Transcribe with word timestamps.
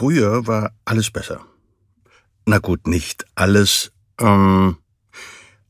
Früher 0.00 0.46
war 0.46 0.72
alles 0.86 1.10
besser. 1.10 1.44
Na 2.46 2.56
gut, 2.56 2.86
nicht 2.86 3.26
alles. 3.34 3.92
Ähm, 4.18 4.78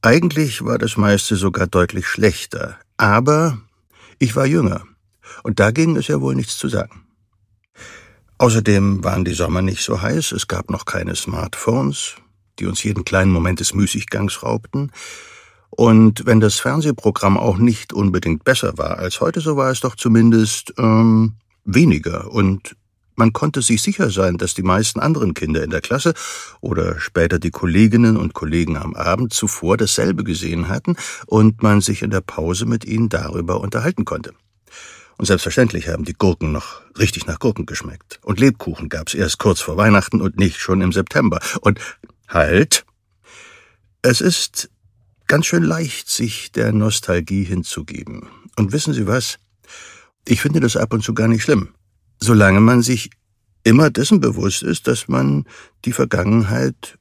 eigentlich 0.03 0.65
war 0.65 0.79
das 0.79 0.97
meiste 0.97 1.35
sogar 1.35 1.67
deutlich 1.67 2.07
schlechter. 2.07 2.79
Aber 2.97 3.59
ich 4.21 4.37
war 4.37 4.47
jünger. 4.47 4.85
Und 5.43 5.59
dagegen 5.59 5.97
ist 5.97 6.07
ja 6.07 6.21
wohl 6.21 6.37
nichts 6.37 6.59
zu 6.59 6.69
sagen. 6.69 7.09
Außerdem 8.39 9.03
waren 9.03 9.25
die 9.25 9.35
Sommer 9.35 9.63
nicht 9.63 9.83
so 9.83 10.01
heiß, 10.01 10.31
es 10.31 10.47
gab 10.47 10.71
noch 10.71 10.85
keine 10.85 11.17
Smartphones, 11.17 12.15
die 12.61 12.67
uns 12.67 12.85
jeden 12.85 13.03
kleinen 13.03 13.33
Moment 13.33 13.59
des 13.59 13.75
Müßiggangs 13.75 14.45
raubten. 14.45 14.93
Und 15.71 16.25
wenn 16.25 16.39
das 16.39 16.61
Fernsehprogramm 16.61 17.37
auch 17.37 17.59
nicht 17.59 17.93
unbedingt 17.93 18.45
besser 18.45 18.79
war 18.79 18.99
als 18.99 19.21
heute, 19.21 19.41
so 19.41 19.57
war 19.57 19.73
es 19.73 19.81
doch 19.81 19.97
zumindest 19.97 20.73
ähm, 20.79 21.35
weniger 21.65 22.31
und 22.31 22.77
man 23.21 23.35
konnte 23.35 23.61
sich 23.61 23.83
sicher 23.83 24.11
sein, 24.11 24.39
dass 24.39 24.55
die 24.55 24.63
meisten 24.63 24.99
anderen 24.99 25.35
Kinder 25.35 25.63
in 25.63 25.69
der 25.69 25.83
Klasse 25.83 26.15
oder 26.63 26.99
später 26.99 27.39
die 27.39 27.51
Kolleginnen 27.51 28.17
und 28.17 28.33
Kollegen 28.33 28.79
am 28.79 28.95
Abend 28.95 29.35
zuvor 29.35 29.77
dasselbe 29.77 30.25
gesehen 30.25 30.69
hatten 30.69 30.97
und 31.27 31.63
man 31.63 31.83
sich 31.83 32.01
in 32.01 32.11
der 32.11 32.23
Pause 32.23 32.65
mit 32.65 32.87
ihnen 32.87 33.11
darüber 33.11 33.61
unterhalten 33.61 34.07
konnte. 34.07 34.33
Und 35.19 35.27
selbstverständlich 35.27 35.89
haben 35.89 36.07
die 36.07 36.15
Gurken 36.15 36.51
noch 36.51 36.81
richtig 36.99 37.27
nach 37.27 37.39
Gurken 37.39 37.67
geschmeckt. 37.67 38.21
Und 38.23 38.41
Lebkuchen 38.41 38.89
gab's 38.89 39.13
erst 39.13 39.39
kurz 39.39 39.61
vor 39.61 39.77
Weihnachten 39.77 40.23
und 40.23 40.39
nicht 40.39 40.59
schon 40.59 40.81
im 40.81 40.93
September. 40.93 41.41
Und 41.61 41.79
halt! 42.27 42.87
Es 44.01 44.23
ist 44.23 44.71
ganz 45.27 45.45
schön 45.45 45.63
leicht, 45.63 46.09
sich 46.09 46.53
der 46.53 46.73
Nostalgie 46.73 47.45
hinzugeben. 47.45 48.31
Und 48.57 48.73
wissen 48.73 48.95
Sie 48.95 49.07
was? 49.07 49.39
Ich 50.27 50.41
finde 50.41 50.61
das 50.61 50.79
ab 50.79 50.95
und 50.95 51.05
zu 51.05 51.13
gar 51.13 51.29
nicht 51.29 51.43
schlimm 51.43 51.75
solange 52.23 52.61
man 52.61 52.83
sich 52.83 53.11
immer 53.63 53.91
dessen 53.91 54.21
bewusst 54.21 54.63
ist, 54.63 54.87
dass 54.87 55.09
man 55.09 55.47
die 55.85 55.93
Vergangenheit 55.93 56.99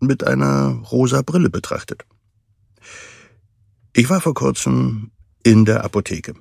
mit 0.00 0.26
einer 0.26 0.82
rosa 0.90 1.22
Brille 1.22 1.50
betrachtet. 1.50 2.04
Ich 3.92 4.08
war 4.08 4.20
vor 4.20 4.34
kurzem 4.34 5.10
in 5.42 5.64
der 5.64 5.84
Apotheke. 5.84 6.34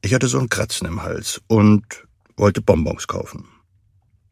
Ich 0.00 0.14
hatte 0.14 0.28
so 0.28 0.38
ein 0.38 0.48
Kratzen 0.48 0.86
im 0.86 1.02
Hals 1.02 1.40
und 1.46 2.06
wollte 2.36 2.62
Bonbons 2.62 3.06
kaufen. 3.06 3.46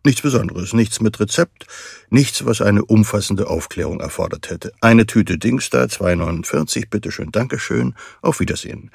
Nichts 0.04 0.22
Besonderes, 0.22 0.72
nichts 0.72 1.00
mit 1.00 1.18
Rezept, 1.18 1.66
nichts, 2.10 2.46
was 2.46 2.60
eine 2.60 2.84
umfassende 2.84 3.48
Aufklärung 3.48 4.00
erfordert 4.00 4.50
hätte. 4.50 4.72
Eine 4.80 5.06
Tüte 5.06 5.36
Dingsda, 5.36 5.84
2,49, 5.84 6.88
bitteschön, 6.88 7.32
Dankeschön, 7.32 7.94
auf 8.22 8.38
Wiedersehen. 8.38 8.92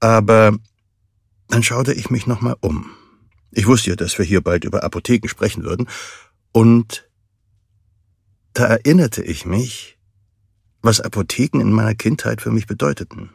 Aber 0.00 0.58
dann 1.48 1.62
schaute 1.62 1.94
ich 1.94 2.10
mich 2.10 2.26
nochmal 2.26 2.56
um. 2.60 2.90
Ich 3.50 3.66
wusste 3.66 3.90
ja, 3.90 3.96
dass 3.96 4.18
wir 4.18 4.24
hier 4.24 4.40
bald 4.40 4.64
über 4.64 4.84
Apotheken 4.84 5.28
sprechen 5.28 5.64
würden, 5.64 5.88
und 6.52 7.08
da 8.52 8.64
erinnerte 8.66 9.22
ich 9.22 9.46
mich, 9.46 9.98
was 10.82 11.00
Apotheken 11.00 11.60
in 11.60 11.72
meiner 11.72 11.94
Kindheit 11.94 12.40
für 12.40 12.50
mich 12.50 12.66
bedeuteten. 12.66 13.30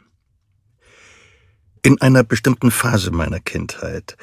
In 1.81 2.01
einer 2.01 2.23
bestimmten 2.23 2.71
Phase 2.71 3.11
meiner 3.11 3.39
Kindheit, 3.39 4.17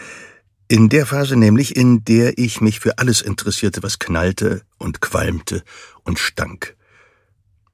in 0.69 0.89
der 0.89 1.05
Phase 1.05 1.37
nämlich, 1.37 1.77
in 1.77 2.05
der 2.05 2.39
ich 2.39 2.61
mich 2.61 2.81
für 2.81 2.99
alles 2.99 3.23
interessierte, 3.23 3.83
was 3.83 3.99
knallte 3.99 4.63
und 4.79 5.01
qualmte 5.01 5.65
und 6.05 6.19
stank. 6.19 6.77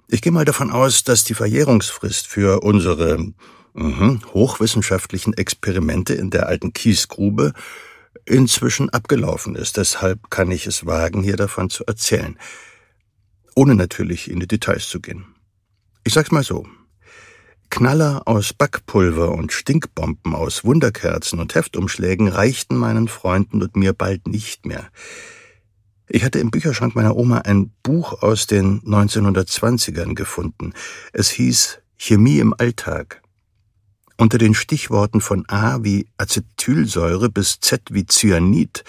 Ich 0.09 0.23
gehe 0.23 0.33
mal 0.33 0.45
davon 0.45 0.71
aus, 0.71 1.05
dass 1.05 1.25
die 1.25 1.35
Verjährungsfrist 1.35 2.27
für 2.27 2.63
unsere 2.63 3.19
mh, 3.75 4.21
hochwissenschaftlichen 4.33 5.35
Experimente 5.35 6.15
in 6.15 6.31
der 6.31 6.47
alten 6.47 6.73
Kiesgrube 6.73 7.53
inzwischen 8.27 8.91
abgelaufen 8.91 9.55
ist. 9.55 9.77
Deshalb 9.77 10.31
kann 10.31 10.51
ich 10.51 10.67
es 10.67 10.85
wagen, 10.85 11.23
hier 11.23 11.37
davon 11.37 11.71
zu 11.71 11.85
erzählen, 11.87 12.39
ohne 13.55 13.75
natürlich 13.75 14.31
in 14.31 14.41
die 14.41 14.49
Details 14.49 14.89
zu 14.89 15.01
gehen. 15.01 15.25
Ich 16.05 16.13
sag's 16.13 16.31
mal 16.31 16.43
so. 16.43 16.67
Knaller 17.71 18.23
aus 18.27 18.53
Backpulver 18.53 19.33
und 19.33 19.53
Stinkbomben 19.53 20.35
aus 20.35 20.65
Wunderkerzen 20.65 21.41
und 21.41 21.55
Heftumschlägen 21.55 22.29
reichten 22.29 22.77
meinen 22.77 23.09
Freunden 23.09 23.63
und 23.63 23.77
mir 23.77 23.93
bald 23.93 24.29
nicht 24.29 24.67
mehr. 24.67 24.89
Ich 26.09 26.23
hatte 26.23 26.39
im 26.39 26.53
Bücherschrank 26.53 26.95
meiner 26.95 27.17
Oma 27.17 27.39
ein 27.39 27.73
Buch 27.83 28.23
aus 28.23 28.47
den 28.47 28.81
1920ern 28.83 30.15
gefunden. 30.15 30.73
Es 31.13 31.31
hieß 31.31 31.81
Chemie 31.97 32.39
im 32.39 32.55
Alltag. 32.57 33.23
Unter 34.19 34.39
den 34.39 34.55
Stichworten 34.55 35.21
von 35.21 35.45
A 35.49 35.85
wie 35.85 36.07
Acetylsäure 36.17 37.29
bis 37.29 37.61
Z 37.61 37.83
wie 37.91 38.07
Cyanid 38.07 38.83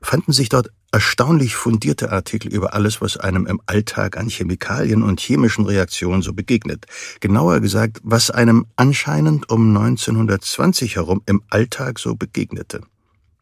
fanden 0.00 0.32
sich 0.32 0.48
dort 0.48 0.70
erstaunlich 0.92 1.56
fundierte 1.56 2.12
Artikel 2.12 2.52
über 2.52 2.74
alles, 2.74 3.00
was 3.00 3.16
einem 3.16 3.46
im 3.46 3.60
Alltag 3.66 4.16
an 4.16 4.28
Chemikalien 4.28 5.02
und 5.02 5.20
chemischen 5.20 5.64
Reaktionen 5.64 6.22
so 6.22 6.32
begegnet. 6.32 6.86
Genauer 7.20 7.60
gesagt, 7.60 8.00
was 8.02 8.30
einem 8.30 8.66
anscheinend 8.76 9.50
um 9.50 9.76
1920 9.76 10.96
herum 10.96 11.22
im 11.26 11.42
Alltag 11.48 11.98
so 11.98 12.14
begegnete. 12.14 12.80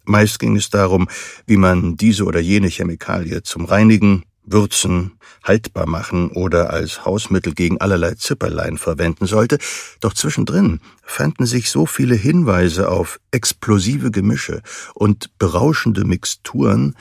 Meist 0.05 0.39
ging 0.39 0.57
es 0.57 0.71
darum, 0.71 1.09
wie 1.47 1.59
man 1.59 1.97
diese 1.97 2.25
oder 2.25 2.41
jene 2.41 2.69
Chemikalie 2.69 3.43
zum 3.43 3.67
Reinigen, 3.67 4.25
würzen, 4.53 5.19
haltbar 5.43 5.87
machen 5.87 6.31
oder 6.31 6.71
als 6.71 7.05
Hausmittel 7.05 7.55
gegen 7.55 7.81
allerlei 7.81 8.15
Zipperlein 8.15 8.79
verwenden 8.79 9.27
sollte, 9.27 9.59
doch 10.01 10.15
zwischendrin 10.15 10.81
fanden 11.03 11.47
sich 11.47 11.71
so 11.71 11.87
viele 11.87 12.15
Hinweise 12.15 12.89
auf 12.89 13.21
explosive 13.31 14.11
Gemische 14.11 14.63
und 14.95 15.31
berauschende 15.39 16.05
Mixturen, 16.05 16.95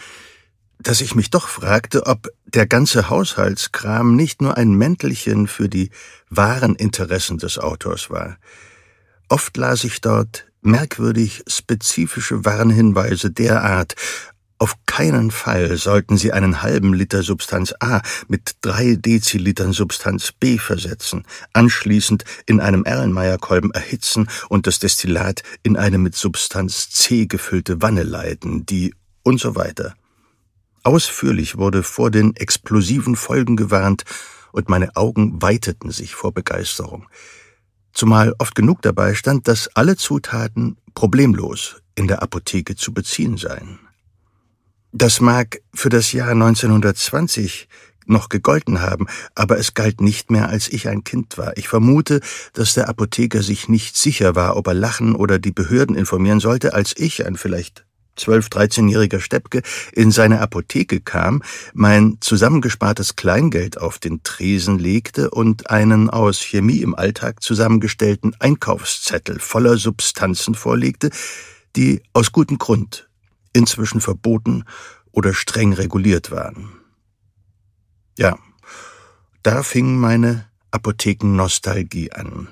dass 0.80 1.02
ich 1.02 1.16
mich 1.16 1.30
doch 1.30 1.48
fragte, 1.48 2.06
ob 2.06 2.30
der 2.46 2.68
ganze 2.68 3.10
Haushaltskram 3.10 4.16
nicht 4.16 4.42
nur 4.42 4.58
ein 4.58 4.74
Mäntelchen 4.74 5.48
für 5.48 5.70
die 5.70 5.90
wahren 6.30 6.76
Interessen 6.76 7.38
des 7.38 7.58
Autors 7.58 8.10
war. 8.10 8.38
Oft 9.30 9.58
las 9.58 9.84
ich 9.84 10.02
dort 10.02 10.46
merkwürdig 10.62 11.44
spezifische 11.48 12.46
Warnhinweise 12.46 13.32
der 13.32 13.64
Art, 13.64 13.96
auf 14.60 14.76
keinen 14.88 15.30
Fall 15.30 15.78
sollten 15.78 16.18
Sie 16.18 16.34
einen 16.34 16.64
halben 16.64 16.94
Liter 16.94 17.22
Substanz 17.22 17.76
A 17.80 18.02
mit 18.28 18.56
drei 18.62 18.96
Dezilitern 18.96 19.72
Substanz 19.72 20.32
B 20.32 20.58
versetzen, 20.58 21.26
anschließend 21.54 22.24
in 22.48 22.60
einem 22.60 22.84
Erlenmeyerkolben 22.84 23.72
erhitzen 23.72 24.30
und 24.50 24.66
das 24.66 24.80
Destillat 24.80 25.44
in 25.62 25.78
eine 25.78 26.00
mit 26.00 26.16
Substanz 26.16 26.90
C 26.90 27.28
gefüllte 27.28 27.84
Wanne 27.84 28.04
leiten, 28.04 28.66
die 28.66 28.96
und 29.24 29.40
so 29.40 29.56
weiter. 29.56 29.94
Ausführlich 30.84 31.58
wurde 31.58 31.84
vor 31.84 32.10
den 32.10 32.36
explosiven 32.36 33.16
Folgen 33.16 33.58
gewarnt, 33.58 34.04
und 34.54 34.70
meine 34.70 34.96
Augen 34.96 35.40
weiteten 35.42 35.92
sich 35.92 36.16
vor 36.16 36.34
Begeisterung. 36.34 37.08
Zumal 37.94 38.34
oft 38.40 38.56
genug 38.56 38.82
dabei 38.82 39.14
stand, 39.14 39.48
dass 39.48 39.68
alle 39.76 39.98
Zutaten 39.98 40.78
problemlos 40.96 41.76
in 41.94 42.08
der 42.08 42.24
Apotheke 42.24 42.76
zu 42.76 42.92
beziehen 42.92 43.38
seien. 43.38 43.87
Das 44.92 45.20
mag 45.20 45.60
für 45.74 45.90
das 45.90 46.12
Jahr 46.12 46.30
1920 46.30 47.68
noch 48.06 48.30
gegolten 48.30 48.82
haben, 48.82 49.08
aber 49.36 49.58
es 49.58 49.74
galt 49.74 50.02
nicht 50.02 50.32
mehr, 50.32 50.48
als 50.48 50.70
ich 50.70 50.88
ein 50.88 51.04
Kind 51.04 51.38
war. 51.38 51.58
Ich 51.58 51.68
vermute, 51.68 52.22
dass 52.54 52.74
der 52.74 52.88
Apotheker 52.88 53.44
sich 53.44 53.68
nicht 53.68 53.98
sicher 53.98 54.36
war, 54.36 54.56
ob 54.56 54.68
er 54.68 54.74
lachen 54.74 55.16
oder 55.16 55.40
die 55.40 55.52
Behörden 55.52 55.96
informieren 55.96 56.40
sollte, 56.40 56.74
als 56.74 56.94
ich, 56.98 57.26
ein 57.26 57.36
vielleicht 57.36 57.86
zwölf-, 58.16 58.50
dreizehnjähriger 58.50 59.20
Steppke, 59.20 59.62
in 59.92 60.12
seine 60.12 60.40
Apotheke 60.42 61.02
kam, 61.02 61.44
mein 61.74 62.18
zusammengespartes 62.22 63.16
Kleingeld 63.16 63.80
auf 63.80 64.00
den 64.00 64.24
Tresen 64.24 64.80
legte 64.80 65.30
und 65.30 65.70
einen 65.70 66.10
aus 66.10 66.40
Chemie 66.40 66.80
im 66.80 66.96
Alltag 66.96 67.44
zusammengestellten 67.44 68.36
Einkaufszettel 68.40 69.40
voller 69.40 69.78
Substanzen 69.78 70.56
vorlegte, 70.56 71.12
die 71.76 72.02
aus 72.14 72.32
gutem 72.32 72.58
Grund 72.58 73.07
inzwischen 73.54 74.02
verboten 74.02 74.64
oder 75.12 75.34
streng 75.34 75.74
reguliert 75.74 76.32
waren. 76.32 76.72
Ja, 78.18 78.38
da 79.44 79.64
fing 79.64 79.98
meine 79.98 80.48
Apothekennostalgie 80.72 82.12
an. 82.12 82.48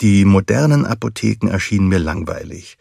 Die 0.00 0.24
modernen 0.24 0.86
Apotheken 0.86 1.48
erschienen 1.48 1.88
mir 1.88 1.98
langweilig. 1.98 2.78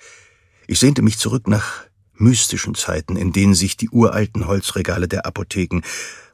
Ich 0.67 0.79
sehnte 0.79 1.01
mich 1.01 1.17
zurück 1.17 1.47
nach 1.47 1.83
mystischen 2.13 2.75
Zeiten, 2.75 3.15
in 3.15 3.31
denen 3.33 3.53
sich 3.53 3.77
die 3.77 3.89
uralten 3.89 4.47
Holzregale 4.47 5.07
der 5.07 5.25
Apotheken 5.25 5.81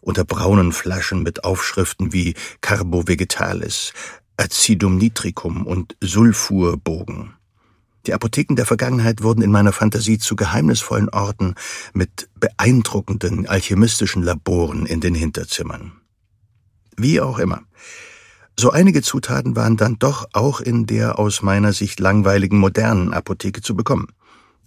unter 0.02 0.24
braunen 0.24 0.72
Flaschen 0.72 1.24
mit 1.24 1.44
Aufschriften 1.44 2.14
wie 2.14 2.36
Carbo 2.62 3.08
Vegetalis, 3.08 3.94
Acidum 4.38 4.98
nitricum 4.98 5.66
und 5.66 5.98
Sulfur 6.02 6.78
bogen. 6.78 7.34
Die 8.06 8.14
Apotheken 8.14 8.56
der 8.56 8.66
Vergangenheit 8.66 9.24
wurden 9.24 9.42
in 9.42 9.52
meiner 9.52 9.74
Fantasie 9.74 10.18
zu 10.18 10.36
geheimnisvollen 10.36 11.10
Orten 11.10 11.56
mit 11.94 12.30
beeindruckenden 12.40 13.48
alchemistischen 13.48 14.24
Laboren 14.24 14.86
in 14.86 15.02
den 15.02 15.16
Hinterzimmern. 15.16 15.94
Wie 16.98 17.22
auch 17.22 17.40
immer. 17.40 17.62
So 18.60 18.72
einige 18.72 19.02
Zutaten 19.02 19.56
waren 19.56 19.78
dann 19.78 20.00
doch 20.00 20.28
auch 20.34 20.60
in 20.60 20.86
der 20.86 21.18
aus 21.18 21.42
meiner 21.42 21.72
Sicht 21.72 22.00
langweiligen 22.00 22.58
modernen 22.58 23.14
Apotheke 23.14 23.62
zu 23.62 23.76
bekommen. 23.76 24.08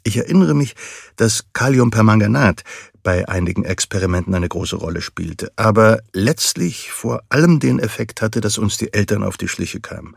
Ich 0.05 0.17
erinnere 0.17 0.55
mich, 0.55 0.75
dass 1.17 1.45
Kaliumpermanganat 1.53 2.63
bei 3.03 3.29
einigen 3.29 3.65
Experimenten 3.65 4.35
eine 4.35 4.49
große 4.49 4.77
Rolle 4.77 5.01
spielte, 5.01 5.53
aber 5.57 6.01
letztlich 6.13 6.91
vor 6.91 7.23
allem 7.29 7.61
den 7.61 7.79
Effekt 7.79 8.23
hatte, 8.23 8.41
dass 8.41 8.59
uns 8.59 8.79
die 8.79 8.93
Eltern 8.93 9.23
auf 9.23 9.37
die 9.37 9.49
Schliche 9.49 9.81
kamen. 9.81 10.17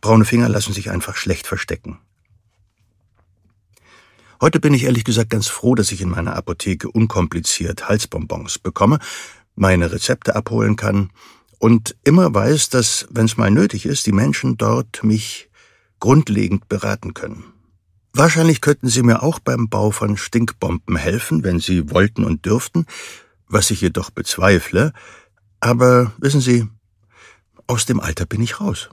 Braune 0.00 0.24
Finger 0.24 0.48
lassen 0.48 0.72
sich 0.72 0.90
einfach 0.90 1.16
schlecht 1.16 1.46
verstecken. 1.46 1.98
Heute 4.40 4.58
bin 4.58 4.72
ich 4.72 4.84
ehrlich 4.84 5.04
gesagt 5.04 5.28
ganz 5.28 5.48
froh, 5.48 5.74
dass 5.74 5.92
ich 5.92 6.00
in 6.00 6.08
meiner 6.08 6.34
Apotheke 6.34 6.90
unkompliziert 6.90 7.90
Halsbonbons 7.90 8.58
bekomme, 8.58 8.98
meine 9.54 9.92
Rezepte 9.92 10.34
abholen 10.34 10.76
kann 10.76 11.10
und 11.58 11.94
immer 12.04 12.34
weiß, 12.34 12.70
dass, 12.70 13.06
wenn 13.10 13.26
es 13.26 13.36
mal 13.36 13.50
nötig 13.50 13.84
ist, 13.84 14.06
die 14.06 14.12
Menschen 14.12 14.56
dort 14.56 15.04
mich 15.04 15.50
grundlegend 15.98 16.70
beraten 16.70 17.12
können. 17.12 17.44
Wahrscheinlich 18.14 18.62
könnten 18.62 18.88
sie 18.88 19.02
mir 19.02 19.22
auch 19.22 19.40
beim 19.40 19.68
Bau 19.68 19.90
von 19.90 20.16
Stinkbomben 20.16 20.96
helfen, 20.96 21.44
wenn 21.44 21.60
sie 21.60 21.90
wollten 21.90 22.24
und 22.24 22.46
dürften, 22.46 22.86
was 23.46 23.70
ich 23.70 23.82
jedoch 23.82 24.08
bezweifle, 24.10 24.94
aber 25.60 26.14
wissen 26.16 26.40
Sie, 26.40 26.66
aus 27.66 27.84
dem 27.84 28.00
Alter 28.00 28.24
bin 28.24 28.40
ich 28.40 28.58
raus. 28.58 28.88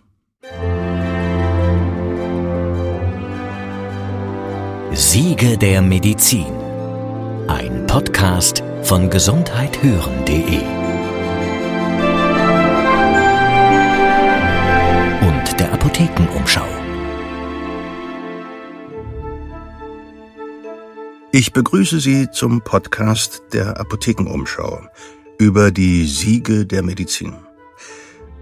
Siege 4.99 5.59
der 5.59 5.83
Medizin. 5.83 6.47
Ein 7.47 7.85
Podcast 7.85 8.63
von 8.81 9.11
gesundheithören.de 9.11 10.57
und 15.21 15.59
der 15.59 15.71
Apothekenumschau. 15.71 16.65
Ich 21.31 21.53
begrüße 21.53 21.99
Sie 21.99 22.31
zum 22.31 22.63
Podcast 22.63 23.43
der 23.53 23.79
Apothekenumschau 23.79 24.81
über 25.37 25.69
die 25.69 26.07
Siege 26.07 26.65
der 26.65 26.81
Medizin. 26.81 27.35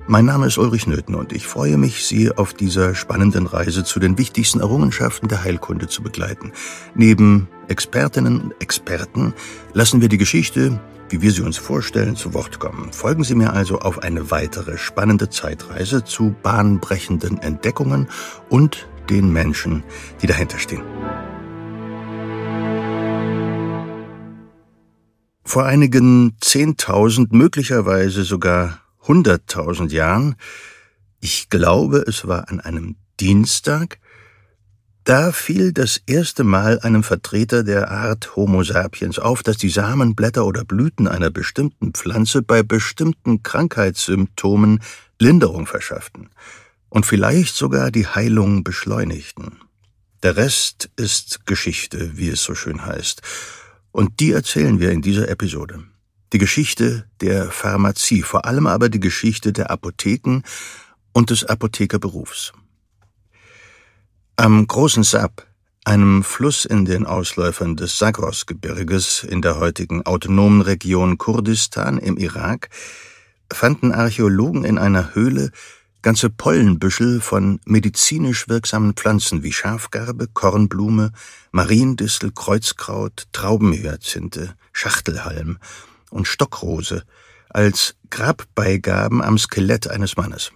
Mein 0.08 0.26
Name 0.26 0.46
ist 0.46 0.60
Ulrich 0.60 0.86
Nöthen 0.86 1.16
und 1.16 1.34
ich 1.34 1.48
freue 1.48 1.78
mich, 1.78 2.06
Sie 2.06 2.32
auf 2.32 2.54
dieser 2.54 2.94
spannenden 2.94 3.48
Reise 3.48 3.84
zu 3.84 4.00
den 4.00 4.20
wichtigsten 4.20 4.60
Errungenschaften 4.60 5.28
der 5.30 5.44
Heilkunde 5.44 5.88
zu 5.88 6.04
begleiten. 6.04 6.52
Neben 6.94 7.48
Expertinnen 7.70 8.40
und 8.40 8.62
Experten 8.62 9.34
lassen 9.74 10.02
wir 10.02 10.08
die 10.08 10.20
Geschichte, 10.20 10.80
wie 11.10 11.24
wir 11.24 11.32
sie 11.32 11.42
uns 11.42 11.58
vorstellen, 11.58 12.16
zu 12.16 12.36
Wort 12.36 12.60
kommen. 12.60 12.94
Folgen 12.94 13.24
Sie 13.24 13.34
mir 13.34 13.54
also 13.54 13.80
auf 13.80 14.04
eine 14.04 14.30
weitere 14.30 14.78
spannende 14.78 15.32
Zeitreise 15.32 16.04
zu 16.04 16.36
bahnbrechenden 16.44 17.40
Entdeckungen 17.40 18.08
und 18.48 18.88
den 19.10 19.34
Menschen, 19.34 19.84
die 20.22 20.28
dahinter 20.28 20.60
stehen. 20.60 20.84
Vor 25.44 25.66
einigen 25.66 26.38
Zehntausend, 26.42 27.34
möglicherweise 27.34 28.24
sogar 28.24 28.85
hunderttausend 29.08 29.92
Jahren, 29.92 30.36
ich 31.20 31.50
glaube, 31.50 32.04
es 32.08 32.28
war 32.28 32.50
an 32.50 32.60
einem 32.60 32.96
Dienstag, 33.20 34.00
da 35.06 35.32
fiel 35.32 35.72
das 35.72 36.02
erste 36.08 36.44
Mal 36.44 36.80
einem 36.80 37.04
Vertreter 37.04 37.64
der 37.64 37.92
Art 37.92 38.36
Homo 38.36 38.64
sapiens 38.64 39.20
auf, 39.20 39.44
dass 39.44 39.58
die 39.58 39.70
Samenblätter 39.70 40.46
oder 40.46 40.66
Blüten 40.66 41.08
einer 41.08 41.30
bestimmten 41.30 41.94
Pflanze 41.94 42.42
bei 42.42 42.64
bestimmten 42.64 43.44
Krankheitssymptomen 43.44 44.82
Linderung 45.20 45.68
verschafften 45.68 46.30
und 46.90 47.06
vielleicht 47.06 47.56
sogar 47.56 47.92
die 47.92 48.08
Heilung 48.08 48.64
beschleunigten. 48.64 49.60
Der 50.24 50.38
Rest 50.38 50.90
ist 50.96 51.46
Geschichte, 51.46 52.18
wie 52.18 52.30
es 52.30 52.44
so 52.44 52.56
schön 52.56 52.84
heißt, 52.84 53.22
und 53.92 54.20
die 54.20 54.32
erzählen 54.32 54.80
wir 54.80 54.92
in 54.92 55.04
dieser 55.04 55.30
Episode 55.30 55.84
die 56.34 56.38
Geschichte 56.38 57.06
der 57.22 57.52
Pharmazie, 57.52 58.24
vor 58.24 58.46
allem 58.46 58.68
aber 58.68 58.90
die 58.90 59.00
Geschichte 59.00 59.54
der 59.54 59.72
Apotheken 59.72 60.42
und 61.14 61.30
des 61.30 61.46
Apothekerberufs. 61.46 62.54
Am 64.36 64.68
großen 64.68 65.04
Sab, 65.04 65.48
einem 65.86 66.24
Fluss 66.24 66.66
in 66.66 66.86
den 66.86 67.06
Ausläufern 67.06 67.76
des 67.76 67.98
Sagros-Gebirges 68.00 69.24
in 69.24 69.42
der 69.42 69.60
heutigen 69.60 70.06
autonomen 70.06 70.62
Region 70.62 71.18
Kurdistan 71.18 72.00
im 72.00 72.18
Irak, 72.18 72.70
fanden 73.54 73.92
Archäologen 73.92 74.66
in 74.66 74.78
einer 74.78 75.14
Höhle 75.14 75.52
ganze 76.02 76.30
Pollenbüschel 76.30 77.22
von 77.22 77.60
medizinisch 77.66 78.48
wirksamen 78.48 78.94
Pflanzen 78.94 79.42
wie 79.42 79.52
Schafgarbe, 79.52 80.28
Kornblume, 80.28 81.12
Mariendistel, 81.52 82.32
Kreuzkraut, 82.32 83.28
Traubenhyazinthe, 83.32 84.56
Schachtelhalm 84.72 85.58
und 86.16 86.28
Stockrose 86.28 87.04
als 87.50 87.96
Grabbeigaben 88.10 89.22
am 89.22 89.38
Skelett 89.38 89.88
eines 89.90 90.18
Mannes. 90.18 90.52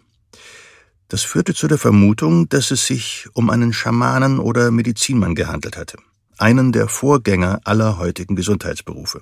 Das 1.09 1.23
führte 1.23 1.53
zu 1.53 1.67
der 1.67 1.77
Vermutung, 1.77 2.49
dass 2.49 2.71
es 2.71 2.85
sich 2.85 3.27
um 3.33 3.49
einen 3.49 3.73
Schamanen 3.73 4.39
oder 4.39 4.71
Medizinmann 4.71 5.35
gehandelt 5.35 5.77
hatte, 5.77 5.97
einen 6.37 6.71
der 6.71 6.87
Vorgänger 6.87 7.61
aller 7.63 7.97
heutigen 7.97 8.35
Gesundheitsberufe. 8.35 9.21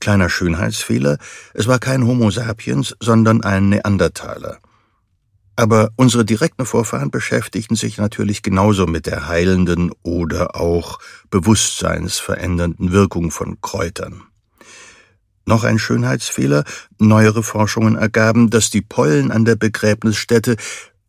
Kleiner 0.00 0.30
Schönheitsfehler, 0.30 1.18
es 1.54 1.66
war 1.66 1.78
kein 1.78 2.06
Homo 2.06 2.30
sapiens, 2.30 2.96
sondern 3.00 3.42
ein 3.42 3.68
Neandertaler. 3.68 4.58
Aber 5.56 5.90
unsere 5.96 6.24
direkten 6.24 6.64
Vorfahren 6.64 7.10
beschäftigten 7.10 7.76
sich 7.76 7.98
natürlich 7.98 8.42
genauso 8.42 8.86
mit 8.86 9.04
der 9.04 9.28
heilenden 9.28 9.92
oder 10.02 10.56
auch 10.56 11.00
bewusstseinsverändernden 11.30 12.92
Wirkung 12.92 13.30
von 13.30 13.60
Kräutern. 13.60 14.22
Noch 15.46 15.64
ein 15.64 15.78
Schönheitsfehler. 15.78 16.64
Neuere 16.98 17.42
Forschungen 17.42 17.96
ergaben, 17.96 18.50
dass 18.50 18.70
die 18.70 18.82
Pollen 18.82 19.30
an 19.30 19.44
der 19.44 19.56
Begräbnisstätte 19.56 20.56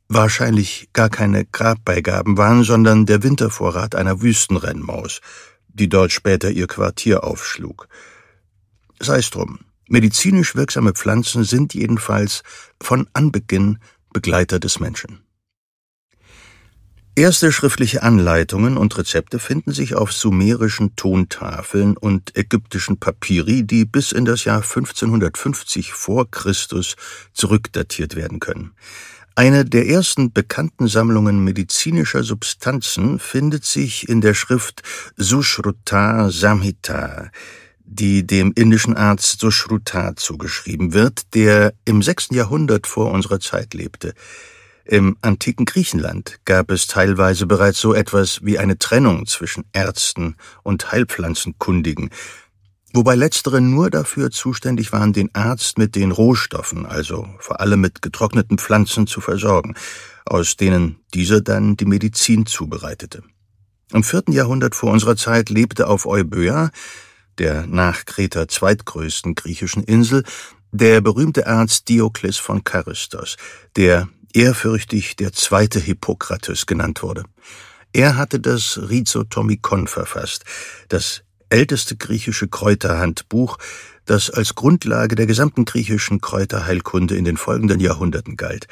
wahrscheinlich 0.07 0.89
gar 0.93 1.09
keine 1.09 1.45
Grabbeigaben 1.45 2.37
waren, 2.37 2.63
sondern 2.63 3.05
der 3.05 3.23
Wintervorrat 3.23 3.95
einer 3.95 4.21
Wüstenrennmaus, 4.21 5.21
die 5.67 5.89
dort 5.89 6.11
später 6.11 6.49
ihr 6.49 6.67
Quartier 6.67 7.23
aufschlug. 7.23 7.87
Sei's 8.99 9.29
drum. 9.29 9.59
Medizinisch 9.87 10.55
wirksame 10.55 10.93
Pflanzen 10.93 11.43
sind 11.43 11.73
jedenfalls 11.73 12.43
von 12.81 13.07
Anbeginn 13.13 13.79
Begleiter 14.13 14.59
des 14.59 14.79
Menschen. 14.79 15.23
Erste 17.15 17.51
schriftliche 17.51 18.03
Anleitungen 18.03 18.77
und 18.77 18.97
Rezepte 18.97 19.37
finden 19.37 19.73
sich 19.73 19.95
auf 19.95 20.13
sumerischen 20.13 20.95
Tontafeln 20.95 21.97
und 21.97 22.37
ägyptischen 22.37 22.99
Papyri, 22.99 23.63
die 23.63 23.83
bis 23.83 24.13
in 24.13 24.23
das 24.23 24.45
Jahr 24.45 24.61
1550 24.61 25.91
vor 25.91 26.31
Christus 26.31 26.95
zurückdatiert 27.33 28.15
werden 28.15 28.39
können. 28.39 28.71
Eine 29.36 29.65
der 29.65 29.88
ersten 29.88 30.31
bekannten 30.31 30.88
Sammlungen 30.88 31.43
medizinischer 31.43 32.24
Substanzen 32.24 33.19
findet 33.19 33.65
sich 33.65 34.07
in 34.07 34.21
der 34.21 34.33
Schrift 34.33 34.81
Sushruta 35.17 36.29
Samhita, 36.31 37.29
die 37.83 38.25
dem 38.25 38.53
indischen 38.55 38.95
Arzt 38.95 39.41
Sushruta 39.41 40.15
zugeschrieben 40.15 40.93
wird, 40.93 41.33
der 41.33 41.74
im 41.83 42.01
sechsten 42.01 42.36
Jahrhundert 42.36 42.88
vor 42.88 43.12
unserer 43.12 43.41
Zeit 43.41 43.74
lebte. 43.74 44.13
Im 44.85 45.17
antiken 45.21 45.65
Griechenland 45.65 46.39
gab 46.45 46.71
es 46.71 46.88
teilweise 46.88 47.45
bereits 47.45 47.79
so 47.79 47.93
etwas 47.93 48.43
wie 48.43 48.57
eine 48.57 48.77
Trennung 48.79 49.27
zwischen 49.27 49.63
Ärzten 49.73 50.35
und 50.63 50.91
Heilpflanzenkundigen, 50.91 52.09
wobei 52.93 53.15
letztere 53.15 53.61
nur 53.61 53.89
dafür 53.89 54.31
zuständig 54.31 54.91
waren, 54.91 55.13
den 55.13 55.33
Arzt 55.33 55.77
mit 55.77 55.95
den 55.95 56.11
Rohstoffen, 56.11 56.85
also 56.85 57.27
vor 57.39 57.59
allem 57.59 57.81
mit 57.81 58.01
getrockneten 58.01 58.57
Pflanzen 58.57 59.07
zu 59.07 59.21
versorgen, 59.21 59.75
aus 60.25 60.57
denen 60.57 61.00
dieser 61.13 61.41
dann 61.41 61.77
die 61.77 61.85
Medizin 61.85 62.45
zubereitete. 62.45 63.23
Im 63.93 64.03
vierten 64.03 64.31
Jahrhundert 64.31 64.73
vor 64.75 64.91
unserer 64.91 65.15
Zeit 65.15 65.50
lebte 65.50 65.88
auf 65.88 66.05
Euböa, 66.05 66.71
der 67.38 67.67
nach 67.67 68.05
Kreta 68.05 68.47
zweitgrößten 68.47 69.35
griechischen 69.35 69.83
Insel, 69.83 70.23
der 70.71 71.01
berühmte 71.01 71.47
Arzt 71.47 71.89
Diokles 71.89 72.38
von 72.38 72.63
Charistos, 72.63 73.35
der 73.75 74.07
ehrfürchtig 74.35 75.15
der 75.15 75.33
zweite 75.33 75.79
Hippokrates 75.79 76.65
genannt 76.65 77.03
wurde. 77.03 77.23
Er 77.93 78.15
hatte 78.15 78.39
das 78.39 78.79
Rhizotomikon 78.89 79.88
verfasst, 79.88 80.45
das 80.89 81.23
älteste 81.50 81.97
griechische 81.97 82.47
Kräuterhandbuch, 82.47 83.57
das 84.05 84.29
als 84.29 84.55
Grundlage 84.55 85.15
der 85.15 85.25
gesamten 85.25 85.65
griechischen 85.65 86.21
Kräuterheilkunde 86.21 87.15
in 87.15 87.25
den 87.25 87.38
folgenden 87.38 87.79
Jahrhunderten 87.79 88.38
galt, 88.38 88.67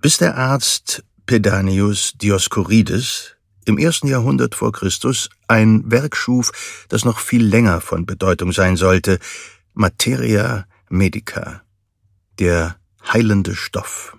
bis 0.00 0.18
der 0.18 0.36
Arzt 0.36 1.04
Pedanius 1.26 2.14
Dioskurides 2.14 3.36
im 3.64 3.78
ersten 3.78 4.08
Jahrhundert 4.08 4.54
vor 4.54 4.72
Christus 4.72 5.28
ein 5.46 5.90
Werk 5.90 6.16
schuf, 6.16 6.86
das 6.88 7.04
noch 7.04 7.18
viel 7.18 7.44
länger 7.44 7.80
von 7.80 8.06
Bedeutung 8.06 8.52
sein 8.52 8.76
sollte, 8.76 9.18
Materia 9.74 10.66
Medica, 10.88 11.62
der 12.38 12.76
heilende 13.12 13.54
Stoff. 13.54 14.17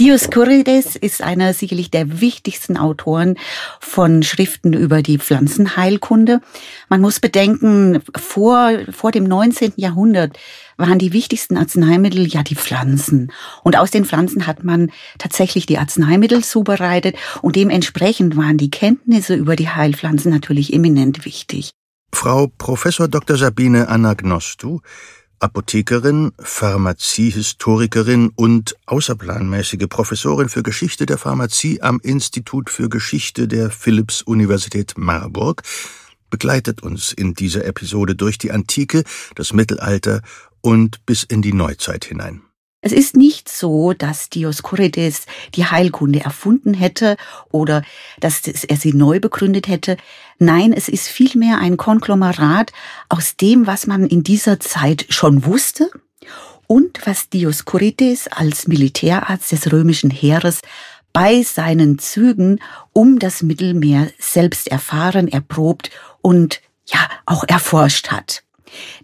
Dioskurides 0.00 0.96
ist 0.96 1.20
einer 1.20 1.52
sicherlich 1.52 1.90
der 1.90 2.22
wichtigsten 2.22 2.78
Autoren 2.78 3.36
von 3.78 4.22
Schriften 4.22 4.72
über 4.72 5.02
die 5.02 5.18
Pflanzenheilkunde. 5.18 6.40
Man 6.88 7.02
muss 7.02 7.20
bedenken, 7.20 8.00
vor, 8.16 8.70
vor 8.90 9.12
dem 9.12 9.24
19. 9.24 9.74
Jahrhundert 9.76 10.38
waren 10.78 10.98
die 10.98 11.12
wichtigsten 11.12 11.58
Arzneimittel 11.58 12.26
ja 12.26 12.42
die 12.42 12.54
Pflanzen. 12.54 13.32
Und 13.64 13.76
aus 13.76 13.90
den 13.90 14.06
Pflanzen 14.06 14.46
hat 14.46 14.64
man 14.64 14.90
tatsächlich 15.18 15.66
die 15.66 15.76
Arzneimittel 15.76 16.42
zubereitet 16.42 17.16
und 17.42 17.54
dementsprechend 17.54 18.34
waren 18.34 18.56
die 18.56 18.70
Kenntnisse 18.70 19.34
über 19.34 19.56
die 19.56 19.68
Heilpflanzen 19.68 20.32
natürlich 20.32 20.72
eminent 20.72 21.26
wichtig. 21.26 21.72
Frau 22.14 22.46
Professor 22.56 23.08
Dr. 23.08 23.36
Sabine 23.36 23.88
Anagnostu 23.88 24.80
Apothekerin, 25.42 26.32
Pharmaziehistorikerin 26.38 28.30
und 28.36 28.76
außerplanmäßige 28.86 29.88
Professorin 29.88 30.48
für 30.48 30.62
Geschichte 30.62 31.04
der 31.04 31.18
Pharmazie 31.18 31.82
am 31.82 31.98
Institut 32.00 32.70
für 32.70 32.88
Geschichte 32.88 33.48
der 33.48 33.70
Philipps-Universität 33.70 34.94
Marburg, 34.96 35.62
begleitet 36.30 36.84
uns 36.84 37.12
in 37.12 37.34
dieser 37.34 37.64
Episode 37.64 38.14
durch 38.14 38.38
die 38.38 38.52
Antike, 38.52 39.02
das 39.34 39.52
Mittelalter 39.52 40.22
und 40.60 41.04
bis 41.06 41.24
in 41.24 41.42
die 41.42 41.52
Neuzeit 41.52 42.04
hinein. 42.04 42.42
Es 42.84 42.90
ist 42.90 43.16
nicht 43.16 43.48
so, 43.48 43.92
dass 43.92 44.28
Dioskurides 44.28 45.26
die 45.54 45.64
Heilkunde 45.64 46.20
erfunden 46.20 46.74
hätte 46.74 47.16
oder 47.52 47.82
dass 48.18 48.42
er 48.44 48.76
sie 48.76 48.92
neu 48.92 49.20
begründet 49.20 49.68
hätte. 49.68 49.96
Nein, 50.40 50.72
es 50.72 50.88
ist 50.88 51.06
vielmehr 51.06 51.58
ein 51.58 51.76
Konglomerat 51.76 52.72
aus 53.08 53.36
dem, 53.36 53.68
was 53.68 53.86
man 53.86 54.08
in 54.08 54.24
dieser 54.24 54.58
Zeit 54.58 55.06
schon 55.10 55.44
wusste 55.44 55.90
und 56.66 57.06
was 57.06 57.28
Dioskurides 57.28 58.26
als 58.26 58.66
Militärarzt 58.66 59.52
des 59.52 59.72
römischen 59.72 60.10
Heeres 60.10 60.60
bei 61.12 61.42
seinen 61.42 62.00
Zügen 62.00 62.58
um 62.92 63.20
das 63.20 63.44
Mittelmeer 63.44 64.10
selbst 64.18 64.66
erfahren, 64.66 65.28
erprobt 65.28 65.90
und 66.20 66.60
ja 66.86 66.98
auch 67.26 67.44
erforscht 67.46 68.08
hat. 68.08 68.42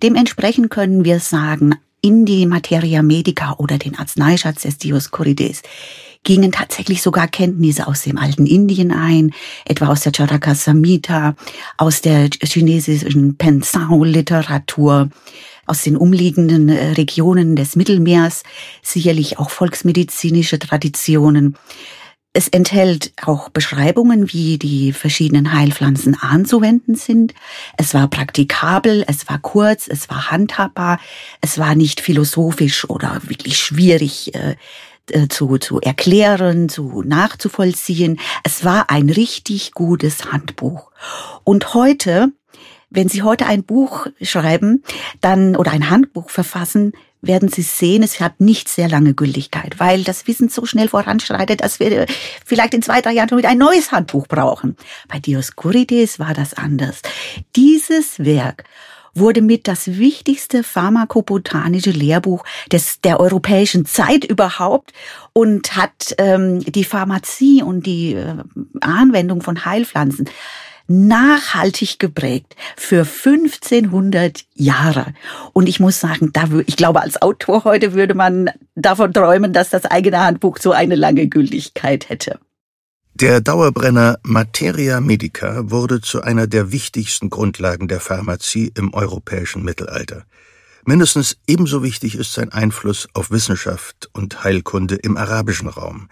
Dementsprechend 0.02 0.70
können 0.70 1.04
wir 1.04 1.20
sagen, 1.20 1.76
in 2.00 2.24
die 2.24 2.46
Materia 2.46 3.02
Medica 3.02 3.54
oder 3.58 3.78
den 3.78 3.98
Arzneischatz 3.98 4.62
des 4.62 4.78
Dioskurides 4.78 5.62
gingen 6.24 6.52
tatsächlich 6.52 7.02
sogar 7.02 7.28
Kenntnisse 7.28 7.86
aus 7.86 8.02
dem 8.02 8.18
alten 8.18 8.46
Indien 8.46 8.92
ein, 8.92 9.32
etwa 9.64 9.86
aus 9.86 10.00
der 10.00 10.12
Charaka 10.14 10.54
Samhita, 10.54 11.34
aus 11.76 12.00
der 12.00 12.28
chinesischen 12.42 13.36
Pensao-Literatur, 13.36 15.08
aus 15.66 15.82
den 15.82 15.96
umliegenden 15.96 16.68
äh, 16.68 16.92
Regionen 16.92 17.56
des 17.56 17.76
Mittelmeers, 17.76 18.42
sicherlich 18.82 19.38
auch 19.38 19.50
volksmedizinische 19.50 20.58
Traditionen. 20.58 21.56
Es 22.38 22.46
enthält 22.46 23.12
auch 23.26 23.48
Beschreibungen, 23.48 24.32
wie 24.32 24.58
die 24.58 24.92
verschiedenen 24.92 25.52
Heilpflanzen 25.52 26.14
anzuwenden 26.14 26.94
sind. 26.94 27.34
Es 27.76 27.94
war 27.94 28.06
praktikabel, 28.06 29.04
es 29.08 29.28
war 29.28 29.40
kurz, 29.40 29.88
es 29.88 30.08
war 30.08 30.30
handhabbar, 30.30 31.00
es 31.40 31.58
war 31.58 31.74
nicht 31.74 32.00
philosophisch 32.00 32.88
oder 32.88 33.20
wirklich 33.24 33.58
schwierig 33.58 34.36
äh, 34.36 34.54
äh 35.10 35.26
zu, 35.26 35.58
zu 35.58 35.80
erklären, 35.80 36.68
zu 36.68 37.02
nachzuvollziehen. 37.04 38.20
Es 38.44 38.64
war 38.64 38.88
ein 38.88 39.10
richtig 39.10 39.72
gutes 39.72 40.30
Handbuch. 40.30 40.92
Und 41.42 41.74
heute, 41.74 42.28
wenn 42.88 43.08
Sie 43.08 43.24
heute 43.24 43.46
ein 43.46 43.64
Buch 43.64 44.06
schreiben, 44.22 44.84
dann 45.20 45.56
oder 45.56 45.72
ein 45.72 45.90
Handbuch 45.90 46.30
verfassen, 46.30 46.92
werden 47.20 47.48
Sie 47.48 47.62
sehen, 47.62 48.02
es 48.02 48.20
hat 48.20 48.40
nicht 48.40 48.68
sehr 48.68 48.88
lange 48.88 49.14
Gültigkeit, 49.14 49.78
weil 49.80 50.04
das 50.04 50.26
Wissen 50.26 50.48
so 50.48 50.66
schnell 50.66 50.88
voranschreitet, 50.88 51.62
dass 51.62 51.80
wir 51.80 52.06
vielleicht 52.44 52.74
in 52.74 52.82
zwei, 52.82 53.00
drei 53.00 53.12
Jahren 53.12 53.28
schon 53.28 53.38
wieder 53.38 53.48
ein 53.48 53.58
neues 53.58 53.92
Handbuch 53.92 54.26
brauchen. 54.26 54.76
Bei 55.08 55.18
Dioskurides 55.18 56.18
war 56.18 56.34
das 56.34 56.54
anders. 56.54 57.02
Dieses 57.56 58.18
Werk 58.24 58.64
wurde 59.14 59.42
mit 59.42 59.68
das 59.68 59.98
wichtigste 59.98 60.62
pharmakobotanische 60.62 61.90
Lehrbuch 61.90 62.44
des, 62.70 63.00
der 63.00 63.20
europäischen 63.20 63.84
Zeit 63.84 64.24
überhaupt 64.24 64.92
und 65.32 65.76
hat 65.76 66.14
ähm, 66.18 66.60
die 66.60 66.84
Pharmazie 66.84 67.62
und 67.62 67.86
die 67.86 68.14
äh, 68.14 68.36
Anwendung 68.80 69.42
von 69.42 69.64
Heilpflanzen 69.64 70.28
nachhaltig 70.88 71.98
geprägt 71.98 72.56
für 72.76 73.00
1500 73.00 74.44
Jahre. 74.54 75.14
Und 75.52 75.68
ich 75.68 75.80
muss 75.80 76.00
sagen, 76.00 76.30
da, 76.32 76.48
ich 76.66 76.76
glaube, 76.76 77.02
als 77.02 77.20
Autor 77.22 77.64
heute 77.64 77.92
würde 77.92 78.14
man 78.14 78.50
davon 78.74 79.12
träumen, 79.12 79.52
dass 79.52 79.70
das 79.70 79.84
eigene 79.84 80.20
Handbuch 80.20 80.58
so 80.58 80.72
eine 80.72 80.96
lange 80.96 81.28
Gültigkeit 81.28 82.08
hätte. 82.08 82.40
Der 83.14 83.40
Dauerbrenner 83.40 84.18
Materia 84.22 85.00
Medica 85.00 85.70
wurde 85.70 86.00
zu 86.00 86.22
einer 86.22 86.46
der 86.46 86.72
wichtigsten 86.72 87.30
Grundlagen 87.30 87.88
der 87.88 88.00
Pharmazie 88.00 88.72
im 88.76 88.94
europäischen 88.94 89.64
Mittelalter. 89.64 90.24
Mindestens 90.84 91.36
ebenso 91.46 91.82
wichtig 91.82 92.14
ist 92.14 92.32
sein 92.32 92.52
Einfluss 92.52 93.08
auf 93.12 93.30
Wissenschaft 93.30 94.08
und 94.12 94.44
Heilkunde 94.44 94.94
im 94.94 95.16
arabischen 95.16 95.68
Raum. 95.68 96.08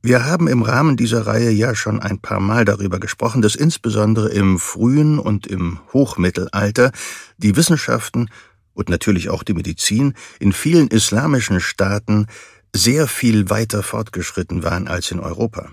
Wir 0.00 0.24
haben 0.24 0.46
im 0.46 0.62
Rahmen 0.62 0.96
dieser 0.96 1.26
Reihe 1.26 1.50
ja 1.50 1.74
schon 1.74 2.00
ein 2.00 2.20
paar 2.20 2.38
Mal 2.38 2.64
darüber 2.64 3.00
gesprochen, 3.00 3.42
dass 3.42 3.56
insbesondere 3.56 4.28
im 4.28 4.60
frühen 4.60 5.18
und 5.18 5.46
im 5.48 5.80
Hochmittelalter 5.92 6.92
die 7.36 7.56
Wissenschaften 7.56 8.30
und 8.74 8.88
natürlich 8.88 9.28
auch 9.28 9.42
die 9.42 9.54
Medizin 9.54 10.14
in 10.38 10.52
vielen 10.52 10.86
islamischen 10.86 11.60
Staaten 11.60 12.26
sehr 12.74 13.08
viel 13.08 13.50
weiter 13.50 13.82
fortgeschritten 13.82 14.62
waren 14.62 14.86
als 14.86 15.10
in 15.10 15.18
Europa. 15.18 15.68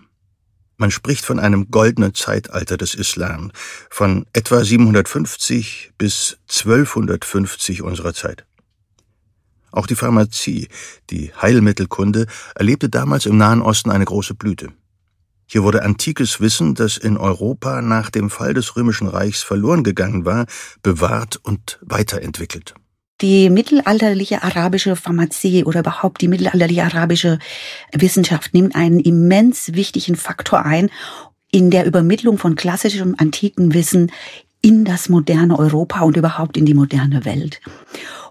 Man 0.78 0.90
spricht 0.90 1.24
von 1.24 1.40
einem 1.40 1.70
goldenen 1.70 2.16
Zeitalter 2.16 2.78
des 2.78 2.96
Islam, 2.96 3.52
von 3.92 4.26
etwa 4.34 4.64
750 4.64 5.92
bis 6.00 6.38
1250 6.50 7.84
unserer 7.84 8.14
Zeit. 8.16 8.46
Auch 9.76 9.88
die 9.88 9.96
Pharmazie, 9.96 10.70
die 11.10 11.32
Heilmittelkunde, 11.42 12.28
erlebte 12.56 12.90
damals 12.90 13.26
im 13.26 13.38
Nahen 13.38 13.62
Osten 13.62 13.92
eine 13.92 14.06
große 14.06 14.34
Blüte. 14.34 14.70
Hier 15.48 15.64
wurde 15.64 15.84
antikes 15.84 16.40
Wissen, 16.40 16.76
das 16.76 16.98
in 16.98 17.18
Europa 17.18 17.82
nach 17.82 18.10
dem 18.10 18.30
Fall 18.30 18.54
des 18.54 18.76
Römischen 18.76 19.08
Reichs 19.08 19.44
verloren 19.44 19.84
gegangen 19.84 20.26
war, 20.26 20.46
bewahrt 20.82 21.40
und 21.44 21.78
weiterentwickelt. 21.82 22.74
Die 23.22 23.50
mittelalterliche 23.50 24.44
arabische 24.44 24.96
Pharmazie 24.96 25.66
oder 25.66 25.82
überhaupt 25.82 26.22
die 26.22 26.28
mittelalterliche 26.28 26.84
arabische 26.84 27.40
Wissenschaft 27.94 28.54
nimmt 28.54 28.76
einen 28.76 29.00
immens 29.00 29.74
wichtigen 29.74 30.16
Faktor 30.16 30.66
ein 30.66 30.90
in 31.52 31.70
der 31.70 31.86
Übermittlung 31.86 32.38
von 32.38 32.56
klassischem 32.56 33.16
antiken 33.18 33.74
Wissen 33.74 34.12
in 34.62 34.84
das 34.84 35.10
moderne 35.10 35.60
Europa 35.60 36.02
und 36.02 36.18
überhaupt 36.18 36.58
in 36.58 36.66
die 36.66 36.74
moderne 36.74 37.24
Welt. 37.24 37.62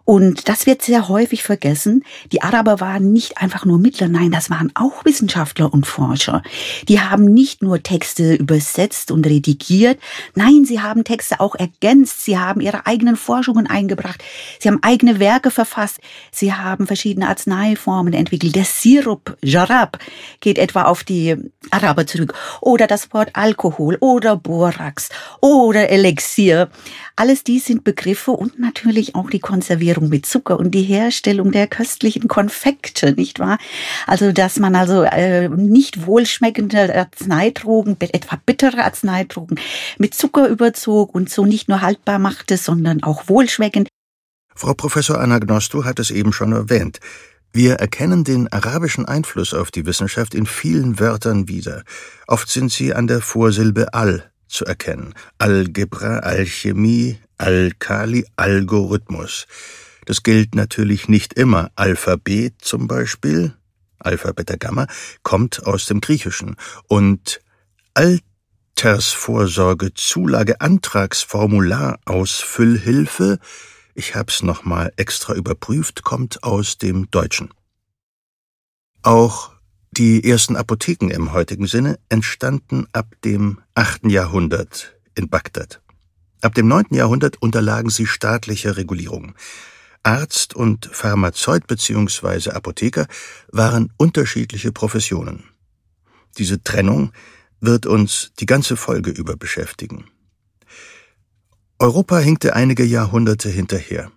Und 0.05 0.49
das 0.49 0.67
wird 0.67 0.83
sehr 0.83 1.09
häufig 1.09 1.43
vergessen. 1.43 2.05
Die 2.31 2.43
Araber 2.43 2.81
waren 2.81 3.13
nicht 3.13 3.39
einfach 3.39 3.65
nur 3.65 3.79
Mittler, 3.79 4.09
nein, 4.09 4.31
das 4.31 4.51
waren 4.51 4.71
auch 4.75 5.05
Wissenschaftler 5.05 5.73
und 5.73 5.87
Forscher. 5.87 6.43
Die 6.89 7.01
haben 7.01 7.25
nicht 7.25 7.63
nur 7.63 7.83
Texte 7.83 8.35
übersetzt 8.35 9.11
und 9.11 9.27
redigiert, 9.27 9.99
nein, 10.35 10.67
sie 10.67 10.81
haben 10.81 11.05
Texte 11.05 11.41
auch 11.41 11.55
ergänzt, 11.55 12.25
sie 12.25 12.39
haben 12.39 12.61
ihre 12.61 12.87
eigenen 12.87 13.17
Forschungen 13.17 13.67
eingebracht, 13.67 14.23
sie 14.61 14.69
haben 14.69 14.83
eigene 14.83 15.21
Werke 15.21 15.51
verfasst, 15.51 16.01
sie 16.31 16.53
haben 16.53 16.87
verschiedene 16.87 17.29
Arzneiformen 17.29 18.13
entwickelt. 18.13 18.55
Der 18.57 18.65
Sirup, 18.65 19.37
Jarab, 19.43 19.99
geht 20.41 20.59
etwa 20.59 20.83
auf 20.83 21.03
die 21.05 21.37
Araber 21.71 22.07
zurück. 22.07 22.35
Oder 22.61 22.87
das 22.87 23.13
Wort 23.15 23.31
Alkohol 23.33 23.97
oder 24.01 24.37
Borax 24.37 25.09
oder 25.41 25.89
Elixier. 25.89 26.69
Alles 27.17 27.45
dies 27.45 27.67
sind 27.67 27.85
Begriffe 27.85 28.33
und 28.33 28.59
natürlich 28.59 29.15
auch 29.15 29.31
die 29.31 29.39
Konservierung 29.95 30.09
mit 30.09 30.27
Zucker 30.27 30.59
und 30.59 30.73
die 30.73 30.83
Herstellung 30.83 31.53
der 31.53 31.67
köstlichen 31.67 32.29
Konfekte, 32.29 33.13
nicht 33.13 33.39
wahr? 33.39 33.59
Also, 34.07 34.33
dass 34.33 34.59
man 34.59 34.75
also 34.75 35.03
äh, 35.03 35.49
nicht 35.49 36.07
wohlschmeckende 36.07 36.95
Arzneidrogen, 36.95 37.97
etwa 38.01 38.37
bittere 38.45 38.85
Arzneidrogen, 38.85 39.59
mit 39.99 40.15
Zucker 40.15 40.49
überzog 40.49 41.15
und 41.15 41.31
so 41.31 41.47
nicht 41.47 41.69
nur 41.69 41.81
haltbar 41.81 42.19
machte, 42.19 42.57
sondern 42.57 43.03
auch 43.03 43.29
wohlschmeckend. 43.29 43.89
Frau 44.55 44.75
Professor 44.75 45.21
Anagnostu 45.21 45.85
hat 45.85 45.99
es 45.99 46.11
eben 46.11 46.33
schon 46.33 46.53
erwähnt. 46.53 47.01
Wir 47.53 47.75
erkennen 47.75 48.25
den 48.25 48.53
arabischen 48.53 49.07
Einfluss 49.07 49.55
auf 49.55 49.71
die 49.71 49.87
Wissenschaft 49.87 50.35
in 50.35 50.47
vielen 50.47 50.99
Wörtern 50.99 51.49
wieder. 51.49 51.85
Oft 52.27 52.49
sind 52.49 52.73
sie 52.73 52.95
an 52.95 53.07
der 53.07 53.21
Vorsilbe 53.21 53.95
al 53.95 54.31
zu 54.49 54.65
erkennen. 54.65 55.15
Algebra, 55.39 56.19
Alchemie, 56.19 57.19
Alkali, 57.39 58.27
Algorithmus. 58.37 59.47
Das 60.05 60.23
gilt 60.23 60.55
natürlich 60.55 61.09
nicht 61.09 61.35
immer. 61.35 61.71
Alphabet 61.77 62.55
zum 62.61 62.87
Beispiel, 62.87 63.55
Alpha, 63.99 64.33
Beta, 64.33 64.57
Gamma, 64.57 64.87
kommt 65.23 65.67
aus 65.67 65.87
dem 65.87 66.01
Griechischen. 66.01 66.57
Und 66.89 67.41
Altersvorsorge, 67.95 69.95
Zulage, 69.95 70.61
Antragsformular, 70.61 71.99
Ausfüllhilfe, 72.05 73.39
ich 73.95 74.17
hab's 74.17 74.43
nochmal 74.43 74.93
extra 74.97 75.35
überprüft, 75.35 76.03
kommt 76.03 76.43
aus 76.43 76.79
dem 76.79 77.11
Deutschen. 77.11 77.51
Auch 79.03 79.55
Die 79.97 80.29
ersten 80.29 80.57
Apotheken 80.57 81.11
im 81.11 81.33
heutigen 81.33 81.69
Sinne 81.69 82.01
entstanden 82.09 82.89
ab 82.93 83.15
dem 83.25 83.61
8. 83.77 84.07
Jahrhundert 84.07 84.97
in 85.15 85.29
Bagdad. 85.29 85.81
Ab 86.41 86.55
dem 86.55 86.67
9. 86.67 86.87
Jahrhundert 86.91 87.41
unterlagen 87.41 87.91
sie 87.91 88.07
staatlicher 88.07 88.77
Regulierung. 88.77 89.37
Arzt 90.05 90.55
und 90.55 90.87
Pharmazeut 90.93 91.67
bzw. 91.67 92.51
Apotheker 92.51 93.07
waren 93.51 93.93
unterschiedliche 93.97 94.71
Professionen. 94.71 95.45
Diese 96.39 96.63
Trennung 96.63 97.13
wird 97.61 97.87
uns 97.87 98.33
die 98.39 98.47
ganze 98.47 98.77
Folge 98.77 99.11
über 99.11 99.37
beschäftigen. 99.37 100.05
Europa 101.79 102.19
hinkte 102.19 102.55
einige 102.55 102.85
Jahrhunderte 102.85 103.49
hinterher. 103.49 104.13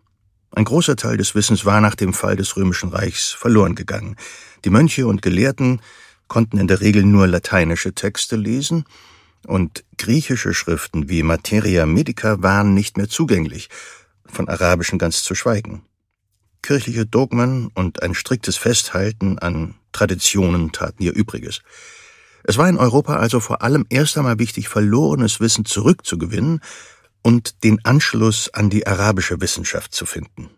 Ein 0.51 0.65
großer 0.65 0.96
Teil 0.96 1.17
des 1.17 1.36
Wissens 1.36 1.65
war 1.65 1.82
nach 1.82 1.96
dem 1.96 2.13
Fall 2.13 2.36
des 2.36 2.56
Römischen 2.58 2.89
Reichs 2.89 3.32
verloren 3.32 3.75
gegangen. 3.75 4.15
Die 4.65 4.70
Mönche 4.70 5.08
und 5.08 5.22
Gelehrten 5.22 5.82
konnten 6.27 6.58
in 6.58 6.67
der 6.67 6.82
Regel 6.82 7.03
nur 7.03 7.27
lateinische 7.27 7.94
Texte 7.94 8.36
lesen, 8.36 8.86
und 9.46 9.86
griechische 9.98 10.53
Schriften 10.53 11.10
wie 11.10 11.24
Materia 11.24 11.86
Medica 11.86 12.41
waren 12.44 12.74
nicht 12.74 12.98
mehr 12.98 13.08
zugänglich, 13.08 13.70
von 14.32 14.48
arabischen 14.50 15.00
ganz 15.00 15.24
zu 15.24 15.36
schweigen. 15.36 15.84
Kirchliche 16.62 17.06
Dogmen 17.06 17.70
und 17.74 18.04
ein 18.04 18.14
striktes 18.14 18.58
Festhalten 18.58 19.40
an 19.40 19.76
Traditionen 19.92 20.72
taten 20.72 21.04
ihr 21.04 21.14
Übriges. 21.14 21.62
Es 22.44 22.58
war 22.58 22.68
in 22.70 22.78
Europa 22.78 23.18
also 23.18 23.40
vor 23.40 23.62
allem 23.62 23.86
erst 23.90 24.18
einmal 24.18 24.40
wichtig, 24.40 24.70
verlorenes 24.70 25.40
Wissen 25.40 25.66
zurückzugewinnen 25.66 26.62
und 27.22 27.64
den 27.64 27.84
Anschluss 27.84 28.54
an 28.54 28.70
die 28.70 28.88
arabische 28.88 29.42
Wissenschaft 29.42 29.94
zu 29.94 30.06
finden. 30.06 30.50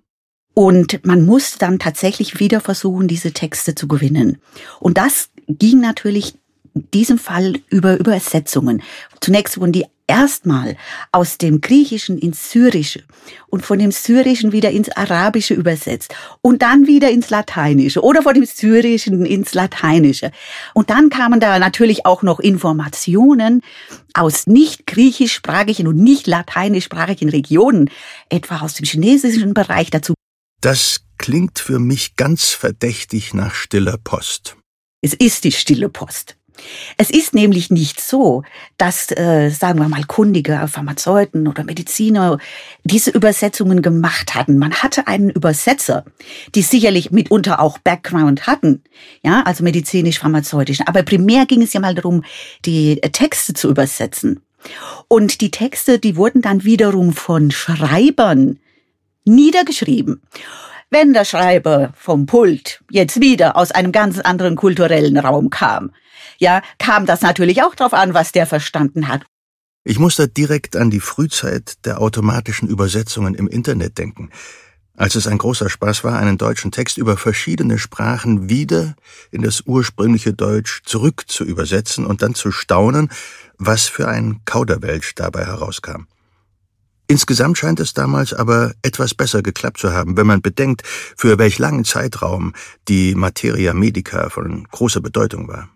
Und 0.53 1.05
man 1.05 1.25
musste 1.25 1.57
dann 1.59 1.79
tatsächlich 1.79 2.39
wieder 2.39 2.59
versuchen, 2.59 3.07
diese 3.07 3.31
Texte 3.31 3.75
zu 3.75 3.87
gewinnen. 3.87 4.41
Und 4.79 4.97
das 4.97 5.29
ging 5.47 5.79
natürlich 5.79 6.38
in 6.73 6.89
diesem 6.91 7.17
Fall 7.17 7.55
über 7.69 7.99
Übersetzungen. 7.99 8.81
Zunächst 9.21 9.59
wurden 9.59 9.71
die 9.71 9.85
erstmal 10.09 10.75
aus 11.11 11.37
dem 11.37 11.61
Griechischen 11.61 12.17
ins 12.17 12.51
Syrische 12.51 13.03
und 13.47 13.63
von 13.63 13.77
dem 13.77 13.91
Syrischen 13.91 14.51
wieder 14.51 14.71
ins 14.71 14.89
Arabische 14.89 15.53
übersetzt 15.53 16.13
und 16.41 16.63
dann 16.63 16.87
wieder 16.87 17.11
ins 17.11 17.29
Lateinische 17.29 18.01
oder 18.01 18.23
von 18.23 18.33
dem 18.33 18.45
Syrischen 18.45 19.25
ins 19.25 19.53
Lateinische. 19.53 20.31
Und 20.73 20.89
dann 20.89 21.09
kamen 21.09 21.39
da 21.39 21.59
natürlich 21.59 22.07
auch 22.07 22.23
noch 22.23 22.39
Informationen 22.39 23.61
aus 24.13 24.47
nicht 24.47 24.87
griechischsprachigen 24.87 25.87
und 25.87 25.97
nicht 25.97 26.25
lateinischsprachigen 26.25 27.29
Regionen, 27.29 27.91
etwa 28.29 28.61
aus 28.61 28.73
dem 28.73 28.85
chinesischen 28.85 29.53
Bereich 29.53 29.91
dazu. 29.91 30.15
Das 30.59 31.01
klingt 31.19 31.59
für 31.59 31.77
mich 31.77 32.15
ganz 32.15 32.49
verdächtig 32.49 33.35
nach 33.35 33.53
stiller 33.53 33.97
Post. 33.97 34.57
Es 35.01 35.13
ist 35.13 35.43
die 35.43 35.51
stille 35.51 35.89
Post. 35.89 36.38
Es 36.97 37.09
ist 37.09 37.33
nämlich 37.33 37.69
nicht 37.69 38.01
so, 38.01 38.43
dass, 38.77 39.11
äh, 39.11 39.49
sagen 39.49 39.79
wir 39.79 39.87
mal, 39.87 40.03
kundige 40.05 40.67
Pharmazeuten 40.67 41.47
oder 41.47 41.63
Mediziner 41.63 42.37
diese 42.83 43.11
Übersetzungen 43.11 43.81
gemacht 43.81 44.35
hatten. 44.35 44.57
Man 44.57 44.73
hatte 44.73 45.07
einen 45.07 45.29
Übersetzer, 45.29 46.05
die 46.55 46.61
sicherlich 46.61 47.11
mitunter 47.11 47.59
auch 47.59 47.77
Background 47.77 48.47
hatten, 48.47 48.83
ja, 49.23 49.43
also 49.43 49.63
medizinisch-pharmazeutischen. 49.63 50.87
Aber 50.87 51.03
primär 51.03 51.45
ging 51.45 51.61
es 51.61 51.73
ja 51.73 51.79
mal 51.79 51.95
darum, 51.95 52.23
die 52.65 52.99
Texte 53.01 53.53
zu 53.53 53.69
übersetzen. 53.69 54.41
Und 55.07 55.41
die 55.41 55.51
Texte, 55.51 55.99
die 55.99 56.15
wurden 56.15 56.41
dann 56.41 56.63
wiederum 56.63 57.13
von 57.13 57.51
Schreibern 57.51 58.59
niedergeschrieben. 59.25 60.21
Wenn 60.89 61.13
der 61.13 61.25
Schreiber 61.25 61.93
vom 61.95 62.25
Pult 62.25 62.81
jetzt 62.89 63.21
wieder 63.21 63.55
aus 63.55 63.71
einem 63.71 63.91
ganz 63.91 64.19
anderen 64.19 64.55
kulturellen 64.55 65.17
Raum 65.17 65.49
kam, 65.49 65.91
ja, 66.39 66.61
kam 66.79 67.05
das 67.05 67.21
natürlich 67.21 67.61
auch 67.63 67.75
darauf 67.75 67.93
an, 67.93 68.13
was 68.13 68.31
der 68.31 68.47
verstanden 68.47 69.07
hat. 69.07 69.25
Ich 69.83 69.99
muss 69.99 70.15
da 70.15 70.27
direkt 70.27 70.75
an 70.75 70.89
die 70.89 70.99
Frühzeit 70.99 71.85
der 71.85 72.01
automatischen 72.01 72.67
Übersetzungen 72.67 73.33
im 73.35 73.47
Internet 73.47 73.97
denken. 73.97 74.29
Als 74.95 75.15
es 75.15 75.27
ein 75.27 75.37
großer 75.37 75.69
Spaß 75.69 76.03
war, 76.03 76.19
einen 76.19 76.37
deutschen 76.37 76.71
Text 76.71 76.97
über 76.97 77.15
verschiedene 77.15 77.79
Sprachen 77.79 78.49
wieder 78.49 78.95
in 79.31 79.41
das 79.41 79.61
ursprüngliche 79.65 80.33
Deutsch 80.33 80.81
zurück 80.83 81.23
zu 81.27 81.45
übersetzen 81.45 82.05
und 82.05 82.21
dann 82.21 82.35
zu 82.35 82.51
staunen, 82.51 83.09
was 83.57 83.87
für 83.87 84.09
ein 84.09 84.41
Kauderwelsch 84.43 85.15
dabei 85.15 85.45
herauskam. 85.45 86.07
Insgesamt 87.07 87.57
scheint 87.57 87.79
es 87.79 87.93
damals 87.93 88.33
aber 88.33 88.73
etwas 88.81 89.15
besser 89.15 89.41
geklappt 89.41 89.79
zu 89.79 89.93
haben, 89.93 90.17
wenn 90.17 90.27
man 90.27 90.41
bedenkt, 90.41 90.83
für 90.85 91.39
welch 91.39 91.57
langen 91.57 91.85
Zeitraum 91.85 92.53
die 92.89 93.15
Materia 93.15 93.73
Medica 93.73 94.29
von 94.29 94.65
großer 94.65 94.99
Bedeutung 94.99 95.47
war. 95.47 95.69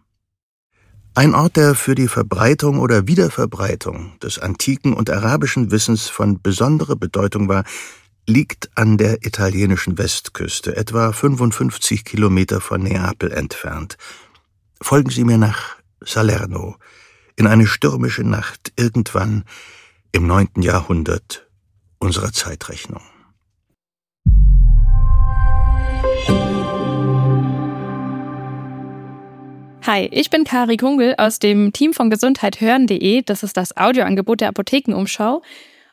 Ein 1.16 1.36
Ort, 1.36 1.58
der 1.58 1.76
für 1.76 1.94
die 1.94 2.08
Verbreitung 2.08 2.80
oder 2.80 3.08
Wiederverbreitung 3.08 4.18
des 4.20 4.40
antiken 4.40 4.94
und 4.94 5.12
arabischen 5.12 5.70
Wissens 5.70 6.10
von 6.10 6.42
besonderer 6.42 6.96
Bedeutung 6.96 7.48
war, 7.48 7.66
liegt 8.26 8.72
an 8.76 8.98
der 8.98 9.24
italienischen 9.24 10.00
Westküste, 10.00 10.76
etwa 10.76 11.12
55 11.12 12.04
Kilometer 12.04 12.62
von 12.62 12.82
Neapel 12.82 13.32
entfernt. 13.32 13.98
Folgen 14.82 15.12
Sie 15.12 15.24
mir 15.24 15.38
nach 15.38 15.76
Salerno, 16.02 16.78
in 17.36 17.46
eine 17.46 17.68
stürmische 17.68 18.24
Nacht 18.24 18.74
irgendwann 18.76 19.44
im 20.14 20.26
neunten 20.26 20.64
Jahrhundert 20.64 21.48
unserer 22.00 22.34
Zeitrechnung. 22.34 23.04
Hi, 29.86 30.08
ich 30.14 30.30
bin 30.30 30.46
Kari 30.46 30.78
Kungel 30.78 31.14
aus 31.18 31.40
dem 31.40 31.74
Team 31.74 31.92
von 31.92 32.10
gesundheithören.de. 32.10 33.22
Das 33.24 33.44
ist 33.44 33.58
das 33.58 33.76
Audioangebot 33.76 34.40
der 34.40 34.48
Apothekenumschau. 34.48 35.42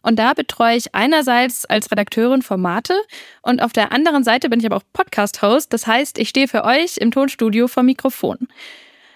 Und 0.02 0.16
da 0.16 0.32
betreue 0.32 0.76
ich 0.76 0.94
einerseits 0.94 1.66
als 1.66 1.90
Redakteurin 1.90 2.42
Formate 2.42 2.94
und 3.42 3.60
auf 3.60 3.72
der 3.72 3.90
anderen 3.90 4.22
Seite 4.22 4.48
bin 4.48 4.60
ich 4.60 4.66
aber 4.66 4.76
auch 4.76 4.84
Podcast-Host. 4.92 5.72
Das 5.72 5.88
heißt, 5.88 6.20
ich 6.20 6.28
stehe 6.28 6.46
für 6.46 6.62
euch 6.62 6.98
im 6.98 7.10
Tonstudio 7.10 7.66
vor 7.66 7.82
Mikrofon. 7.82 8.46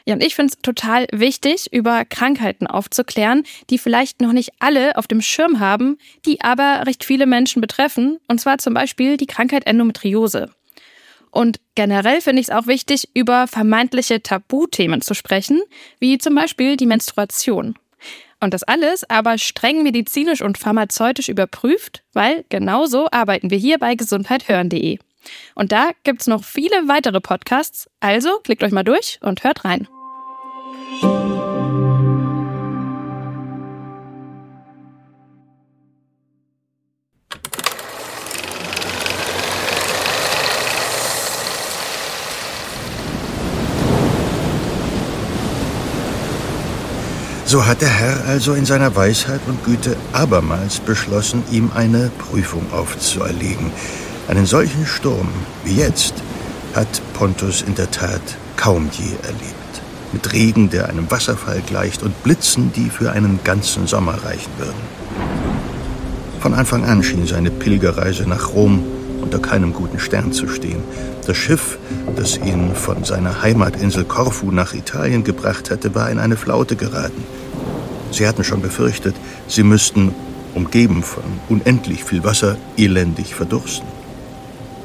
Ja, 0.06 0.14
und 0.14 0.24
ich 0.24 0.34
finde 0.34 0.52
es 0.52 0.60
total 0.60 1.06
wichtig, 1.12 1.72
über 1.72 2.04
Krankheiten 2.04 2.66
aufzuklären, 2.66 3.44
die 3.70 3.78
vielleicht 3.78 4.20
noch 4.20 4.32
nicht 4.32 4.54
alle 4.58 4.96
auf 4.96 5.06
dem 5.06 5.22
Schirm 5.22 5.60
haben, 5.60 5.98
die 6.26 6.40
aber 6.40 6.82
recht 6.84 7.04
viele 7.04 7.26
Menschen 7.26 7.60
betreffen. 7.60 8.18
Und 8.26 8.40
zwar 8.40 8.58
zum 8.58 8.74
Beispiel 8.74 9.18
die 9.18 9.26
Krankheit 9.26 9.68
Endometriose. 9.68 10.50
Und 11.34 11.58
generell 11.74 12.20
finde 12.20 12.40
ich 12.40 12.48
es 12.48 12.54
auch 12.54 12.68
wichtig, 12.68 13.08
über 13.12 13.48
vermeintliche 13.48 14.22
Tabuthemen 14.22 15.00
zu 15.00 15.14
sprechen, 15.14 15.60
wie 15.98 16.16
zum 16.16 16.36
Beispiel 16.36 16.76
die 16.76 16.86
Menstruation. 16.86 17.74
Und 18.38 18.54
das 18.54 18.62
alles 18.62 19.08
aber 19.10 19.36
streng 19.36 19.82
medizinisch 19.82 20.42
und 20.42 20.58
pharmazeutisch 20.58 21.28
überprüft, 21.28 22.04
weil 22.12 22.44
genauso 22.50 23.08
arbeiten 23.10 23.50
wir 23.50 23.58
hier 23.58 23.78
bei 23.78 23.96
gesundheithören.de. 23.96 24.98
Und 25.56 25.72
da 25.72 25.90
gibt 26.04 26.20
es 26.20 26.28
noch 26.28 26.44
viele 26.44 26.86
weitere 26.86 27.20
Podcasts, 27.20 27.90
also 27.98 28.38
klickt 28.44 28.62
euch 28.62 28.72
mal 28.72 28.84
durch 28.84 29.18
und 29.20 29.42
hört 29.42 29.64
rein. 29.64 29.88
So 47.54 47.64
hat 47.64 47.82
der 47.82 47.88
Herr 47.88 48.26
also 48.26 48.54
in 48.54 48.64
seiner 48.66 48.96
Weisheit 48.96 49.40
und 49.46 49.62
Güte 49.64 49.96
abermals 50.12 50.80
beschlossen, 50.80 51.44
ihm 51.52 51.70
eine 51.72 52.10
Prüfung 52.18 52.66
aufzuerlegen. 52.72 53.70
Einen 54.26 54.44
solchen 54.44 54.84
Sturm 54.86 55.28
wie 55.62 55.76
jetzt 55.76 56.14
hat 56.74 57.00
Pontus 57.12 57.62
in 57.62 57.76
der 57.76 57.92
Tat 57.92 58.22
kaum 58.56 58.90
je 58.90 59.04
erlebt. 59.22 59.82
Mit 60.12 60.32
Regen, 60.32 60.68
der 60.68 60.88
einem 60.88 61.08
Wasserfall 61.12 61.62
gleicht, 61.64 62.02
und 62.02 62.24
Blitzen, 62.24 62.72
die 62.72 62.90
für 62.90 63.12
einen 63.12 63.38
ganzen 63.44 63.86
Sommer 63.86 64.14
reichen 64.24 64.50
würden. 64.58 64.82
Von 66.40 66.54
Anfang 66.54 66.84
an 66.84 67.04
schien 67.04 67.24
seine 67.24 67.52
Pilgerreise 67.52 68.28
nach 68.28 68.52
Rom 68.52 68.82
unter 69.22 69.38
keinem 69.38 69.72
guten 69.72 70.00
Stern 70.00 70.32
zu 70.32 70.48
stehen. 70.48 70.82
Das 71.24 71.36
Schiff, 71.36 71.78
das 72.16 72.36
ihn 72.36 72.74
von 72.74 73.04
seiner 73.04 73.42
Heimatinsel 73.42 74.02
Korfu 74.02 74.50
nach 74.50 74.74
Italien 74.74 75.22
gebracht 75.22 75.70
hatte, 75.70 75.94
war 75.94 76.10
in 76.10 76.18
eine 76.18 76.36
Flaute 76.36 76.74
geraten. 76.74 77.22
Sie 78.14 78.28
hatten 78.28 78.44
schon 78.44 78.62
befürchtet, 78.62 79.16
sie 79.48 79.64
müssten, 79.64 80.14
umgeben 80.54 81.02
von 81.02 81.24
unendlich 81.48 82.04
viel 82.04 82.22
Wasser, 82.22 82.56
elendig 82.76 83.34
verdursten. 83.34 83.88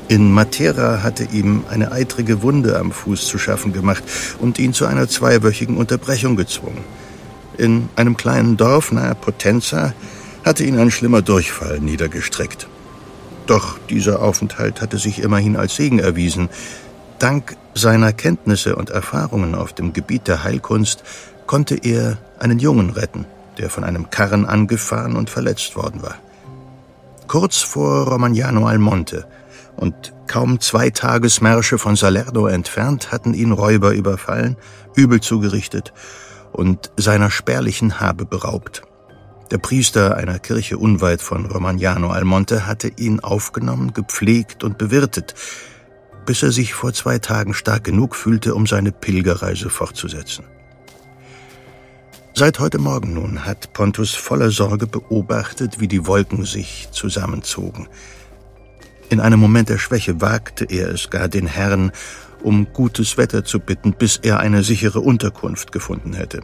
In 0.07 0.31
Matera 0.33 1.03
hatte 1.03 1.25
ihm 1.31 1.63
eine 1.69 1.91
eitrige 1.91 2.41
Wunde 2.41 2.79
am 2.79 2.91
Fuß 2.91 3.27
zu 3.27 3.37
schaffen 3.37 3.71
gemacht 3.71 4.03
und 4.39 4.57
ihn 4.57 4.73
zu 4.73 4.87
einer 4.87 5.07
zweiwöchigen 5.07 5.77
Unterbrechung 5.77 6.35
gezwungen. 6.35 6.83
In 7.59 7.89
einem 7.95 8.17
kleinen 8.17 8.57
Dorf 8.57 8.91
nahe 8.91 9.13
Potenza 9.13 9.93
hatte 10.43 10.63
ihn 10.63 10.79
ein 10.79 10.89
schlimmer 10.89 11.21
Durchfall 11.21 11.79
niedergestreckt. 11.79 12.67
Doch 13.45 13.77
dieser 13.89 14.23
Aufenthalt 14.23 14.81
hatte 14.81 14.97
sich 14.97 15.19
immerhin 15.19 15.55
als 15.55 15.75
Segen 15.75 15.99
erwiesen. 15.99 16.49
Dank 17.19 17.55
seiner 17.75 18.11
Kenntnisse 18.11 18.75
und 18.75 18.89
Erfahrungen 18.89 19.53
auf 19.53 19.73
dem 19.73 19.93
Gebiet 19.93 20.27
der 20.27 20.43
Heilkunst 20.43 21.03
konnte 21.49 21.77
er 21.81 22.19
einen 22.37 22.59
Jungen 22.59 22.91
retten, 22.91 23.25
der 23.57 23.71
von 23.71 23.83
einem 23.83 24.11
Karren 24.11 24.45
angefahren 24.45 25.15
und 25.15 25.31
verletzt 25.31 25.75
worden 25.75 26.03
war. 26.03 26.13
Kurz 27.25 27.57
vor 27.57 28.07
Romagnano 28.07 28.67
al 28.67 28.77
Monte 28.77 29.25
und 29.75 30.13
kaum 30.27 30.59
zwei 30.59 30.91
Tagesmärsche 30.91 31.79
von 31.79 31.95
Salerno 31.95 32.45
entfernt 32.45 33.11
hatten 33.11 33.33
ihn 33.33 33.51
Räuber 33.51 33.93
überfallen, 33.93 34.57
übel 34.95 35.21
zugerichtet 35.21 35.91
und 36.51 36.91
seiner 36.97 37.31
spärlichen 37.31 37.99
Habe 37.99 38.25
beraubt. 38.25 38.83
Der 39.49 39.57
Priester 39.57 40.17
einer 40.17 40.37
Kirche 40.37 40.77
unweit 40.77 41.23
von 41.23 41.47
Romagnano 41.47 42.11
al 42.11 42.25
Monte 42.25 42.67
hatte 42.67 42.91
ihn 42.95 43.21
aufgenommen, 43.21 43.93
gepflegt 43.93 44.63
und 44.63 44.77
bewirtet, 44.77 45.33
bis 46.27 46.43
er 46.43 46.51
sich 46.51 46.75
vor 46.75 46.93
zwei 46.93 47.17
Tagen 47.17 47.55
stark 47.55 47.85
genug 47.85 48.15
fühlte, 48.15 48.53
um 48.53 48.67
seine 48.67 48.91
Pilgerreise 48.91 49.71
fortzusetzen. 49.71 50.45
Seit 52.33 52.59
heute 52.59 52.77
Morgen 52.77 53.13
nun 53.13 53.45
hat 53.45 53.73
Pontus 53.73 54.13
voller 54.13 54.51
Sorge 54.51 54.87
beobachtet, 54.87 55.79
wie 55.79 55.87
die 55.87 56.07
Wolken 56.07 56.45
sich 56.45 56.87
zusammenzogen. 56.91 57.87
In 59.09 59.19
einem 59.19 59.39
Moment 59.39 59.69
der 59.69 59.77
Schwäche 59.77 60.21
wagte 60.21 60.65
er 60.65 60.89
es 60.89 61.09
gar, 61.09 61.27
den 61.27 61.47
Herrn 61.47 61.91
um 62.41 62.71
gutes 62.71 63.17
Wetter 63.17 63.43
zu 63.43 63.59
bitten, 63.59 63.93
bis 63.93 64.17
er 64.17 64.39
eine 64.39 64.63
sichere 64.63 65.01
Unterkunft 65.01 65.71
gefunden 65.71 66.13
hätte. 66.13 66.41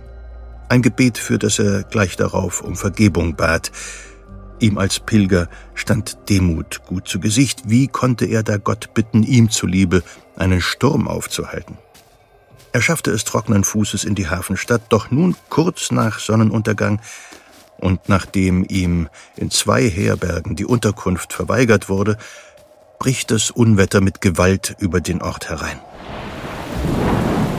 Ein 0.68 0.82
Gebet, 0.82 1.18
für 1.18 1.38
das 1.38 1.60
er 1.60 1.84
gleich 1.84 2.18
darauf 2.18 2.62
um 2.62 2.76
Vergebung 2.76 3.36
bat. 3.36 3.72
Ihm 4.60 4.78
als 4.78 5.00
Pilger 5.00 5.48
stand 5.76 6.18
Demut 6.30 6.82
gut 6.86 7.08
zu 7.08 7.20
Gesicht. 7.20 7.64
Wie 7.68 7.88
konnte 7.88 8.26
er 8.26 8.44
da 8.44 8.58
Gott 8.58 8.94
bitten, 8.94 9.24
ihm 9.24 9.50
zuliebe 9.50 10.04
einen 10.36 10.60
Sturm 10.60 11.08
aufzuhalten? 11.08 11.78
Er 12.76 12.82
schaffte 12.82 13.12
es 13.12 13.24
trockenen 13.24 13.64
Fußes 13.64 14.04
in 14.04 14.16
die 14.16 14.28
Hafenstadt, 14.28 14.82
doch 14.90 15.10
nun 15.10 15.38
kurz 15.48 15.92
nach 15.92 16.20
Sonnenuntergang 16.20 17.00
und 17.78 18.10
nachdem 18.10 18.66
ihm 18.68 19.08
in 19.38 19.50
zwei 19.50 19.90
Herbergen 19.90 20.58
die 20.58 20.66
Unterkunft 20.66 21.32
verweigert 21.32 21.88
wurde, 21.88 22.18
bricht 23.00 23.32
das 23.32 23.50
Unwetter 23.50 24.02
mit 24.02 24.20
Gewalt 24.20 24.76
über 24.78 25.00
den 25.00 25.22
Ort 25.22 25.48
herein. 25.48 25.80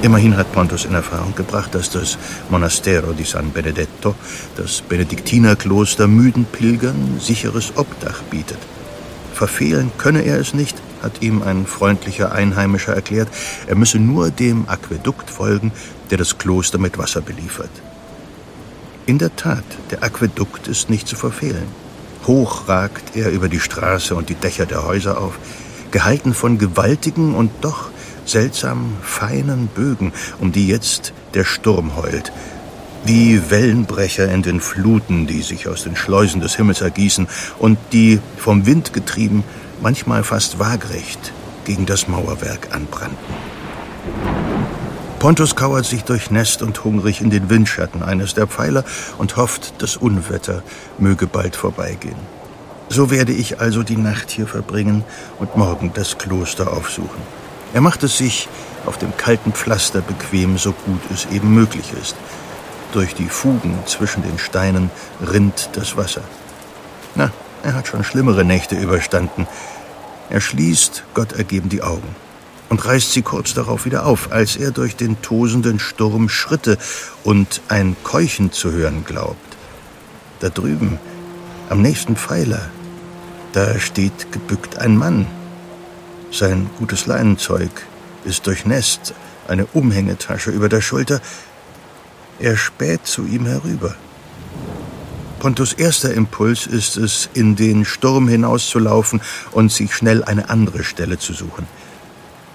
Immerhin 0.02 0.36
hat 0.36 0.52
Pontus 0.52 0.84
in 0.84 0.92
Erfahrung 0.92 1.34
gebracht, 1.34 1.74
dass 1.74 1.88
das 1.88 2.18
Monastero 2.50 3.14
di 3.14 3.24
San 3.24 3.52
Benedetto, 3.52 4.14
das 4.58 4.82
Benediktinerkloster, 4.82 6.08
müden 6.08 6.44
Pilgern 6.44 7.18
sicheres 7.20 7.72
Obdach 7.78 8.20
bietet. 8.24 8.58
Verfehlen 9.32 9.92
könne 9.96 10.26
er 10.26 10.38
es 10.38 10.52
nicht, 10.52 10.76
hat 11.02 11.22
ihm 11.22 11.42
ein 11.42 11.66
freundlicher 11.66 12.32
Einheimischer 12.32 12.94
erklärt, 12.94 13.28
er 13.66 13.76
müsse 13.76 13.98
nur 13.98 14.30
dem 14.30 14.68
Aquädukt 14.68 15.30
folgen, 15.30 15.72
der 16.10 16.18
das 16.18 16.38
Kloster 16.38 16.78
mit 16.78 16.98
Wasser 16.98 17.20
beliefert. 17.20 17.70
In 19.06 19.18
der 19.18 19.34
Tat, 19.36 19.64
der 19.90 20.02
Aquädukt 20.02 20.68
ist 20.68 20.90
nicht 20.90 21.06
zu 21.06 21.16
verfehlen. 21.16 21.66
Hoch 22.26 22.68
ragt 22.68 23.16
er 23.16 23.30
über 23.30 23.48
die 23.48 23.60
Straße 23.60 24.14
und 24.14 24.28
die 24.28 24.34
Dächer 24.34 24.66
der 24.66 24.84
Häuser 24.84 25.20
auf, 25.20 25.38
gehalten 25.92 26.34
von 26.34 26.58
gewaltigen 26.58 27.34
und 27.34 27.52
doch 27.60 27.90
seltsam 28.24 28.96
feinen 29.02 29.68
Bögen, 29.68 30.12
um 30.40 30.50
die 30.52 30.66
jetzt 30.66 31.12
der 31.34 31.44
Sturm 31.44 31.96
heult, 31.96 32.32
wie 33.04 33.50
Wellenbrecher 33.50 34.28
in 34.30 34.42
den 34.42 34.60
Fluten, 34.60 35.26
die 35.28 35.42
sich 35.42 35.68
aus 35.68 35.84
den 35.84 35.94
Schleusen 35.94 36.40
des 36.40 36.56
Himmels 36.56 36.80
ergießen 36.80 37.28
und 37.58 37.78
die, 37.92 38.18
vom 38.36 38.66
Wind 38.66 38.92
getrieben, 38.92 39.44
manchmal 39.80 40.24
fast 40.24 40.58
waagrecht 40.58 41.32
gegen 41.64 41.86
das 41.86 42.08
Mauerwerk 42.08 42.74
anbrannten. 42.74 43.18
Pontus 45.18 45.56
kauert 45.56 45.86
sich 45.86 46.04
durchnässt 46.04 46.62
und 46.62 46.84
hungrig 46.84 47.20
in 47.20 47.30
den 47.30 47.50
Windschatten 47.50 48.02
eines 48.02 48.34
der 48.34 48.46
Pfeiler 48.46 48.84
und 49.18 49.36
hofft, 49.36 49.82
das 49.82 49.96
Unwetter 49.96 50.62
möge 50.98 51.26
bald 51.26 51.56
vorbeigehen. 51.56 52.18
So 52.88 53.10
werde 53.10 53.32
ich 53.32 53.58
also 53.58 53.82
die 53.82 53.96
Nacht 53.96 54.30
hier 54.30 54.46
verbringen 54.46 55.04
und 55.38 55.56
morgen 55.56 55.90
das 55.94 56.18
Kloster 56.18 56.72
aufsuchen. 56.72 57.22
Er 57.74 57.80
macht 57.80 58.04
es 58.04 58.16
sich 58.16 58.48
auf 58.84 58.98
dem 58.98 59.16
kalten 59.16 59.52
Pflaster 59.52 60.00
bequem, 60.00 60.58
so 60.58 60.72
gut 60.72 61.00
es 61.12 61.26
eben 61.32 61.52
möglich 61.52 61.92
ist. 62.00 62.14
Durch 62.92 63.14
die 63.14 63.28
Fugen 63.28 63.76
zwischen 63.86 64.22
den 64.22 64.38
Steinen 64.38 64.90
rinnt 65.20 65.70
das 65.72 65.96
Wasser. 65.96 66.22
Na, 67.16 67.32
er 67.62 67.74
hat 67.74 67.88
schon 67.88 68.04
schlimmere 68.04 68.44
Nächte 68.44 68.76
überstanden. 68.76 69.46
Er 70.30 70.40
schließt, 70.40 71.04
Gott 71.14 71.32
ergeben 71.32 71.68
die 71.68 71.82
Augen 71.82 72.14
und 72.68 72.84
reißt 72.84 73.12
sie 73.12 73.22
kurz 73.22 73.54
darauf 73.54 73.84
wieder 73.84 74.06
auf, 74.06 74.32
als 74.32 74.56
er 74.56 74.70
durch 74.70 74.96
den 74.96 75.20
tosenden 75.22 75.78
Sturm 75.78 76.28
Schritte 76.28 76.78
und 77.24 77.60
ein 77.68 77.96
Keuchen 78.02 78.52
zu 78.52 78.72
hören 78.72 79.04
glaubt. 79.04 79.36
Da 80.40 80.48
drüben, 80.48 80.98
am 81.68 81.80
nächsten 81.80 82.16
Pfeiler, 82.16 82.70
da 83.52 83.78
steht 83.78 84.32
gebückt 84.32 84.78
ein 84.78 84.96
Mann, 84.96 85.26
sein 86.30 86.68
gutes 86.78 87.06
Leinenzeug 87.06 87.70
ist 88.24 88.46
durchnässt, 88.46 89.14
eine 89.48 89.66
Umhängetasche 89.66 90.50
über 90.50 90.68
der 90.68 90.80
Schulter. 90.80 91.20
Er 92.38 92.56
späht 92.56 93.06
zu 93.06 93.24
ihm 93.24 93.46
herüber. 93.46 93.94
Pontus 95.46 95.74
erster 95.74 96.12
Impuls 96.12 96.66
ist 96.66 96.96
es, 96.96 97.30
in 97.32 97.54
den 97.54 97.84
Sturm 97.84 98.26
hinauszulaufen 98.26 99.20
und 99.52 99.70
sich 99.70 99.94
schnell 99.94 100.24
eine 100.24 100.50
andere 100.50 100.82
Stelle 100.82 101.20
zu 101.20 101.34
suchen. 101.34 101.68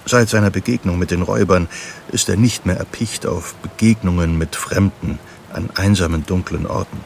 Seit 0.04 0.28
seiner 0.28 0.50
Begegnung 0.50 0.98
mit 0.98 1.10
den 1.10 1.22
Räubern 1.22 1.70
ist 2.10 2.28
er 2.28 2.36
nicht 2.36 2.66
mehr 2.66 2.76
erpicht 2.76 3.24
auf 3.24 3.54
Begegnungen 3.62 4.36
mit 4.36 4.56
Fremden 4.56 5.18
an 5.54 5.70
einsamen, 5.74 6.26
dunklen 6.26 6.66
Orten. 6.66 7.00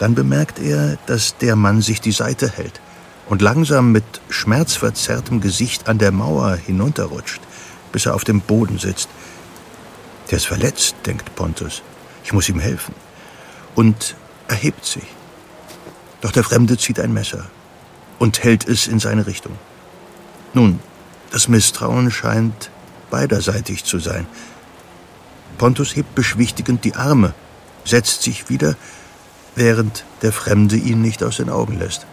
Dann 0.00 0.16
bemerkt 0.16 0.58
er, 0.58 0.98
dass 1.06 1.36
der 1.36 1.54
Mann 1.54 1.80
sich 1.80 2.00
die 2.00 2.10
Seite 2.10 2.50
hält 2.50 2.80
und 3.28 3.42
langsam 3.42 3.92
mit 3.92 4.02
schmerzverzerrtem 4.28 5.40
Gesicht 5.40 5.88
an 5.88 5.98
der 5.98 6.10
Mauer 6.10 6.56
hinunterrutscht, 6.56 7.42
bis 7.92 8.06
er 8.06 8.16
auf 8.16 8.24
dem 8.24 8.40
Boden 8.40 8.80
sitzt. 8.80 9.08
Der 10.32 10.38
ist 10.38 10.46
verletzt, 10.46 10.96
denkt 11.06 11.32
Pontus. 11.36 11.82
Ich 12.24 12.32
muss 12.32 12.48
ihm 12.48 12.58
helfen. 12.58 12.92
Und 13.76 14.16
erhebt 14.52 14.84
sich. 14.84 15.08
Doch 16.20 16.30
der 16.30 16.44
Fremde 16.44 16.76
zieht 16.76 17.00
ein 17.00 17.12
Messer 17.12 17.46
und 18.18 18.44
hält 18.44 18.68
es 18.68 18.86
in 18.86 19.00
seine 19.00 19.26
Richtung. 19.26 19.58
Nun, 20.52 20.78
das 21.30 21.48
Misstrauen 21.48 22.10
scheint 22.10 22.70
beiderseitig 23.10 23.84
zu 23.84 23.98
sein. 23.98 24.26
Pontus 25.56 25.96
hebt 25.96 26.14
beschwichtigend 26.14 26.84
die 26.84 26.94
Arme, 26.94 27.32
setzt 27.84 28.22
sich 28.22 28.50
wieder, 28.50 28.76
während 29.54 30.04
der 30.20 30.32
Fremde 30.32 30.76
ihn 30.76 31.00
nicht 31.00 31.22
aus 31.22 31.38
den 31.38 31.48
Augen 31.48 31.78
lässt. 31.78 32.06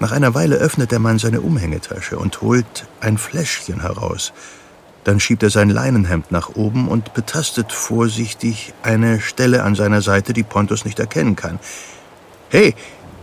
Nach 0.00 0.12
einer 0.12 0.34
Weile 0.34 0.56
öffnet 0.56 0.90
der 0.90 0.98
Mann 0.98 1.18
seine 1.18 1.40
Umhängetasche 1.40 2.18
und 2.18 2.40
holt 2.40 2.88
ein 3.00 3.18
Fläschchen 3.18 3.80
heraus. 3.80 4.32
Dann 5.08 5.20
schiebt 5.20 5.42
er 5.42 5.48
sein 5.48 5.70
Leinenhemd 5.70 6.32
nach 6.32 6.50
oben 6.50 6.86
und 6.86 7.14
betastet 7.14 7.72
vorsichtig 7.72 8.74
eine 8.82 9.22
Stelle 9.22 9.62
an 9.62 9.74
seiner 9.74 10.02
Seite, 10.02 10.34
die 10.34 10.42
Pontus 10.42 10.84
nicht 10.84 10.98
erkennen 10.98 11.34
kann. 11.34 11.58
Hey, 12.50 12.74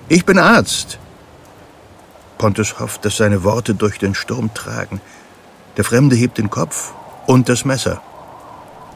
ich 0.09 0.25
bin 0.25 0.39
Arzt! 0.39 0.97
Pontus 2.39 2.79
hofft, 2.79 3.05
dass 3.05 3.17
seine 3.17 3.43
Worte 3.43 3.75
durch 3.75 3.99
den 3.99 4.15
Sturm 4.15 4.51
tragen. 4.55 4.99
Der 5.77 5.83
Fremde 5.83 6.15
hebt 6.15 6.39
den 6.39 6.49
Kopf 6.49 6.91
und 7.27 7.49
das 7.49 7.65
Messer. 7.65 8.01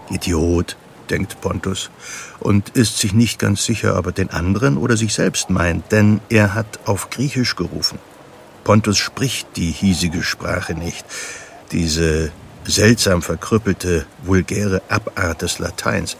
Idiot, 0.10 0.76
denkt 1.12 1.42
Pontus, 1.42 1.92
und 2.40 2.70
ist 2.70 2.98
sich 2.98 3.14
nicht 3.14 3.38
ganz 3.38 3.66
sicher, 3.66 4.00
ob 4.00 4.08
er 4.08 4.14
den 4.14 4.32
anderen 4.32 4.78
oder 4.78 4.98
sich 4.98 5.14
selbst 5.14 5.52
meint, 5.52 5.92
denn 5.92 6.22
er 6.30 6.56
hat 6.56 6.80
auf 6.86 7.12
Griechisch 7.12 7.56
gerufen. 7.56 8.00
Pontus 8.64 8.98
spricht 8.98 9.58
die 9.58 9.70
hiesige 9.70 10.24
Sprache 10.24 10.74
nicht, 10.74 11.06
diese 11.72 12.32
seltsam 12.70 13.22
verkrüppelte, 13.22 14.06
vulgäre 14.24 14.82
Abart 14.90 15.42
des 15.42 15.60
Lateins. 15.60 16.18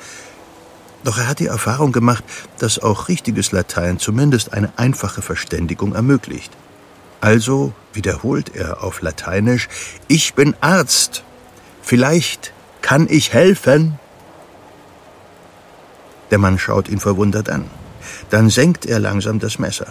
Doch 1.04 1.18
er 1.18 1.28
hat 1.28 1.40
die 1.40 1.48
Erfahrung 1.48 1.92
gemacht, 1.92 2.24
dass 2.58 2.80
auch 2.80 3.08
richtiges 3.08 3.52
Latein 3.52 4.00
zumindest 4.00 4.52
eine 4.54 4.72
einfache 4.78 5.22
Verständigung 5.22 5.96
ermöglicht. 5.96 6.52
Also 7.22 7.74
wiederholt 7.94 8.56
er 8.56 8.84
auf 8.84 9.02
Lateinisch 9.02 9.70
Ich 10.08 10.34
bin 10.34 10.56
Arzt. 10.62 11.24
Vielleicht 11.82 12.54
kann 12.82 13.08
ich 13.10 13.34
helfen. 13.34 14.00
Der 16.32 16.38
Mann 16.38 16.60
schaut 16.60 16.90
ihn 16.90 17.00
verwundert 17.00 17.50
an. 17.50 17.66
Dann 18.30 18.50
senkt 18.50 18.86
er 18.86 19.00
langsam 19.00 19.40
das 19.40 19.60
Messer. 19.60 19.88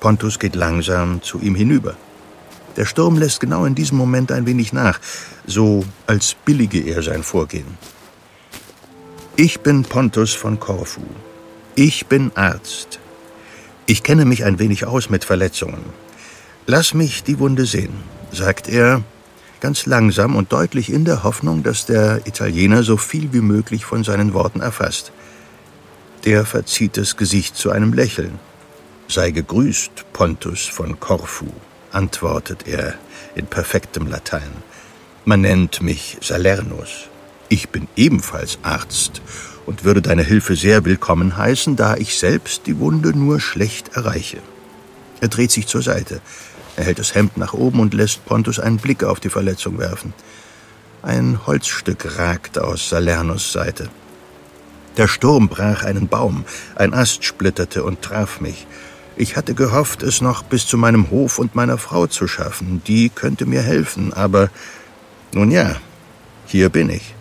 Pontus 0.00 0.38
geht 0.38 0.54
langsam 0.54 1.22
zu 1.22 1.40
ihm 1.40 1.54
hinüber. 1.54 1.96
Der 2.76 2.84
Sturm 2.84 3.16
lässt 3.18 3.40
genau 3.40 3.64
in 3.64 3.74
diesem 3.74 3.96
Moment 3.96 4.30
ein 4.30 4.46
wenig 4.46 4.72
nach, 4.72 5.00
so 5.46 5.84
als 6.06 6.34
billige 6.44 6.80
er 6.80 7.02
sein 7.02 7.22
Vorgehen. 7.22 7.78
Ich 9.36 9.60
bin 9.60 9.82
Pontus 9.82 10.34
von 10.34 10.60
Korfu. 10.60 11.02
Ich 11.74 12.06
bin 12.06 12.32
Arzt. 12.34 13.00
Ich 13.86 14.02
kenne 14.02 14.24
mich 14.24 14.44
ein 14.44 14.58
wenig 14.58 14.86
aus 14.86 15.10
mit 15.10 15.24
Verletzungen. 15.24 15.84
Lass 16.66 16.94
mich 16.94 17.22
die 17.22 17.38
Wunde 17.38 17.66
sehen, 17.66 17.94
sagt 18.32 18.68
er 18.68 19.02
ganz 19.60 19.86
langsam 19.86 20.36
und 20.36 20.52
deutlich 20.52 20.92
in 20.92 21.04
der 21.04 21.22
Hoffnung, 21.22 21.62
dass 21.62 21.86
der 21.86 22.26
Italiener 22.26 22.82
so 22.82 22.96
viel 22.96 23.32
wie 23.32 23.40
möglich 23.40 23.84
von 23.84 24.04
seinen 24.04 24.34
Worten 24.34 24.60
erfasst. 24.60 25.12
Der 26.24 26.44
verzieht 26.44 26.96
das 26.96 27.16
Gesicht 27.16 27.56
zu 27.56 27.70
einem 27.70 27.92
Lächeln. 27.92 28.38
Sei 29.08 29.30
gegrüßt, 29.30 30.12
Pontus 30.12 30.66
von 30.66 30.98
Korfu, 30.98 31.46
antwortet 31.96 32.68
er 32.68 32.94
in 33.34 33.46
perfektem 33.46 34.06
Latein. 34.06 34.52
Man 35.24 35.40
nennt 35.40 35.80
mich 35.80 36.18
Salernus. 36.20 37.08
Ich 37.48 37.70
bin 37.70 37.88
ebenfalls 37.96 38.58
Arzt 38.62 39.22
und 39.64 39.84
würde 39.84 40.02
deine 40.02 40.22
Hilfe 40.22 40.56
sehr 40.56 40.84
willkommen 40.84 41.36
heißen, 41.36 41.74
da 41.74 41.96
ich 41.96 42.18
selbst 42.18 42.66
die 42.66 42.78
Wunde 42.78 43.16
nur 43.18 43.40
schlecht 43.40 43.96
erreiche. 43.96 44.38
Er 45.20 45.28
dreht 45.28 45.50
sich 45.50 45.66
zur 45.66 45.82
Seite. 45.82 46.20
Er 46.76 46.84
hält 46.84 46.98
das 46.98 47.14
Hemd 47.14 47.38
nach 47.38 47.54
oben 47.54 47.80
und 47.80 47.94
lässt 47.94 48.26
Pontus 48.26 48.60
einen 48.60 48.76
Blick 48.76 49.02
auf 49.02 49.18
die 49.18 49.30
Verletzung 49.30 49.78
werfen. 49.78 50.12
Ein 51.02 51.46
Holzstück 51.46 52.18
ragt 52.18 52.58
aus 52.58 52.90
Salernus 52.90 53.52
Seite. 53.52 53.88
Der 54.98 55.08
Sturm 55.08 55.48
brach 55.48 55.82
einen 55.82 56.08
Baum, 56.08 56.44
ein 56.74 56.92
Ast 56.92 57.24
splitterte 57.24 57.84
und 57.84 58.02
traf 58.02 58.40
mich. 58.40 58.66
Ich 59.18 59.36
hatte 59.36 59.54
gehofft, 59.54 60.02
es 60.02 60.20
noch 60.20 60.42
bis 60.42 60.66
zu 60.66 60.76
meinem 60.76 61.10
Hof 61.10 61.38
und 61.38 61.54
meiner 61.54 61.78
Frau 61.78 62.06
zu 62.06 62.28
schaffen. 62.28 62.82
Die 62.86 63.08
könnte 63.08 63.46
mir 63.46 63.62
helfen, 63.62 64.12
aber 64.12 64.50
nun 65.32 65.50
ja, 65.50 65.76
hier 66.46 66.68
bin 66.68 66.90
ich, 66.90 67.14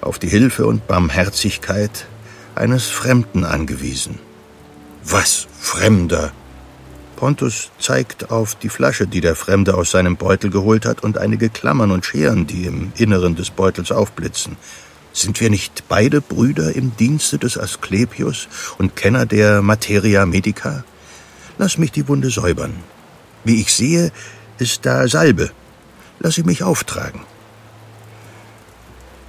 auf 0.00 0.18
die 0.18 0.28
Hilfe 0.28 0.66
und 0.66 0.86
Barmherzigkeit 0.86 2.06
eines 2.54 2.86
Fremden 2.86 3.44
angewiesen. 3.44 4.20
Was, 5.04 5.48
Fremder? 5.60 6.32
Pontus 7.16 7.70
zeigt 7.78 8.30
auf 8.30 8.54
die 8.54 8.70
Flasche, 8.70 9.06
die 9.06 9.20
der 9.20 9.36
Fremde 9.36 9.74
aus 9.74 9.90
seinem 9.90 10.16
Beutel 10.16 10.50
geholt 10.50 10.86
hat, 10.86 11.02
und 11.02 11.18
einige 11.18 11.50
Klammern 11.50 11.90
und 11.90 12.06
Scheren, 12.06 12.46
die 12.46 12.64
im 12.64 12.92
Inneren 12.96 13.36
des 13.36 13.50
Beutels 13.50 13.92
aufblitzen. 13.92 14.56
Sind 15.12 15.40
wir 15.40 15.50
nicht 15.50 15.84
beide 15.88 16.22
Brüder 16.22 16.74
im 16.74 16.96
Dienste 16.96 17.38
des 17.38 17.58
Asklepios 17.58 18.48
und 18.78 18.96
Kenner 18.96 19.26
der 19.26 19.60
Materia 19.60 20.24
Medica? 20.24 20.84
Lass 21.58 21.78
mich 21.78 21.92
die 21.92 22.08
Wunde 22.08 22.30
säubern. 22.30 22.74
Wie 23.44 23.60
ich 23.60 23.74
sehe, 23.74 24.12
ist 24.58 24.86
da 24.86 25.08
Salbe. 25.08 25.50
Lass 26.18 26.34
sie 26.34 26.44
mich 26.44 26.62
auftragen. 26.62 27.20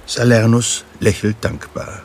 Salernus 0.06 0.84
lächelt 1.00 1.36
dankbar. 1.40 2.02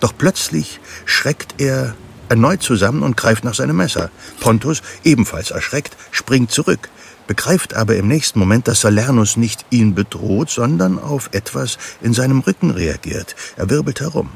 Doch 0.00 0.12
plötzlich 0.16 0.80
schreckt 1.04 1.54
er 1.58 1.94
erneut 2.28 2.62
zusammen 2.62 3.02
und 3.02 3.16
greift 3.16 3.44
nach 3.44 3.54
seinem 3.54 3.76
Messer. 3.76 4.10
Pontus, 4.38 4.82
ebenfalls 5.04 5.50
erschreckt, 5.50 5.96
springt 6.12 6.52
zurück, 6.52 6.88
begreift 7.26 7.74
aber 7.74 7.96
im 7.96 8.08
nächsten 8.08 8.38
Moment, 8.38 8.68
dass 8.68 8.80
Salernus 8.80 9.36
nicht 9.36 9.66
ihn 9.70 9.94
bedroht, 9.94 10.48
sondern 10.48 10.98
auf 10.98 11.30
etwas 11.32 11.76
in 12.00 12.14
seinem 12.14 12.40
Rücken 12.40 12.70
reagiert. 12.70 13.34
Er 13.56 13.68
wirbelt 13.68 14.00
herum. 14.00 14.30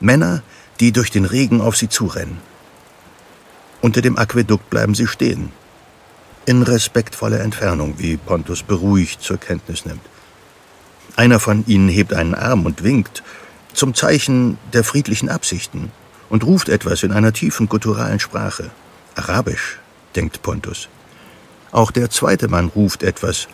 Männer, 0.00 0.42
die 0.80 0.90
durch 0.92 1.10
den 1.10 1.24
Regen 1.24 1.60
auf 1.60 1.76
sie 1.76 1.88
zurennen. 1.88 2.38
Unter 3.82 4.00
dem 4.00 4.16
Aquädukt 4.16 4.70
bleiben 4.70 4.94
sie 4.94 5.08
stehen. 5.08 5.50
In 6.46 6.62
respektvoller 6.62 7.40
Entfernung, 7.40 7.94
wie 7.98 8.16
Pontus 8.16 8.62
beruhigt 8.62 9.20
zur 9.20 9.38
Kenntnis 9.38 9.84
nimmt. 9.84 10.00
Einer 11.16 11.40
von 11.40 11.64
ihnen 11.66 11.88
hebt 11.88 12.14
einen 12.14 12.34
Arm 12.34 12.64
und 12.64 12.84
winkt, 12.84 13.22
zum 13.74 13.94
Zeichen 13.94 14.56
der 14.72 14.84
friedlichen 14.84 15.28
Absichten 15.28 15.90
und 16.30 16.44
ruft 16.44 16.68
etwas 16.68 17.02
in 17.02 17.12
einer 17.12 17.32
tiefen 17.32 17.68
gutturalen 17.68 18.20
Sprache. 18.20 18.70
Arabisch, 19.16 19.78
denkt 20.14 20.42
Pontus. 20.42 20.88
Auch 21.72 21.90
der 21.90 22.08
zweite 22.08 22.48
Mann 22.48 22.68
ruft 22.68 23.02
etwas, 23.02 23.48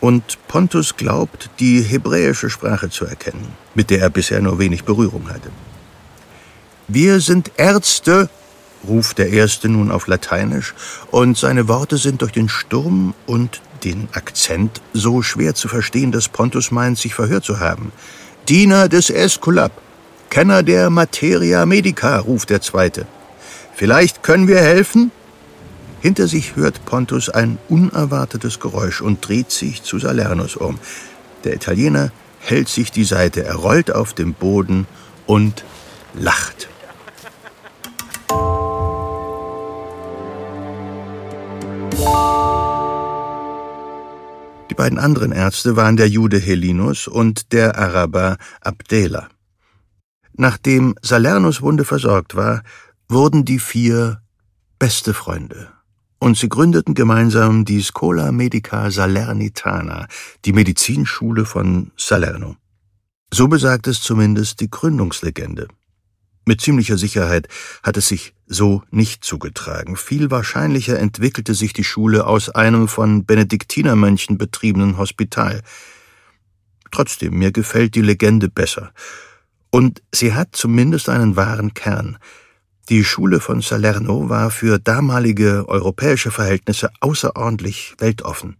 und 0.00 0.36
Pontus 0.48 0.96
glaubt, 0.96 1.48
die 1.60 1.80
hebräische 1.80 2.50
Sprache 2.50 2.90
zu 2.90 3.06
erkennen, 3.06 3.52
mit 3.74 3.88
der 3.88 4.00
er 4.00 4.10
bisher 4.10 4.42
nur 4.42 4.58
wenig 4.58 4.84
Berührung 4.84 5.30
hatte. 5.30 5.50
Wir 6.88 7.20
sind 7.20 7.52
Ärzte, 7.56 8.28
ruft 8.86 9.18
der 9.18 9.30
Erste 9.30 9.68
nun 9.68 9.90
auf 9.90 10.06
Lateinisch, 10.06 10.74
und 11.10 11.36
seine 11.36 11.68
Worte 11.68 11.96
sind 11.96 12.22
durch 12.22 12.32
den 12.32 12.48
Sturm 12.48 13.14
und 13.26 13.60
den 13.84 14.08
Akzent 14.12 14.80
so 14.92 15.22
schwer 15.22 15.54
zu 15.54 15.68
verstehen, 15.68 16.12
dass 16.12 16.28
Pontus 16.28 16.70
meint, 16.70 16.98
sich 16.98 17.14
verhört 17.14 17.44
zu 17.44 17.60
haben. 17.60 17.92
Diener 18.48 18.88
des 18.88 19.10
Esculap, 19.10 19.72
Kenner 20.30 20.62
der 20.62 20.90
Materia 20.90 21.66
Medica, 21.66 22.18
ruft 22.18 22.50
der 22.50 22.60
Zweite. 22.60 23.06
Vielleicht 23.74 24.22
können 24.22 24.48
wir 24.48 24.60
helfen? 24.60 25.10
Hinter 26.00 26.26
sich 26.26 26.56
hört 26.56 26.84
Pontus 26.84 27.28
ein 27.28 27.58
unerwartetes 27.68 28.58
Geräusch 28.58 29.00
und 29.00 29.26
dreht 29.26 29.50
sich 29.52 29.82
zu 29.82 29.98
Salernus 29.98 30.56
um. 30.56 30.78
Der 31.44 31.54
Italiener 31.54 32.10
hält 32.40 32.68
sich 32.68 32.90
die 32.90 33.04
Seite, 33.04 33.44
er 33.44 33.54
rollt 33.54 33.94
auf 33.94 34.12
dem 34.12 34.34
Boden 34.34 34.86
und 35.26 35.64
lacht. 36.14 36.68
Die 44.70 44.74
beiden 44.74 44.98
anderen 44.98 45.32
Ärzte 45.32 45.76
waren 45.76 45.96
der 45.96 46.08
Jude 46.08 46.38
Helinus 46.38 47.06
und 47.06 47.52
der 47.52 47.78
Araber 47.78 48.38
Abdela. 48.60 49.28
Nachdem 50.34 50.94
Salernus 51.02 51.60
Wunde 51.60 51.84
versorgt 51.84 52.34
war, 52.34 52.62
wurden 53.08 53.44
die 53.44 53.58
vier 53.58 54.22
beste 54.78 55.14
Freunde. 55.14 55.68
Und 56.18 56.38
sie 56.38 56.48
gründeten 56.48 56.94
gemeinsam 56.94 57.64
die 57.64 57.82
Schola 57.82 58.32
Medica 58.32 58.90
Salernitana, 58.90 60.06
die 60.44 60.52
Medizinschule 60.52 61.44
von 61.44 61.90
Salerno. 61.96 62.56
So 63.34 63.48
besagt 63.48 63.86
es 63.86 64.00
zumindest 64.00 64.60
die 64.60 64.70
Gründungslegende. 64.70 65.68
Mit 66.44 66.60
ziemlicher 66.60 66.98
Sicherheit 66.98 67.48
hat 67.82 67.96
es 67.96 68.08
sich 68.08 68.34
so 68.46 68.82
nicht 68.90 69.24
zugetragen. 69.24 69.96
Viel 69.96 70.30
wahrscheinlicher 70.30 70.98
entwickelte 70.98 71.54
sich 71.54 71.72
die 71.72 71.84
Schule 71.84 72.26
aus 72.26 72.48
einem 72.48 72.88
von 72.88 73.24
Benediktinermönchen 73.24 74.38
betriebenen 74.38 74.98
Hospital. 74.98 75.62
Trotzdem, 76.90 77.38
mir 77.38 77.52
gefällt 77.52 77.94
die 77.94 78.02
Legende 78.02 78.48
besser 78.48 78.92
und 79.70 80.02
sie 80.12 80.34
hat 80.34 80.48
zumindest 80.52 81.08
einen 81.08 81.36
wahren 81.36 81.74
Kern. 81.74 82.18
Die 82.88 83.04
Schule 83.04 83.40
von 83.40 83.62
Salerno 83.62 84.28
war 84.28 84.50
für 84.50 84.78
damalige 84.78 85.66
europäische 85.68 86.30
Verhältnisse 86.30 86.90
außerordentlich 87.00 87.94
weltoffen. 87.98 88.56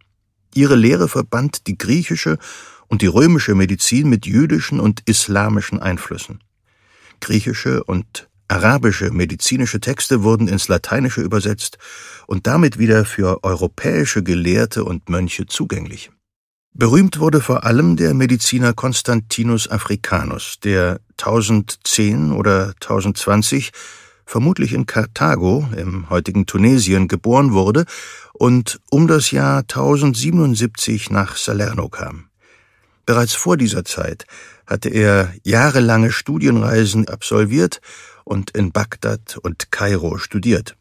Ihre 0.54 0.76
Lehre 0.76 1.08
verband 1.08 1.66
die 1.66 1.76
griechische 1.76 2.38
und 2.86 3.02
die 3.02 3.06
römische 3.06 3.54
Medizin 3.54 4.08
mit 4.08 4.24
jüdischen 4.24 4.80
und 4.80 5.02
islamischen 5.06 5.80
Einflüssen. 5.80 6.40
Griechische 7.22 7.82
und 7.84 8.28
arabische 8.48 9.10
medizinische 9.10 9.80
Texte 9.80 10.22
wurden 10.22 10.46
ins 10.48 10.68
Lateinische 10.68 11.22
übersetzt 11.22 11.78
und 12.26 12.46
damit 12.46 12.78
wieder 12.78 13.06
für 13.06 13.42
europäische 13.44 14.22
Gelehrte 14.22 14.84
und 14.84 15.08
Mönche 15.08 15.46
zugänglich. 15.46 16.10
Berühmt 16.74 17.18
wurde 17.18 17.40
vor 17.40 17.64
allem 17.64 17.96
der 17.96 18.12
Mediziner 18.12 18.72
Constantinus 18.72 19.70
Africanus, 19.70 20.58
der 20.62 21.00
1010 21.18 22.32
oder 22.32 22.74
1020 22.80 23.72
vermutlich 24.24 24.72
in 24.72 24.86
Karthago 24.86 25.68
im 25.76 26.08
heutigen 26.10 26.46
Tunesien 26.46 27.08
geboren 27.08 27.52
wurde 27.52 27.84
und 28.32 28.80
um 28.90 29.06
das 29.06 29.30
Jahr 29.30 29.60
1077 29.60 31.10
nach 31.10 31.36
Salerno 31.36 31.88
kam. 31.88 32.28
Bereits 33.04 33.34
vor 33.34 33.56
dieser 33.56 33.84
Zeit 33.84 34.26
hatte 34.66 34.88
er 34.88 35.32
jahrelange 35.44 36.12
Studienreisen 36.12 37.08
absolviert 37.08 37.80
und 38.24 38.50
in 38.50 38.72
Bagdad 38.72 39.38
und 39.42 39.70
Kairo 39.70 40.18
studiert. 40.18 40.76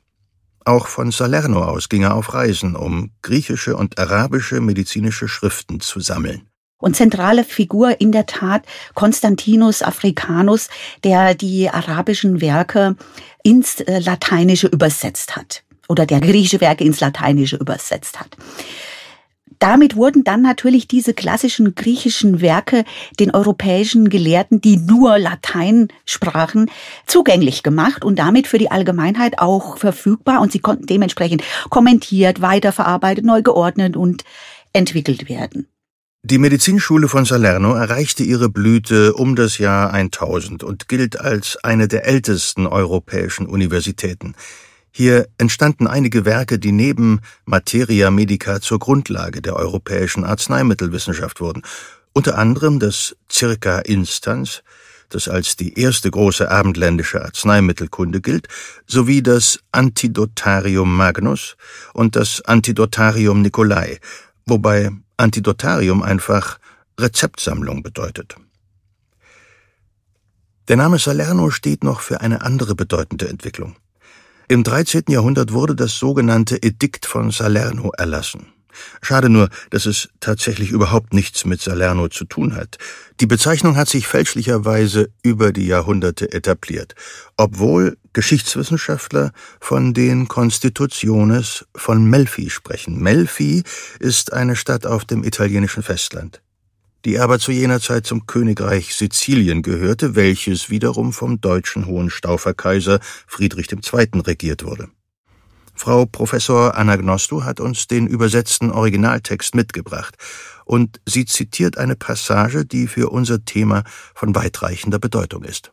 Auch 0.63 0.87
von 0.87 1.11
Salerno 1.11 1.63
aus 1.63 1.89
ging 1.89 2.03
er 2.03 2.15
auf 2.15 2.33
Reisen, 2.33 2.75
um 2.75 3.11
griechische 3.21 3.75
und 3.75 3.97
arabische 3.97 4.61
medizinische 4.61 5.27
Schriften 5.27 5.79
zu 5.79 5.99
sammeln. 5.99 6.47
Und 6.77 6.95
zentrale 6.95 7.43
Figur 7.43 7.99
in 8.01 8.11
der 8.11 8.25
Tat 8.25 8.63
Konstantinus 8.95 9.83
Africanus, 9.83 10.67
der 11.03 11.35
die 11.35 11.69
arabischen 11.69 12.41
Werke 12.41 12.95
ins 13.43 13.81
äh, 13.81 13.99
Lateinische 13.99 14.67
übersetzt 14.67 15.35
hat 15.35 15.63
oder 15.87 16.05
der 16.05 16.21
griechische 16.21 16.61
Werke 16.61 16.83
ins 16.83 16.99
Lateinische 16.99 17.57
übersetzt 17.57 18.19
hat 18.19 18.35
damit 19.61 19.95
wurden 19.95 20.23
dann 20.23 20.41
natürlich 20.41 20.87
diese 20.87 21.13
klassischen 21.13 21.75
griechischen 21.75 22.41
Werke 22.41 22.83
den 23.19 23.31
europäischen 23.31 24.09
Gelehrten, 24.09 24.59
die 24.59 24.77
nur 24.77 25.19
Latein 25.19 25.89
sprachen, 26.05 26.69
zugänglich 27.05 27.63
gemacht 27.63 28.03
und 28.03 28.17
damit 28.17 28.47
für 28.47 28.57
die 28.57 28.71
Allgemeinheit 28.71 29.39
auch 29.39 29.77
verfügbar 29.77 30.41
und 30.41 30.51
sie 30.51 30.59
konnten 30.59 30.87
dementsprechend 30.87 31.43
kommentiert, 31.69 32.41
weiterverarbeitet, 32.41 33.23
neu 33.23 33.41
geordnet 33.41 33.95
und 33.95 34.23
entwickelt 34.73 35.29
werden. 35.29 35.67
Die 36.23 36.37
Medizinschule 36.37 37.07
von 37.07 37.25
Salerno 37.25 37.73
erreichte 37.73 38.23
ihre 38.23 38.49
Blüte 38.49 39.13
um 39.15 39.35
das 39.35 39.57
Jahr 39.57 39.91
1000 39.91 40.63
und 40.63 40.87
gilt 40.87 41.19
als 41.19 41.57
eine 41.63 41.87
der 41.87 42.05
ältesten 42.05 42.67
europäischen 42.67 43.47
Universitäten. 43.47 44.35
Hier 44.91 45.27
entstanden 45.37 45.87
einige 45.87 46.25
Werke, 46.25 46.59
die 46.59 46.73
neben 46.73 47.21
Materia 47.45 48.11
Medica 48.11 48.59
zur 48.59 48.79
Grundlage 48.79 49.41
der 49.41 49.55
europäischen 49.55 50.25
Arzneimittelwissenschaft 50.25 51.39
wurden, 51.39 51.63
unter 52.13 52.37
anderem 52.37 52.79
das 52.79 53.15
Circa 53.31 53.79
Instans, 53.79 54.63
das 55.07 55.29
als 55.29 55.55
die 55.55 55.79
erste 55.79 56.11
große 56.11 56.51
abendländische 56.51 57.23
Arzneimittelkunde 57.23 58.19
gilt, 58.19 58.47
sowie 58.85 59.23
das 59.23 59.59
Antidotarium 59.71 60.95
Magnus 60.95 61.55
und 61.93 62.17
das 62.17 62.41
Antidotarium 62.41 63.41
Nicolai, 63.41 63.99
wobei 64.45 64.91
Antidotarium 65.15 66.03
einfach 66.03 66.59
Rezeptsammlung 66.99 67.81
bedeutet. 67.81 68.35
Der 70.67 70.75
Name 70.77 70.99
Salerno 70.99 71.49
steht 71.49 71.83
noch 71.83 72.01
für 72.01 72.21
eine 72.21 72.41
andere 72.41 72.75
bedeutende 72.75 73.27
Entwicklung. 73.27 73.75
Im 74.51 74.65
13. 74.65 75.03
Jahrhundert 75.07 75.53
wurde 75.53 75.77
das 75.77 75.97
sogenannte 75.97 76.61
Edikt 76.61 77.05
von 77.05 77.31
Salerno 77.31 77.91
erlassen. 77.97 78.47
Schade 79.01 79.29
nur, 79.29 79.47
dass 79.69 79.85
es 79.85 80.09
tatsächlich 80.19 80.71
überhaupt 80.71 81.13
nichts 81.13 81.45
mit 81.45 81.61
Salerno 81.61 82.09
zu 82.09 82.25
tun 82.25 82.53
hat. 82.53 82.77
Die 83.21 83.27
Bezeichnung 83.27 83.77
hat 83.77 83.87
sich 83.87 84.07
fälschlicherweise 84.07 85.09
über 85.23 85.53
die 85.53 85.67
Jahrhunderte 85.67 86.33
etabliert, 86.33 86.95
obwohl 87.37 87.95
Geschichtswissenschaftler 88.11 89.31
von 89.61 89.93
den 89.93 90.27
Constitutiones 90.27 91.65
von 91.73 92.03
Melfi 92.03 92.49
sprechen. 92.49 92.99
Melfi 92.99 93.63
ist 94.01 94.33
eine 94.33 94.57
Stadt 94.57 94.85
auf 94.85 95.05
dem 95.05 95.23
italienischen 95.23 95.81
Festland 95.81 96.41
die 97.05 97.19
aber 97.19 97.39
zu 97.39 97.51
jener 97.51 97.79
Zeit 97.79 98.05
zum 98.05 98.25
Königreich 98.25 98.95
Sizilien 98.95 99.61
gehörte, 99.61 100.15
welches 100.15 100.69
wiederum 100.69 101.13
vom 101.13 101.41
deutschen 101.41 101.85
Hohenstauferkaiser 101.85 102.99
Friedrich 103.27 103.71
II. 103.71 104.21
regiert 104.21 104.63
wurde. 104.63 104.89
Frau 105.73 106.05
Professor 106.05 106.75
Anagnostu 106.75 107.43
hat 107.43 107.59
uns 107.59 107.87
den 107.87 108.07
übersetzten 108.07 108.71
Originaltext 108.71 109.55
mitgebracht, 109.55 110.15
und 110.65 111.01
sie 111.05 111.25
zitiert 111.25 111.77
eine 111.77 111.95
Passage, 111.95 112.65
die 112.65 112.87
für 112.87 113.09
unser 113.09 113.43
Thema 113.43 113.83
von 114.13 114.35
weitreichender 114.35 114.99
Bedeutung 114.99 115.43
ist. 115.43 115.71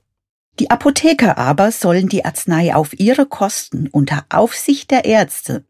Die 0.58 0.70
Apotheker 0.70 1.38
aber 1.38 1.70
sollen 1.70 2.08
die 2.08 2.24
Arznei 2.24 2.74
auf 2.74 2.98
ihre 2.98 3.26
Kosten 3.26 3.88
unter 3.92 4.24
Aufsicht 4.28 4.90
der 4.90 5.04
Ärzte 5.04 5.64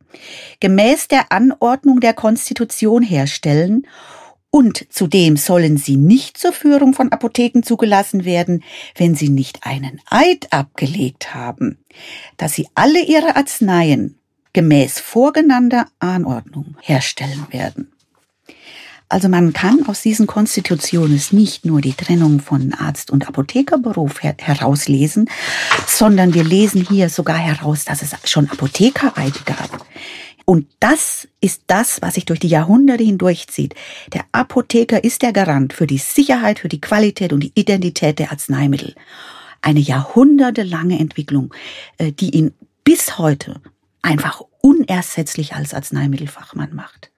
gemäß 0.61 1.09
der 1.09 1.31
Anordnung 1.33 2.01
der 2.01 2.15
Konstitution 2.15 3.03
herstellen 3.03 3.87
und 4.51 4.87
zudem 4.91 5.37
sollen 5.37 5.77
sie 5.77 5.97
nicht 5.97 6.39
zur 6.39 6.53
Führung 6.53 6.95
von 6.95 7.13
Apotheken 7.13 7.63
zugelassen 7.63 8.25
werden, 8.25 8.65
wenn 8.97 9.15
sie 9.15 9.29
nicht 9.29 9.67
einen 9.67 10.01
Eid 10.09 10.53
abgelegt 10.53 11.35
haben, 11.35 11.79
dass 12.37 12.55
sie 12.55 12.69
alle 12.75 13.05
ihre 13.05 13.37
Arzneien 13.37 14.19
gemäß 14.53 15.01
vorgenannter 15.01 15.87
Anordnung 15.99 16.77
herstellen 16.81 17.47
werden. 17.51 17.93
Also 19.11 19.29
man 19.31 19.55
kann 19.55 19.87
aus 19.87 20.03
diesen 20.03 20.27
Konstitutionen 20.27 21.21
nicht 21.31 21.65
nur 21.65 21.81
die 21.81 21.95
Trennung 21.95 22.41
von 22.41 22.75
Arzt- 22.75 23.11
und 23.11 23.27
Apothekerberuf 23.27 24.23
her 24.23 24.35
herauslesen, 24.39 25.31
sondern 25.87 26.35
wir 26.35 26.45
lesen 26.45 26.87
hier 26.87 27.09
sogar 27.09 27.39
heraus, 27.39 27.87
dass 27.87 28.03
es 28.03 28.11
schon 28.25 28.51
Apothekereide 28.51 29.39
gab. 29.47 29.87
Und 30.49 30.67
das 30.81 31.29
ist 31.43 31.65
das, 31.67 32.01
was 32.01 32.15
sich 32.15 32.25
durch 32.25 32.41
die 32.41 32.49
Jahrhunderte 32.49 33.05
hindurchzieht. 33.05 33.75
Der 34.15 34.25
Apotheker 34.33 35.05
ist 35.05 35.21
der 35.21 35.35
Garant 35.35 35.75
für 35.75 35.87
die 35.87 35.99
Sicherheit, 35.99 36.61
für 36.61 36.71
die 36.71 36.81
Qualität 36.81 37.35
und 37.35 37.41
die 37.41 37.53
Identität 37.55 38.19
der 38.19 38.31
Arzneimittel. 38.33 38.95
Eine 39.61 39.81
jahrhundertelange 39.81 40.99
Entwicklung, 40.99 41.53
äh, 41.99 42.13
die 42.13 42.31
ihn 42.31 42.55
bis 42.83 43.19
heute 43.19 43.61
einfach 44.01 44.41
unersetzlich 44.63 45.53
als 45.53 45.75
Arzneimittelfachmann 45.75 46.75
macht. 46.75 47.11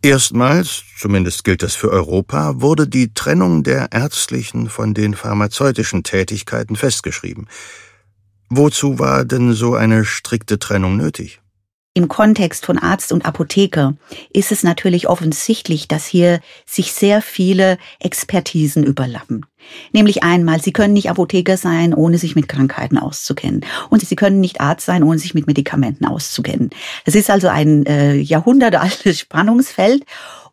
Erstmals, 0.00 0.82
zumindest 0.98 1.44
gilt 1.44 1.62
das 1.62 1.74
für 1.74 1.90
Europa, 1.90 2.62
wurde 2.62 2.88
die 2.88 3.12
Trennung 3.12 3.64
der 3.64 3.92
ärztlichen 3.92 4.70
von 4.70 4.94
den 4.94 5.12
pharmazeutischen 5.12 6.04
Tätigkeiten 6.04 6.76
festgeschrieben. 6.76 7.48
Wozu 8.48 8.98
war 8.98 9.26
denn 9.26 9.52
so 9.52 9.74
eine 9.74 10.06
strikte 10.06 10.58
Trennung 10.58 10.96
nötig? 10.96 11.42
Im 11.96 12.08
Kontext 12.08 12.66
von 12.66 12.76
Arzt 12.76 13.10
und 13.10 13.24
Apotheker 13.24 13.94
ist 14.30 14.52
es 14.52 14.62
natürlich 14.62 15.08
offensichtlich, 15.08 15.88
dass 15.88 16.04
hier 16.04 16.40
sich 16.66 16.92
sehr 16.92 17.22
viele 17.22 17.78
Expertisen 18.00 18.84
überlappen. 18.84 19.46
Nämlich 19.94 20.22
einmal, 20.22 20.60
Sie 20.60 20.74
können 20.74 20.92
nicht 20.92 21.08
Apotheker 21.08 21.56
sein, 21.56 21.94
ohne 21.94 22.18
sich 22.18 22.36
mit 22.36 22.48
Krankheiten 22.50 22.98
auszukennen. 22.98 23.64
Und 23.88 24.02
Sie 24.02 24.14
können 24.14 24.42
nicht 24.42 24.60
Arzt 24.60 24.84
sein, 24.84 25.02
ohne 25.04 25.18
sich 25.18 25.32
mit 25.32 25.46
Medikamenten 25.46 26.04
auszukennen. 26.04 26.68
Das 27.06 27.14
ist 27.14 27.30
also 27.30 27.48
ein 27.48 27.86
äh, 27.86 28.16
jahrhundertealtes 28.16 29.18
Spannungsfeld. 29.18 30.04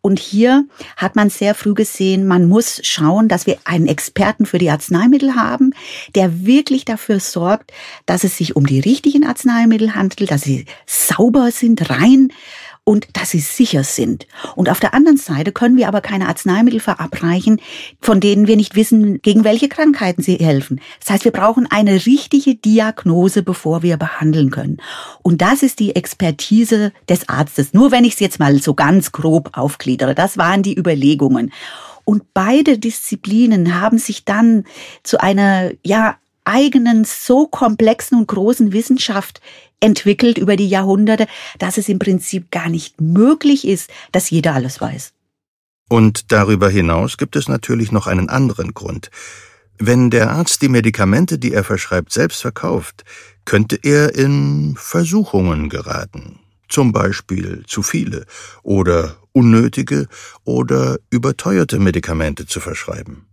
Und 0.06 0.20
hier 0.20 0.66
hat 0.98 1.16
man 1.16 1.30
sehr 1.30 1.56
früh 1.56 1.74
gesehen, 1.74 2.28
man 2.28 2.50
muss 2.50 2.82
schauen, 2.84 3.30
dass 3.30 3.48
wir 3.48 3.58
einen 3.63 3.88
Experten 3.88 4.46
für 4.46 4.58
die 4.58 4.70
Arzneimittel 4.70 5.36
haben, 5.36 5.72
der 6.13 6.46
wirklich 6.46 6.84
dafür 6.84 7.22
sorgt, 7.22 7.72
dass 8.06 8.26
es 8.26 8.36
sich 8.36 8.58
um 8.58 8.66
die 8.66 8.82
richtigen 8.82 9.26
Arzneimittel 9.26 9.96
handelt, 9.96 10.30
dass 10.30 10.42
sie 10.42 10.66
sauber 10.86 11.52
sind, 11.52 11.89
rein 11.89 12.34
und 12.86 13.08
dass 13.13 13.32
sie 13.32 13.39
sicher 13.39 13.84
sind. 13.84 14.28
Und 14.56 14.69
auf 14.69 14.80
der 14.80 14.93
anderen 14.93 15.17
Seite 15.17 15.52
können 15.52 15.78
wir 15.78 15.88
aber 15.88 16.02
keine 16.02 16.28
Arzneimittel 16.28 16.80
verabreichen, 16.80 17.62
von 18.02 18.19
denen 18.19 18.48
wir 18.48 18.58
nicht 18.58 18.76
wissen, 18.76 19.22
gegen 19.22 19.43
welche 19.43 19.69
Krankheiten 19.69 20.22
sie 20.22 20.36
helfen. 20.36 20.82
Das 21.00 21.12
heißt, 21.12 21.26
wir 21.26 21.32
brauchen 21.32 21.65
eine 21.69 22.06
richtige 22.06 22.56
Diagnose, 22.56 23.41
bevor 23.41 23.84
wir 23.84 23.98
behandeln 23.98 24.52
können. 24.52 24.78
Und 25.22 25.41
das 25.41 25.63
ist 25.63 25.80
die 25.80 25.96
Expertise 25.96 26.91
des 27.08 27.30
Arztes. 27.30 27.74
Nur 27.74 27.91
wenn 27.91 28.04
ich 28.04 28.15
es 28.15 28.19
jetzt 28.19 28.39
mal 28.39 28.58
so 28.62 28.74
ganz 28.74 29.13
grob 29.13 29.52
aufgliedere. 29.54 30.13
Das 30.13 30.38
waren 30.38 30.62
die 30.62 30.78
Überlegungen. 30.78 31.54
Und 32.06 32.34
beide 32.34 32.78
Disziplinen 32.78 33.80
haben 33.80 33.98
sich 33.98 34.26
dann 34.26 34.65
zu 35.04 35.22
einer, 35.22 35.72
ja, 35.84 36.17
eigenen, 36.46 37.06
so 37.06 37.48
komplexen 37.48 38.17
und 38.17 38.28
großen 38.28 38.74
Wissenschaft 38.74 39.39
entwickelt 39.84 40.38
über 40.38 40.56
die 40.56 40.69
Jahrhunderte, 40.69 41.28
dass 41.60 41.78
es 41.78 41.89
im 41.89 42.00
Prinzip 42.00 42.50
gar 42.52 42.69
nicht 42.69 43.02
möglich 43.02 43.67
ist, 43.67 43.89
dass 44.12 44.30
jeder 44.30 44.54
alles 44.54 44.80
weiß. 44.82 45.13
Und 45.89 46.32
darüber 46.32 46.69
hinaus 46.69 47.17
gibt 47.17 47.36
es 47.36 47.48
natürlich 47.48 47.91
noch 47.91 48.08
einen 48.08 48.30
anderen 48.30 48.74
Grund. 48.74 49.12
Wenn 49.78 50.10
der 50.10 50.32
Arzt 50.32 50.62
die 50.62 50.69
Medikamente, 50.69 51.38
die 51.38 51.52
er 51.52 51.63
verschreibt, 51.63 52.13
selbst 52.13 52.41
verkauft, 52.41 53.04
könnte 53.43 53.78
er 53.84 54.15
in 54.15 54.76
Versuchungen 54.78 55.69
geraten. 55.69 56.39
Zum 56.69 56.91
Beispiel 56.91 57.63
zu 57.67 57.84
viele 57.84 58.26
oder 58.63 59.17
unnötige 59.34 60.08
oder 60.46 60.98
überteuerte 61.10 61.80
Medikamente 61.80 62.46
zu 62.46 62.62
verschreiben. 62.62 63.26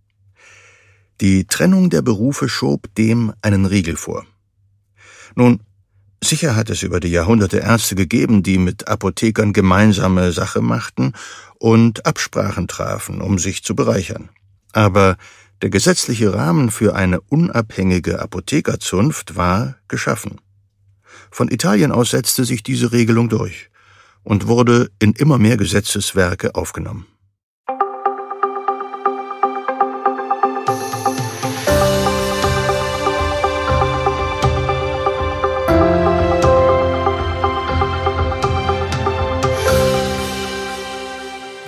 Die 1.20 1.46
Trennung 1.46 1.90
der 1.90 2.02
Berufe 2.02 2.48
schob 2.48 2.92
dem 2.96 3.32
einen 3.42 3.66
Riegel 3.66 3.96
vor. 3.96 4.26
Nun, 5.36 5.60
sicher 6.22 6.56
hat 6.56 6.70
es 6.70 6.82
über 6.82 7.00
die 7.00 7.10
Jahrhunderte 7.10 7.58
Ärzte 7.58 7.94
gegeben, 7.94 8.42
die 8.42 8.58
mit 8.58 8.88
Apothekern 8.88 9.52
gemeinsame 9.52 10.32
Sache 10.32 10.60
machten 10.60 11.12
und 11.58 12.06
Absprachen 12.06 12.68
trafen, 12.68 13.20
um 13.20 13.38
sich 13.38 13.64
zu 13.64 13.74
bereichern. 13.74 14.28
Aber 14.72 15.16
der 15.62 15.70
gesetzliche 15.70 16.32
Rahmen 16.32 16.70
für 16.70 16.94
eine 16.94 17.20
unabhängige 17.20 18.20
Apothekerzunft 18.20 19.36
war 19.36 19.76
geschaffen. 19.88 20.40
Von 21.30 21.50
Italien 21.50 21.92
aus 21.92 22.10
setzte 22.10 22.44
sich 22.44 22.62
diese 22.62 22.92
Regelung 22.92 23.28
durch 23.28 23.70
und 24.22 24.46
wurde 24.46 24.90
in 24.98 25.12
immer 25.12 25.38
mehr 25.38 25.56
Gesetzeswerke 25.56 26.54
aufgenommen. 26.54 27.06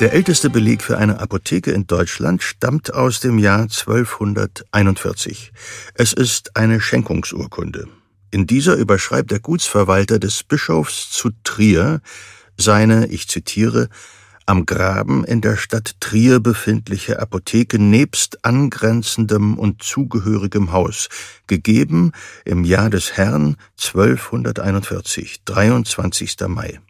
Der 0.03 0.13
älteste 0.15 0.51
Beleg 0.51 0.83
für 0.83 0.99
eine 0.99 1.21
Apotheke 1.21 1.71
in 1.71 1.87
Deutschland 1.87 2.43
stammt 2.43 2.93
aus 2.93 3.21
dem 3.21 3.39
Jahr 3.39 3.61
1241. 3.61 5.53
Es 5.95 6.13
ist 6.13 6.57
eine 6.57 6.81
Schenkungsurkunde. 6.81 7.87
In 8.33 8.49
dieser 8.49 8.75
überschreibt 8.75 9.31
der 9.31 9.39
Gutsverwalter 9.39 10.19
des 10.19 10.43
Bischofs 10.43 11.13
zu 11.13 11.31
Trier 11.45 12.01
seine, 12.57 13.07
ich 13.13 13.29
zitiere, 13.29 13.89
am 14.45 14.67
Graben 14.67 15.23
in 15.23 15.41
der 15.41 15.57
Stadt 15.57 15.95
Trier 16.01 16.41
befindliche 16.41 17.21
Apotheke 17.21 17.79
nebst 17.79 18.45
angrenzendem 18.45 19.57
und 19.57 19.85
zugehörigem 19.85 20.73
Haus, 20.73 21.11
gegeben 21.47 22.11
im 22.45 22.65
Jahr 22.65 22.91
des 22.91 23.13
Herrn 23.13 23.57
1241, 23.79 25.45
23. 25.45 26.37
Mai. 26.49 26.81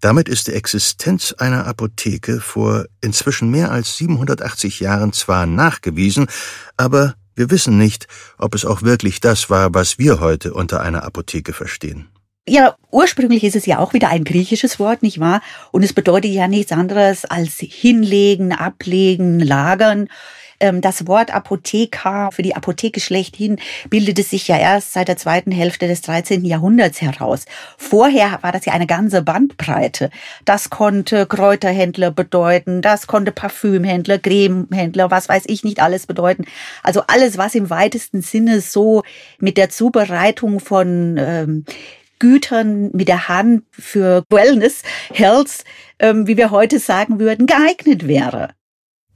Damit 0.00 0.28
ist 0.28 0.46
die 0.46 0.52
Existenz 0.52 1.32
einer 1.38 1.66
Apotheke 1.66 2.40
vor 2.40 2.86
inzwischen 3.00 3.50
mehr 3.50 3.70
als 3.70 3.96
780 3.96 4.80
Jahren 4.80 5.12
zwar 5.12 5.46
nachgewiesen, 5.46 6.26
aber 6.76 7.14
Wir 7.36 7.50
wissen 7.50 7.76
nicht, 7.76 8.08
ob 8.38 8.54
es 8.54 8.64
auch 8.64 8.80
wirklich 8.80 9.20
das 9.20 9.50
war, 9.50 9.74
was 9.74 9.98
wir 9.98 10.20
heute 10.20 10.54
unter 10.54 10.80
einer 10.80 11.04
Apotheke 11.04 11.52
verstehen. 11.52 12.08
Ja, 12.48 12.76
ursprünglich 12.90 13.44
ist 13.44 13.56
es 13.56 13.66
ja 13.66 13.78
auch 13.78 13.92
wieder 13.92 14.08
ein 14.08 14.24
griechisches 14.24 14.78
Wort, 14.78 15.02
nicht 15.02 15.20
wahr? 15.20 15.42
Und 15.70 15.82
es 15.82 15.92
bedeutet 15.92 16.30
ja 16.30 16.48
nichts 16.48 16.72
anderes 16.72 17.24
als 17.26 17.56
hinlegen, 17.58 18.52
ablegen, 18.52 19.40
lagern. 19.40 20.08
Ähm, 20.60 20.80
das 20.80 21.06
Wort 21.06 21.34
Apotheker 21.34 22.30
für 22.32 22.42
die 22.42 22.56
Apotheke 22.56 23.00
schlechthin 23.00 23.58
bildete 23.90 24.22
sich 24.22 24.48
ja 24.48 24.58
erst 24.58 24.92
seit 24.92 25.08
der 25.08 25.16
zweiten 25.16 25.50
Hälfte 25.50 25.88
des 25.88 26.00
13. 26.02 26.44
Jahrhunderts 26.44 27.00
heraus. 27.00 27.44
Vorher 27.76 28.38
war 28.42 28.52
das 28.52 28.64
ja 28.64 28.72
eine 28.72 28.86
ganze 28.86 29.22
Bandbreite. 29.22 30.10
Das 30.44 30.70
konnte 30.70 31.26
Kräuterhändler 31.26 32.10
bedeuten, 32.10 32.82
das 32.82 33.06
konnte 33.06 33.32
Parfümhändler, 33.32 34.18
Cremehändler, 34.18 35.10
was 35.10 35.28
weiß 35.28 35.44
ich 35.46 35.64
nicht 35.64 35.80
alles 35.80 36.06
bedeuten. 36.06 36.44
Also 36.82 37.02
alles, 37.06 37.38
was 37.38 37.54
im 37.54 37.70
weitesten 37.70 38.22
Sinne 38.22 38.60
so 38.60 39.02
mit 39.38 39.56
der 39.56 39.70
Zubereitung 39.70 40.60
von 40.60 41.16
ähm, 41.18 41.64
Gütern 42.18 42.90
mit 42.92 43.08
der 43.08 43.28
Hand 43.28 43.64
für 43.70 44.24
Wellness, 44.30 44.82
Health, 45.12 45.64
ähm, 45.98 46.26
wie 46.26 46.36
wir 46.36 46.50
heute 46.50 46.78
sagen 46.78 47.18
würden, 47.18 47.46
geeignet 47.46 48.08
wäre. 48.08 48.55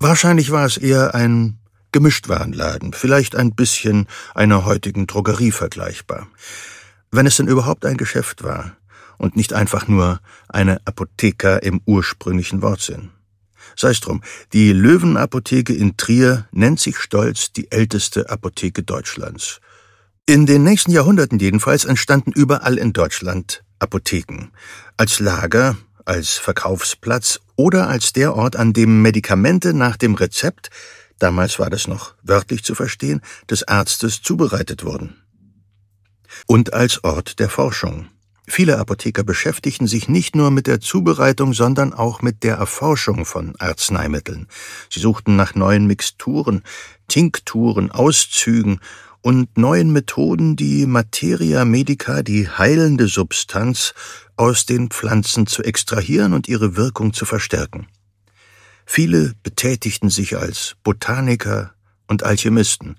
Wahrscheinlich 0.00 0.50
war 0.50 0.66
es 0.66 0.76
eher 0.76 1.14
ein 1.14 1.58
Gemischtwarenladen, 1.92 2.92
vielleicht 2.92 3.36
ein 3.36 3.54
bisschen 3.54 4.06
einer 4.34 4.64
heutigen 4.64 5.06
Drogerie 5.06 5.52
vergleichbar. 5.52 6.26
Wenn 7.12 7.26
es 7.26 7.36
denn 7.36 7.46
überhaupt 7.46 7.84
ein 7.86 7.96
Geschäft 7.96 8.42
war 8.42 8.76
und 9.18 9.36
nicht 9.36 9.52
einfach 9.52 9.86
nur 9.86 10.20
eine 10.48 10.80
Apotheker 10.86 11.62
im 11.62 11.80
ursprünglichen 11.84 12.62
Wortsinn. 12.62 13.10
Sei 13.76 13.90
es 13.90 14.00
drum, 14.00 14.22
die 14.52 14.72
Löwenapotheke 14.72 15.72
in 15.74 15.96
Trier 15.96 16.48
nennt 16.50 16.80
sich 16.80 16.98
stolz 16.98 17.52
die 17.52 17.70
älteste 17.70 18.30
Apotheke 18.30 18.82
Deutschlands 18.82 19.60
in 20.30 20.46
den 20.46 20.62
nächsten 20.62 20.92
Jahrhunderten 20.92 21.40
jedenfalls 21.40 21.84
entstanden 21.84 22.30
überall 22.30 22.78
in 22.78 22.92
Deutschland 22.92 23.64
Apotheken. 23.80 24.52
Als 24.96 25.18
Lager, 25.18 25.76
als 26.04 26.34
Verkaufsplatz 26.36 27.40
oder 27.60 27.88
als 27.88 28.14
der 28.14 28.36
Ort, 28.36 28.56
an 28.56 28.72
dem 28.72 29.02
Medikamente 29.02 29.74
nach 29.74 29.98
dem 29.98 30.14
Rezept, 30.14 30.70
damals 31.18 31.58
war 31.58 31.68
das 31.68 31.88
noch 31.88 32.14
wörtlich 32.22 32.64
zu 32.64 32.74
verstehen, 32.74 33.20
des 33.50 33.68
Arztes 33.68 34.22
zubereitet 34.22 34.82
wurden. 34.82 35.22
Und 36.46 36.72
als 36.72 37.04
Ort 37.04 37.38
der 37.38 37.50
Forschung. 37.50 38.08
Viele 38.48 38.78
Apotheker 38.78 39.24
beschäftigten 39.24 39.86
sich 39.86 40.08
nicht 40.08 40.34
nur 40.34 40.50
mit 40.50 40.66
der 40.66 40.80
Zubereitung, 40.80 41.52
sondern 41.52 41.92
auch 41.92 42.22
mit 42.22 42.44
der 42.44 42.56
Erforschung 42.56 43.26
von 43.26 43.54
Arzneimitteln. 43.58 44.48
Sie 44.88 45.00
suchten 45.00 45.36
nach 45.36 45.54
neuen 45.54 45.86
Mixturen, 45.86 46.62
Tinkturen, 47.08 47.90
Auszügen 47.90 48.80
und 49.22 49.58
neuen 49.58 49.92
Methoden, 49.92 50.56
die 50.56 50.86
Materia 50.86 51.64
medica, 51.64 52.22
die 52.22 52.48
heilende 52.48 53.06
Substanz, 53.06 53.94
aus 54.36 54.64
den 54.64 54.88
Pflanzen 54.88 55.46
zu 55.46 55.62
extrahieren 55.62 56.32
und 56.32 56.48
ihre 56.48 56.76
Wirkung 56.76 57.12
zu 57.12 57.26
verstärken. 57.26 57.88
Viele 58.86 59.34
betätigten 59.42 60.10
sich 60.10 60.36
als 60.36 60.76
Botaniker 60.82 61.74
und 62.08 62.22
Alchemisten, 62.22 62.96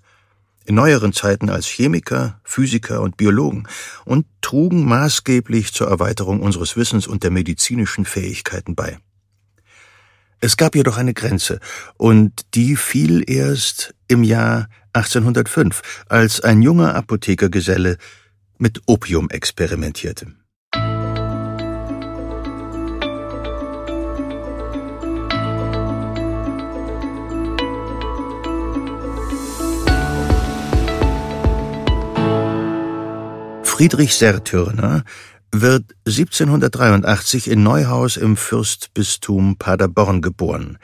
in 0.66 0.76
neueren 0.76 1.12
Zeiten 1.12 1.50
als 1.50 1.66
Chemiker, 1.66 2.40
Physiker 2.44 3.02
und 3.02 3.18
Biologen 3.18 3.68
und 4.06 4.26
trugen 4.42 4.86
maßgeblich 4.86 5.74
zur 5.74 5.88
Erweiterung 5.88 6.42
unseres 6.42 6.78
Wissens 6.78 7.08
und 7.08 7.24
der 7.24 7.32
medizinischen 7.32 8.06
Fähigkeiten 8.06 8.76
bei. 8.76 9.00
Es 10.40 10.58
gab 10.58 10.76
jedoch 10.76 10.98
eine 10.98 11.14
Grenze, 11.14 11.60
und 11.98 12.32
die 12.56 12.76
fiel 12.76 13.24
erst 13.28 13.94
im 14.12 14.24
Jahr 14.24 14.68
1805, 14.94 16.04
als 16.10 16.42
ein 16.42 16.62
junger 16.62 16.96
Apothekergeselle 16.96 17.98
mit 18.58 18.82
Opium 18.86 19.30
experimentierte. 19.30 20.28
Friedrich 33.64 34.14
Sertürner 34.14 35.04
wird 35.52 35.96
1783 36.06 37.50
in 37.50 37.64
Neuhaus 37.64 38.18
im 38.18 38.38
Fürstbistum 38.38 39.58
Paderborn 39.58 40.22
geboren. 40.22 40.78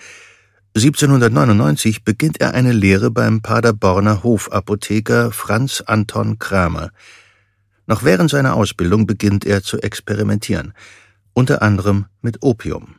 1799 0.77 2.03
beginnt 2.03 2.39
er 2.39 2.53
eine 2.53 2.71
Lehre 2.71 3.09
beim 3.09 3.41
Paderborner 3.41 4.21
Hofapotheker 4.21 5.31
Franz 5.31 5.81
Anton 5.83 6.37
Kramer. 6.37 6.91
Noch 7.87 8.03
während 8.03 8.29
seiner 8.29 8.53
Ausbildung 8.53 9.07
beginnt 9.07 9.43
er 9.43 9.63
zu 9.63 9.81
experimentieren, 9.81 10.73
unter 11.33 11.63
anderem 11.63 12.05
mit 12.21 12.43
Opium, 12.43 12.97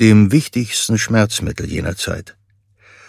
dem 0.00 0.32
wichtigsten 0.32 0.96
Schmerzmittel 0.96 1.66
jener 1.66 1.94
Zeit. 1.94 2.38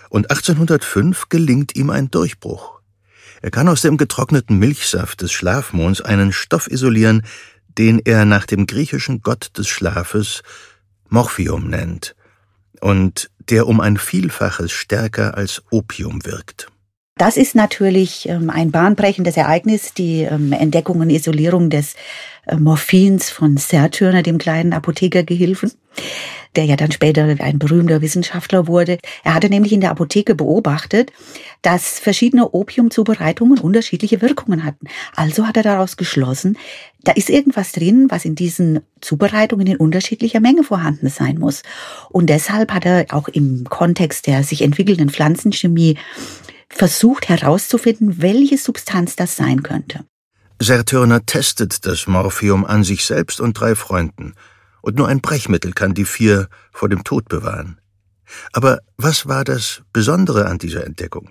Und 0.10 0.30
1805 0.30 1.30
gelingt 1.30 1.78
ihm 1.78 1.90
ein 1.90 2.12
Durchbruch. 2.12 2.82
Er 3.42 3.50
kann 3.52 3.70
aus 3.70 3.80
dem 3.80 3.96
getrockneten 3.96 4.60
Milchsaft 4.60 5.22
des 5.22 5.32
Schlafmonds 5.32 6.02
einen 6.02 6.34
Stoff 6.34 6.70
isolieren, 6.70 7.24
den 7.78 8.00
er 8.00 8.26
nach 8.26 8.46
dem 8.46 8.68
griechischen 8.68 9.22
Gott 9.22 9.58
des 9.58 9.70
Schlafes 9.70 10.44
Morphium 11.08 11.70
nennt 11.70 12.14
und 12.82 13.31
der 13.50 13.68
um 13.68 13.80
ein 13.82 13.98
Vielfaches 13.98 14.72
stärker 14.72 15.36
als 15.36 15.64
Opium 15.72 16.26
wirkt. 16.26 16.71
Das 17.22 17.38
ist 17.38 17.54
natürlich 17.54 18.28
ähm, 18.28 18.50
ein 18.50 18.72
bahnbrechendes 18.72 19.38
Ereignis, 19.38 19.94
die 19.94 20.24
ähm, 20.24 20.54
Entdeckung 20.54 21.02
und 21.02 21.12
Isolierung 21.12 21.70
des 21.70 21.94
äh, 22.48 22.56
Morphins 22.56 23.30
von 23.30 23.58
Sertürner, 23.58 24.24
dem 24.24 24.40
kleinen 24.40 24.74
Apothekergehilfen 24.74 25.72
der 26.56 26.66
ja 26.66 26.76
dann 26.76 26.92
später 26.92 27.24
ein 27.40 27.60
berühmter 27.60 28.02
Wissenschaftler 28.02 28.68
wurde. 28.68 28.98
Er 29.24 29.36
hatte 29.36 29.50
nämlich 29.50 29.72
in 29.72 29.80
der 29.80 29.92
Apotheke 29.92 30.36
beobachtet, 30.36 31.14
dass 31.62 32.00
verschiedene 32.00 32.54
Opiumzubereitungen 32.54 33.58
unterschiedliche 33.58 34.22
Wirkungen 34.22 34.66
hatten. 34.66 34.88
Also 35.16 35.48
hat 35.48 35.56
er 35.56 35.64
daraus 35.64 35.96
geschlossen, 35.96 36.58
da 37.06 37.14
ist 37.14 37.30
irgendwas 37.30 37.72
drin, 37.72 38.08
was 38.10 38.26
in 38.26 38.36
diesen 38.36 38.82
Zubereitungen 39.00 39.66
in 39.66 39.78
unterschiedlicher 39.78 40.42
Menge 40.42 40.64
vorhanden 40.64 41.08
sein 41.08 41.40
muss. 41.40 41.64
Und 42.10 42.30
deshalb 42.30 42.74
hat 42.74 42.86
er 42.86 43.06
auch 43.12 43.30
im 43.30 43.64
Kontext 43.70 44.28
der 44.28 44.44
sich 44.44 44.62
entwickelnden 44.62 45.10
Pflanzenchemie 45.10 45.98
versucht 46.74 47.30
herauszufinden, 47.30 48.22
welche 48.22 48.58
Substanz 48.58 49.16
das 49.16 49.36
sein 49.36 49.64
könnte. 49.64 50.06
Sertürner 50.60 51.26
testet 51.26 51.86
das 51.86 52.08
Morphium 52.08 52.66
an 52.66 52.84
sich 52.84 53.06
selbst 53.06 53.42
und 53.42 53.60
drei 53.60 53.76
Freunden 53.76 54.36
und 54.82 54.96
nur 54.96 55.08
ein 55.08 55.22
Brechmittel 55.22 55.74
kann 55.74 55.94
die 55.94 56.06
vier 56.06 56.50
vor 56.72 56.90
dem 56.90 57.04
Tod 57.04 57.30
bewahren. 57.30 57.80
Aber 58.54 58.80
was 58.98 59.28
war 59.28 59.44
das 59.44 59.82
Besondere 59.94 60.46
an 60.46 60.58
dieser 60.58 60.86
Entdeckung? 60.86 61.30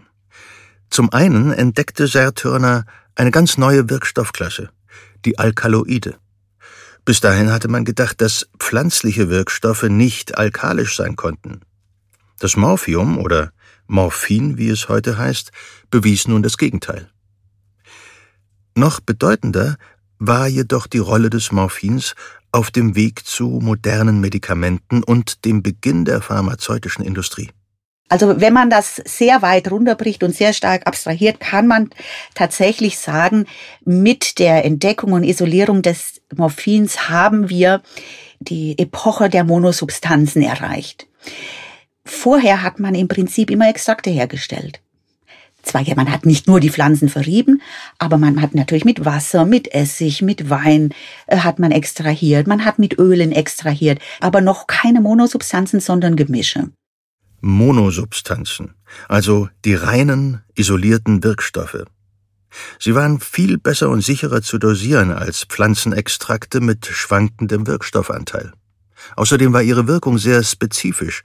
Zum 0.90 1.12
einen 1.12 1.52
entdeckte 1.52 2.06
Sertürner 2.06 2.84
eine 3.14 3.30
ganz 3.30 3.56
neue 3.56 3.88
Wirkstoffklasse, 3.88 4.70
die 5.24 5.38
Alkaloide. 5.38 6.16
Bis 7.04 7.20
dahin 7.20 7.50
hatte 7.52 7.68
man 7.68 7.84
gedacht, 7.84 8.20
dass 8.20 8.48
pflanzliche 8.58 9.30
Wirkstoffe 9.30 9.84
nicht 9.84 10.36
alkalisch 10.36 10.96
sein 10.96 11.16
konnten. 11.16 11.60
Das 12.38 12.56
Morphium 12.56 13.18
oder 13.18 13.52
Morphin, 13.90 14.56
wie 14.56 14.68
es 14.68 14.88
heute 14.88 15.18
heißt, 15.18 15.50
bewies 15.90 16.28
nun 16.28 16.42
das 16.42 16.56
Gegenteil. 16.56 17.10
Noch 18.76 19.00
bedeutender 19.00 19.76
war 20.18 20.46
jedoch 20.46 20.86
die 20.86 20.98
Rolle 20.98 21.28
des 21.28 21.50
Morphins 21.50 22.14
auf 22.52 22.70
dem 22.70 22.94
Weg 22.94 23.26
zu 23.26 23.58
modernen 23.62 24.20
Medikamenten 24.20 25.02
und 25.02 25.44
dem 25.44 25.62
Beginn 25.62 26.04
der 26.04 26.20
pharmazeutischen 26.20 27.04
Industrie. 27.04 27.50
Also 28.08 28.40
wenn 28.40 28.52
man 28.52 28.70
das 28.70 28.96
sehr 28.96 29.40
weit 29.40 29.70
runterbricht 29.70 30.24
und 30.24 30.34
sehr 30.34 30.52
stark 30.52 30.86
abstrahiert, 30.86 31.38
kann 31.38 31.68
man 31.68 31.90
tatsächlich 32.34 32.98
sagen, 32.98 33.46
mit 33.84 34.40
der 34.40 34.64
Entdeckung 34.64 35.12
und 35.12 35.22
Isolierung 35.22 35.80
des 35.82 36.20
Morphins 36.34 37.08
haben 37.08 37.48
wir 37.48 37.82
die 38.40 38.76
Epoche 38.78 39.28
der 39.28 39.44
Monosubstanzen 39.44 40.42
erreicht. 40.42 41.06
Vorher 42.10 42.62
hat 42.64 42.80
man 42.80 42.96
im 42.96 43.06
Prinzip 43.06 43.50
immer 43.52 43.68
Extrakte 43.68 44.10
hergestellt. 44.10 44.80
Zwar 45.62 45.80
ja, 45.82 45.94
man 45.94 46.10
hat 46.10 46.26
nicht 46.26 46.48
nur 46.48 46.58
die 46.58 46.68
Pflanzen 46.68 47.08
verrieben, 47.08 47.62
aber 47.98 48.18
man 48.18 48.42
hat 48.42 48.54
natürlich 48.54 48.84
mit 48.84 49.04
Wasser, 49.04 49.44
mit 49.44 49.72
Essig, 49.72 50.20
mit 50.20 50.50
Wein 50.50 50.92
äh, 51.28 51.38
hat 51.38 51.60
man 51.60 51.70
extrahiert, 51.70 52.48
man 52.48 52.64
hat 52.64 52.80
mit 52.80 52.98
Ölen 52.98 53.30
extrahiert, 53.30 54.00
aber 54.18 54.40
noch 54.40 54.66
keine 54.66 55.00
Monosubstanzen, 55.00 55.78
sondern 55.78 56.16
Gemische. 56.16 56.70
Monosubstanzen, 57.42 58.74
also 59.08 59.48
die 59.64 59.74
reinen, 59.74 60.42
isolierten 60.56 61.22
Wirkstoffe. 61.22 61.84
Sie 62.80 62.96
waren 62.96 63.20
viel 63.20 63.56
besser 63.56 63.88
und 63.88 64.02
sicherer 64.02 64.42
zu 64.42 64.58
dosieren 64.58 65.12
als 65.12 65.44
Pflanzenextrakte 65.44 66.60
mit 66.60 66.86
schwankendem 66.86 67.68
Wirkstoffanteil. 67.68 68.52
Außerdem 69.16 69.52
war 69.52 69.62
ihre 69.62 69.86
Wirkung 69.86 70.18
sehr 70.18 70.42
spezifisch, 70.42 71.22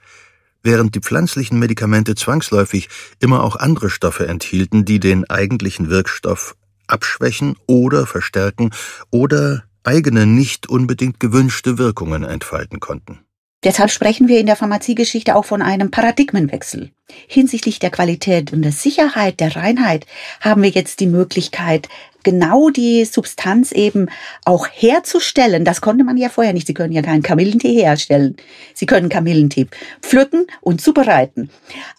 während 0.66 0.94
die 0.94 1.00
pflanzlichen 1.00 1.58
Medikamente 1.58 2.14
zwangsläufig 2.14 2.90
immer 3.20 3.42
auch 3.42 3.56
andere 3.56 3.88
Stoffe 3.88 4.28
enthielten, 4.28 4.84
die 4.84 5.00
den 5.00 5.24
eigentlichen 5.30 5.88
Wirkstoff 5.88 6.56
abschwächen 6.86 7.56
oder 7.66 8.06
verstärken 8.06 8.70
oder 9.10 9.64
eigene 9.84 10.26
nicht 10.26 10.68
unbedingt 10.68 11.20
gewünschte 11.20 11.78
Wirkungen 11.78 12.24
entfalten 12.24 12.80
konnten. 12.80 13.25
Deshalb 13.64 13.90
sprechen 13.90 14.28
wir 14.28 14.38
in 14.38 14.46
der 14.46 14.56
Pharmaziegeschichte 14.56 15.34
auch 15.34 15.44
von 15.44 15.62
einem 15.62 15.90
Paradigmenwechsel. 15.90 16.90
Hinsichtlich 17.26 17.78
der 17.78 17.90
Qualität 17.90 18.52
und 18.52 18.62
der 18.62 18.72
Sicherheit, 18.72 19.40
der 19.40 19.56
Reinheit 19.56 20.06
haben 20.40 20.62
wir 20.62 20.70
jetzt 20.70 21.00
die 21.00 21.06
Möglichkeit, 21.06 21.88
genau 22.22 22.70
die 22.70 23.04
Substanz 23.04 23.70
eben 23.70 24.08
auch 24.44 24.66
herzustellen. 24.68 25.64
Das 25.64 25.80
konnte 25.80 26.02
man 26.02 26.16
ja 26.16 26.28
vorher 26.28 26.52
nicht. 26.52 26.66
Sie 26.66 26.74
können 26.74 26.92
ja 26.92 27.00
keinen 27.00 27.22
Kamillentee 27.22 27.72
herstellen. 27.72 28.36
Sie 28.74 28.84
können 28.84 29.08
Kamillentee 29.08 29.68
pflücken 30.02 30.48
und 30.60 30.80
zubereiten. 30.80 31.50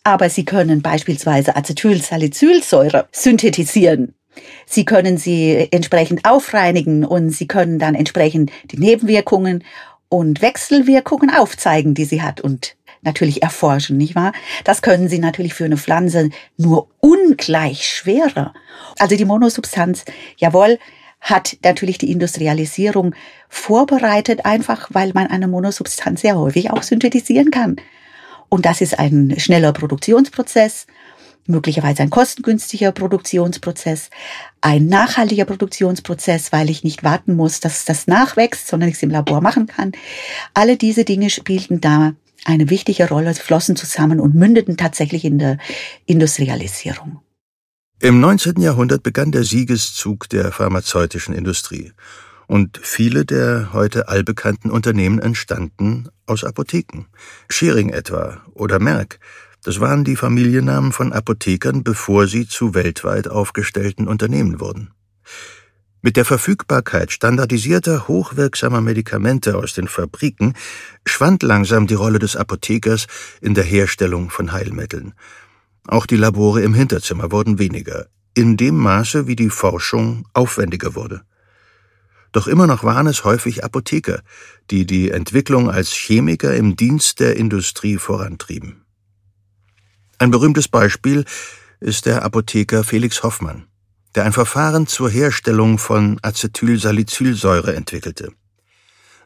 Aber 0.03 0.30
Sie 0.30 0.43
können 0.43 0.82
beispielsweise 0.82 1.55
Acetylsalicylsäure 1.55 3.08
synthetisieren. 3.14 4.14
Sie 4.66 4.86
können 4.86 5.18
sie 5.18 5.70
entsprechend 5.72 6.26
aufreinigen 6.26 7.05
und 7.05 7.30
Sie 7.32 7.47
können 7.47 7.80
dann 7.80 7.95
entsprechend 7.95 8.51
die 8.66 8.78
Nebenwirkungen 8.78 9.64
und 10.10 10.41
Wechselwirkungen 10.41 11.30
aufzeigen, 11.30 11.93
die 11.93 12.05
sie 12.05 12.22
hat 12.22 12.41
und 12.41 12.76
natürlich 13.01 13.43
erforschen, 13.43 13.97
nicht 13.97 14.16
wahr? 14.16 14.34
Das 14.64 14.82
können 14.82 15.10
sie 15.10 15.20
natürlich 15.20 15.53
für 15.53 15.66
eine 15.66 15.78
Pflanze 15.78 16.30
nur 16.58 16.89
ungleich 16.99 17.88
schwerer. 17.88 18.53
Also 18.99 19.16
die 19.16 19.26
Monosubstanz, 19.26 20.05
jawohl, 20.38 20.80
hat 21.20 21.58
natürlich 21.64 21.97
die 21.97 22.12
Industrialisierung 22.12 23.16
vorbereitet, 23.49 24.45
einfach 24.45 24.89
weil 24.91 25.12
man 25.14 25.28
eine 25.28 25.47
Monosubstanz 25.47 26.22
sehr 26.22 26.38
häufig 26.38 26.72
auch 26.72 26.84
synthetisieren 26.84 27.51
kann. 27.51 27.78
Und 28.49 28.66
das 28.66 28.82
ist 28.82 28.97
ein 28.97 29.36
schneller 29.39 29.74
Produktionsprozess 29.74 30.88
möglicherweise 31.48 32.04
ein 32.04 32.10
kostengünstiger 32.10 32.91
Produktionsprozess, 32.91 34.10
ein 34.62 34.88
nachhaltiger 34.88 35.45
Produktionsprozess, 35.45 36.52
weil 36.52 36.70
ich 36.70 36.84
nicht 36.84 37.04
warten 37.04 37.36
muss, 37.36 37.60
dass 37.60 37.86
das 37.86 38.08
nachwächst, 38.08 38.68
sondern 38.68 38.89
ich 38.89 38.95
es 38.95 39.04
im 39.04 39.10
Labor 39.10 39.41
machen 39.41 39.68
kann. 39.68 39.91
Alle 40.54 40.78
diese 40.78 41.06
Dinge 41.06 41.30
spielten 41.30 41.82
da 41.82 42.14
eine 42.45 42.70
wichtige 42.70 43.10
Rolle, 43.10 43.34
flossen 43.34 43.76
zusammen 43.76 44.20
und 44.20 44.36
mündeten 44.36 44.78
tatsächlich 44.78 45.26
in 45.26 45.39
der 45.39 45.58
Industrialisierung. 46.06 47.22
Im 48.00 48.20
19. 48.20 48.62
Jahrhundert 48.62 49.02
begann 49.02 49.32
der 49.32 49.43
Siegeszug 49.43 50.30
der 50.30 50.52
pharmazeutischen 50.52 51.34
Industrie. 51.34 51.93
Und 52.45 52.80
viele 52.82 53.26
der 53.26 53.74
heute 53.74 54.08
allbekannten 54.08 54.72
Unternehmen 54.72 55.20
entstanden 55.20 56.08
aus 56.26 56.43
Apotheken. 56.43 57.08
Schering 57.50 57.89
etwa 57.89 58.41
oder 58.54 58.80
Merck 58.80 59.20
das 59.68 59.82
waren 59.82 60.05
die 60.05 60.15
Familiennamen 60.15 60.93
von 60.93 61.11
Apothekern, 61.11 61.84
bevor 61.84 62.26
sie 62.26 62.47
zu 62.47 62.74
weltweit 62.74 63.28
aufgestellten 63.28 64.07
Unternehmen 64.07 64.61
wurden. 64.61 64.91
Mit 66.01 66.15
der 66.15 66.24
Verfügbarkeit 66.24 67.11
standardisierter, 67.11 68.07
hochwirksamer 68.07 68.80
Medikamente 68.80 69.57
aus 69.57 69.74
den 69.74 69.89
Fabriken 69.89 70.53
schwand 71.05 71.43
langsam 71.43 71.86
die 71.86 71.95
Rolle 71.95 72.18
des 72.18 72.38
Apothekers 72.38 73.07
in 73.41 73.55
der 73.55 73.65
Herstellung 73.65 74.30
von 74.30 74.53
Heilmitteln. 74.53 75.15
Auch 75.86 76.05
die 76.05 76.15
Labore 76.15 76.61
im 76.61 76.74
Hinterzimmer 76.74 77.30
wurden 77.34 77.59
weniger, 77.59 78.07
in 78.36 78.55
dem 78.55 78.78
Maße, 78.78 79.28
wie 79.28 79.36
die 79.36 79.49
Forschung 79.49 80.30
aufwendiger 80.34 80.95
wurde. 80.95 81.24
Doch 82.32 82.47
immer 82.47 82.68
noch 82.68 82.86
waren 82.86 83.07
es 83.07 83.26
häufig 83.26 83.65
Apotheker, 83.65 84.22
die 84.72 84.86
die 84.86 85.11
Entwicklung 85.11 85.70
als 85.70 85.91
Chemiker 85.91 86.55
im 86.55 86.78
Dienst 86.78 87.20
der 87.20 87.36
Industrie 87.36 87.97
vorantrieben. 87.97 88.86
Ein 90.20 90.32
berühmtes 90.32 90.68
Beispiel 90.68 91.26
ist 91.80 92.07
der 92.07 92.24
Apotheker 92.24 92.84
Felix 92.84 93.22
Hoffmann, 93.22 93.68
der 94.15 94.26
ein 94.26 94.34
Verfahren 94.34 94.88
zur 94.88 95.11
Herstellung 95.11 95.78
von 95.78 96.18
Acetylsalicylsäure 96.24 97.76
entwickelte. 97.76 98.32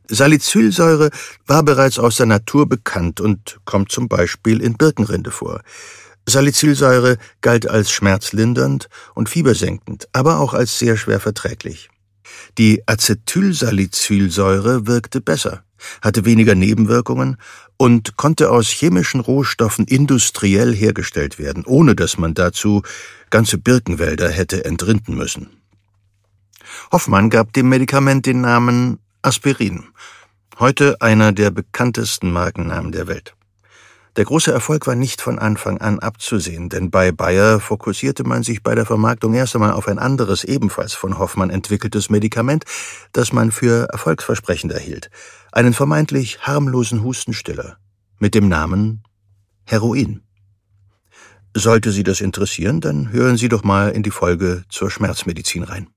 Salicylsäure 0.09 1.09
war 1.47 1.63
bereits 1.63 1.97
aus 1.97 2.17
der 2.17 2.25
Natur 2.25 2.67
bekannt 2.67 3.21
und 3.21 3.61
kommt 3.63 3.89
zum 3.89 4.09
Beispiel 4.09 4.61
in 4.61 4.73
Birkenrinde 4.73 5.31
vor. 5.31 5.61
Salicylsäure 6.27 7.17
galt 7.39 7.69
als 7.69 7.89
schmerzlindernd 7.91 8.89
und 9.15 9.29
fiebersenkend, 9.29 10.09
aber 10.11 10.39
auch 10.39 10.53
als 10.53 10.77
sehr 10.77 10.97
schwer 10.97 11.21
verträglich. 11.21 11.89
Die 12.57 12.83
Acetylsalicylsäure 12.85 14.87
wirkte 14.87 15.21
besser, 15.21 15.63
hatte 16.01 16.25
weniger 16.25 16.55
Nebenwirkungen 16.55 17.37
und 17.77 18.17
konnte 18.17 18.51
aus 18.51 18.69
chemischen 18.69 19.19
Rohstoffen 19.19 19.85
industriell 19.85 20.75
hergestellt 20.75 21.39
werden, 21.39 21.65
ohne 21.65 21.95
dass 21.95 22.17
man 22.17 22.33
dazu 22.33 22.83
ganze 23.29 23.57
Birkenwälder 23.57 24.29
hätte 24.29 24.65
entrinden 24.65 25.15
müssen. 25.15 25.49
Hoffmann 26.91 27.29
gab 27.29 27.53
dem 27.53 27.69
Medikament 27.69 28.25
den 28.25 28.41
Namen 28.41 28.99
Aspirin, 29.21 29.85
heute 30.59 31.01
einer 31.01 31.31
der 31.31 31.51
bekanntesten 31.51 32.31
Markennamen 32.31 32.91
der 32.91 33.07
Welt. 33.07 33.35
Der 34.17 34.25
große 34.25 34.51
Erfolg 34.51 34.87
war 34.87 34.95
nicht 34.95 35.21
von 35.21 35.39
Anfang 35.39 35.77
an 35.77 35.99
abzusehen, 35.99 36.67
denn 36.67 36.91
bei 36.91 37.13
Bayer 37.13 37.61
fokussierte 37.61 38.25
man 38.25 38.43
sich 38.43 38.61
bei 38.61 38.75
der 38.75 38.85
Vermarktung 38.85 39.33
erst 39.33 39.55
einmal 39.55 39.71
auf 39.71 39.87
ein 39.87 39.99
anderes, 39.99 40.43
ebenfalls 40.43 40.93
von 40.93 41.17
Hoffmann 41.17 41.49
entwickeltes 41.49 42.09
Medikament, 42.09 42.65
das 43.13 43.31
man 43.31 43.51
für 43.51 43.87
erfolgsversprechend 43.89 44.73
erhielt, 44.73 45.09
einen 45.53 45.73
vermeintlich 45.73 46.41
harmlosen 46.41 47.03
Hustenstiller 47.03 47.77
mit 48.19 48.35
dem 48.35 48.49
Namen 48.49 49.03
Heroin. 49.63 50.21
Sollte 51.55 51.91
Sie 51.91 52.03
das 52.03 52.19
interessieren, 52.19 52.81
dann 52.81 53.13
hören 53.13 53.37
Sie 53.37 53.47
doch 53.47 53.63
mal 53.63 53.91
in 53.91 54.03
die 54.03 54.11
Folge 54.11 54.63
zur 54.67 54.91
Schmerzmedizin 54.91 55.63
rein. 55.63 55.87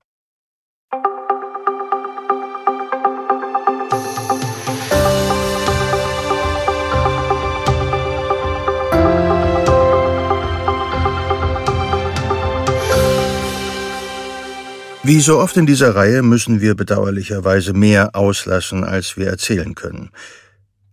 Wie 15.07 15.21
so 15.21 15.39
oft 15.39 15.55
in 15.55 15.67
dieser 15.67 15.95
Reihe 15.95 16.23
müssen 16.23 16.61
wir 16.61 16.73
bedauerlicherweise 16.73 17.73
mehr 17.73 18.15
auslassen, 18.15 18.83
als 18.83 19.17
wir 19.17 19.27
erzählen 19.27 19.75
können. 19.75 20.09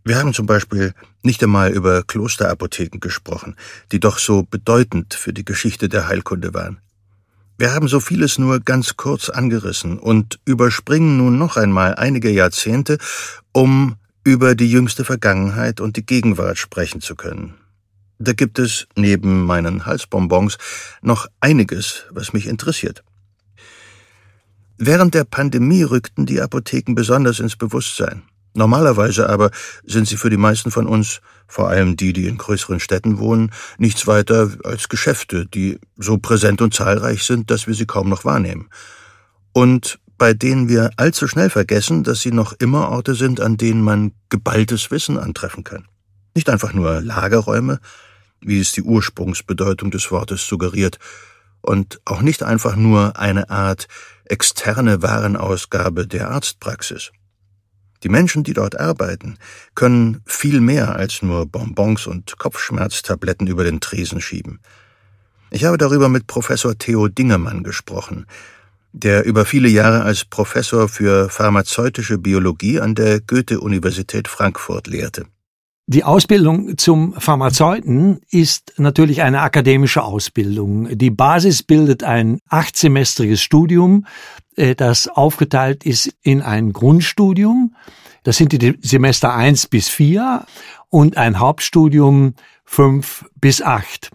Wir 0.05 0.19
haben 0.19 0.35
zum 0.35 0.45
Beispiel 0.45 0.93
nicht 1.23 1.43
einmal 1.43 1.73
über 1.73 2.03
Klosterapotheken 2.03 3.01
gesprochen, 3.01 3.57
die 3.91 4.01
doch 4.01 4.19
so 4.19 4.43
bedeutend 4.43 5.15
für 5.15 5.33
die 5.33 5.47
Geschichte 5.47 5.89
der 5.89 6.09
Heilkunde 6.09 6.53
waren. 6.53 6.83
Wir 7.57 7.73
haben 7.73 7.89
so 7.89 8.01
vieles 8.01 8.39
nur 8.39 8.61
ganz 8.61 8.99
kurz 8.99 9.31
angerissen 9.31 9.99
und 9.99 10.41
überspringen 10.45 11.17
nun 11.17 11.39
noch 11.39 11.57
einmal 11.57 11.95
einige 11.95 12.29
Jahrzehnte, 12.29 12.99
um 13.53 13.97
über 14.25 14.55
die 14.55 14.71
jüngste 14.71 15.07
Vergangenheit 15.07 15.81
und 15.81 15.97
die 15.97 16.05
Gegenwart 16.05 16.59
sprechen 16.59 17.01
zu 17.01 17.17
können. 17.17 17.55
Da 18.19 18.35
gibt 18.35 18.59
es 18.59 18.89
neben 18.95 19.47
meinen 19.47 19.87
Halsbonbons 19.87 20.59
noch 21.01 21.29
einiges, 21.41 22.05
was 22.11 22.35
mich 22.35 22.47
interessiert. 22.47 23.03
Während 24.79 25.15
der 25.15 25.25
Pandemie 25.25 25.83
rückten 25.83 26.27
die 26.27 26.41
Apotheken 26.41 26.95
besonders 26.95 27.41
ins 27.41 27.57
Bewusstsein. 27.57 28.23
Normalerweise 28.55 29.29
aber 29.29 29.51
sind 29.85 30.07
sie 30.07 30.17
für 30.17 30.29
die 30.29 30.37
meisten 30.37 30.71
von 30.71 30.87
uns, 30.87 31.21
vor 31.47 31.69
allem 31.69 31.97
die, 31.97 32.13
die 32.13 32.27
in 32.27 32.37
größeren 32.37 32.81
Städten 32.81 33.19
wohnen, 33.19 33.51
nichts 33.79 34.07
weiter 34.07 34.51
als 34.65 34.89
Geschäfte, 34.89 35.47
die 35.47 35.79
so 35.97 36.19
präsent 36.19 36.61
und 36.61 36.75
zahlreich 36.75 37.25
sind, 37.25 37.51
dass 37.51 37.67
wir 37.67 37.75
sie 37.75 37.87
kaum 37.87 38.09
noch 38.09 38.25
wahrnehmen. 38.25 38.69
Und 39.53 39.99
bei 40.19 40.35
denen 40.35 40.69
wir 40.69 40.91
allzu 40.97 41.27
schnell 41.27 41.51
vergessen, 41.51 42.05
dass 42.05 42.21
sie 42.21 42.31
noch 42.31 42.53
immer 42.53 42.91
Orte 42.91 43.15
sind, 43.15 43.41
an 43.41 43.57
denen 43.57 43.83
man 43.83 44.13
geballtes 44.29 44.91
Wissen 44.91 45.19
antreffen 45.19 45.65
kann. 45.65 45.87
Nicht 46.35 46.49
einfach 46.49 46.75
nur 46.75 47.01
Lagerräume, 47.01 47.81
wie 48.41 48.61
es 48.61 48.73
die 48.73 48.83
Ursprungsbedeutung 48.83 49.91
des 49.91 50.11
Wortes 50.11 50.47
suggeriert, 50.47 50.99
und 51.63 52.01
auch 52.05 52.23
nicht 52.23 52.43
einfach 52.43 52.77
nur 52.77 53.19
eine 53.19 53.49
Art 53.49 53.87
externe 54.25 55.03
Warenausgabe 55.03 56.07
der 56.07 56.31
Arztpraxis. 56.31 57.13
Die 58.03 58.09
Menschen, 58.09 58.43
die 58.43 58.53
dort 58.53 58.79
arbeiten, 58.79 59.39
können 59.75 60.23
viel 60.27 60.61
mehr 60.61 60.97
als 60.97 61.23
nur 61.23 61.47
Bonbons 61.47 62.07
und 62.07 62.39
Kopfschmerztabletten 62.39 63.47
über 63.47 63.65
den 63.65 63.81
Tresen 63.81 64.21
schieben. 64.21 64.61
Ich 65.51 65.65
habe 65.65 65.79
darüber 65.79 66.09
mit 66.09 66.27
Professor 66.27 66.77
Theo 66.77 67.09
Dingemann 67.09 67.63
gesprochen, 67.63 68.27
der 68.93 69.25
über 69.25 69.45
viele 69.45 69.69
Jahre 69.69 70.03
als 70.03 70.25
Professor 70.25 70.89
für 70.89 71.29
pharmazeutische 71.29 72.19
Biologie 72.19 72.81
an 72.81 72.95
der 72.95 73.21
Goethe-Universität 73.21 74.29
Frankfurt 74.29 74.87
lehrte. 74.87 75.27
Die 75.87 76.05
Ausbildung 76.05 76.79
zum 76.79 77.13
Pharmazeuten 77.15 78.21
ist 78.31 78.75
natürlich 78.77 79.23
eine 79.23 79.41
akademische 79.41 80.05
Ausbildung. 80.05 80.97
Die 80.97 81.11
Basis 81.11 81.63
bildet 81.65 82.05
ein 82.05 82.39
achtsemestriges 82.49 83.43
Studium, 83.43 84.07
äh, 84.57 84.75
das 84.75 85.09
aufgeteilt 85.09 85.85
ist 85.85 86.15
in 86.23 86.41
ein 86.41 86.73
Grundstudium, 86.73 87.75
Das 88.25 88.37
sind 88.37 88.53
die 88.53 88.79
Semester 88.81 89.35
eins 89.35 89.67
bis 89.67 89.89
vier 89.89 90.47
und 90.89 91.17
ein 91.17 91.41
Hauptstudium 91.41 92.35
fünf 92.65 93.25
bis 93.41 93.61
acht. 93.63 94.11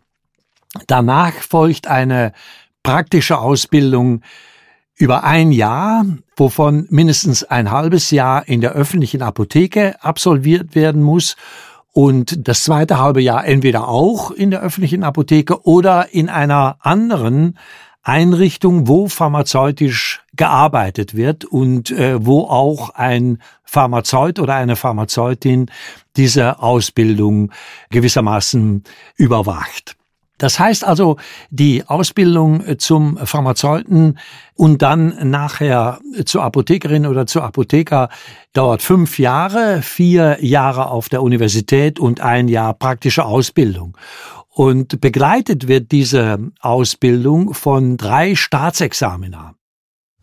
Danach 0.88 1.34
folgt 1.34 1.88
eine 1.88 2.32
praktische 2.84 3.40
Ausbildung 3.40 4.22
über 4.98 5.24
ein 5.24 5.52
Jahr, 5.52 6.06
wovon 6.36 6.88
mindestens 6.90 7.44
ein 7.44 7.72
halbes 7.72 8.12
Jahr 8.12 8.48
in 8.48 8.62
der 8.62 8.72
öffentlichen 8.72 9.22
Apotheke 9.22 10.04
absolviert 10.04 10.76
werden 10.76 11.04
muss 11.04 11.36
und 11.94 12.48
das 12.48 12.64
zweite 12.64 13.00
halbe 13.00 13.22
Jahr 13.22 13.46
entweder 13.46 13.88
auch 13.88 14.32
in 14.32 14.52
der 14.52 14.62
öffentlichen 14.62 15.04
Apotheke 15.04 15.66
oder 15.66 16.14
in 16.14 16.30
einer 16.30 16.78
anderen 16.82 17.58
Einrichtung, 18.04 18.88
wo 18.88 19.08
pharmazeutisch 19.08 20.22
gearbeitet 20.36 21.16
wird 21.16 21.44
und 21.44 21.92
äh, 21.92 22.26
wo 22.26 22.42
auch 22.44 22.92
ein 22.92 23.40
Pharmazeut 23.64 24.40
oder 24.40 24.56
eine 24.56 24.78
Pharmazeutin 24.78 25.70
diese 26.16 26.60
Ausbildung 26.60 27.52
gewissermaßen 27.90 28.84
überwacht. 29.18 29.97
Das 30.38 30.60
heißt 30.60 30.86
also, 30.86 31.18
die 31.50 31.84
Ausbildung 31.88 32.78
zum 32.78 33.18
Pharmazeuten 33.18 34.20
und 34.54 34.82
dann 34.82 35.30
nachher 35.30 36.00
zur 36.26 36.44
Apothekerin 36.44 37.08
oder 37.08 37.26
zur 37.26 37.44
Apotheker 37.44 38.10
dauert 38.54 38.82
fünf 38.82 39.18
Jahre, 39.18 39.82
vier 39.82 40.38
Jahre 40.42 40.90
auf 40.90 41.10
der 41.10 41.24
Universität 41.24 42.00
und 42.00 42.22
ein 42.22 42.48
Jahr 42.48 42.74
praktische 42.76 43.26
Ausbildung. 43.26 43.98
Und 44.50 45.02
begleitet 45.02 45.68
wird 45.68 45.92
diese 45.92 46.40
Ausbildung 46.60 47.54
von 47.54 47.98
drei 47.98 48.36
Staatsexamina. 48.36 49.54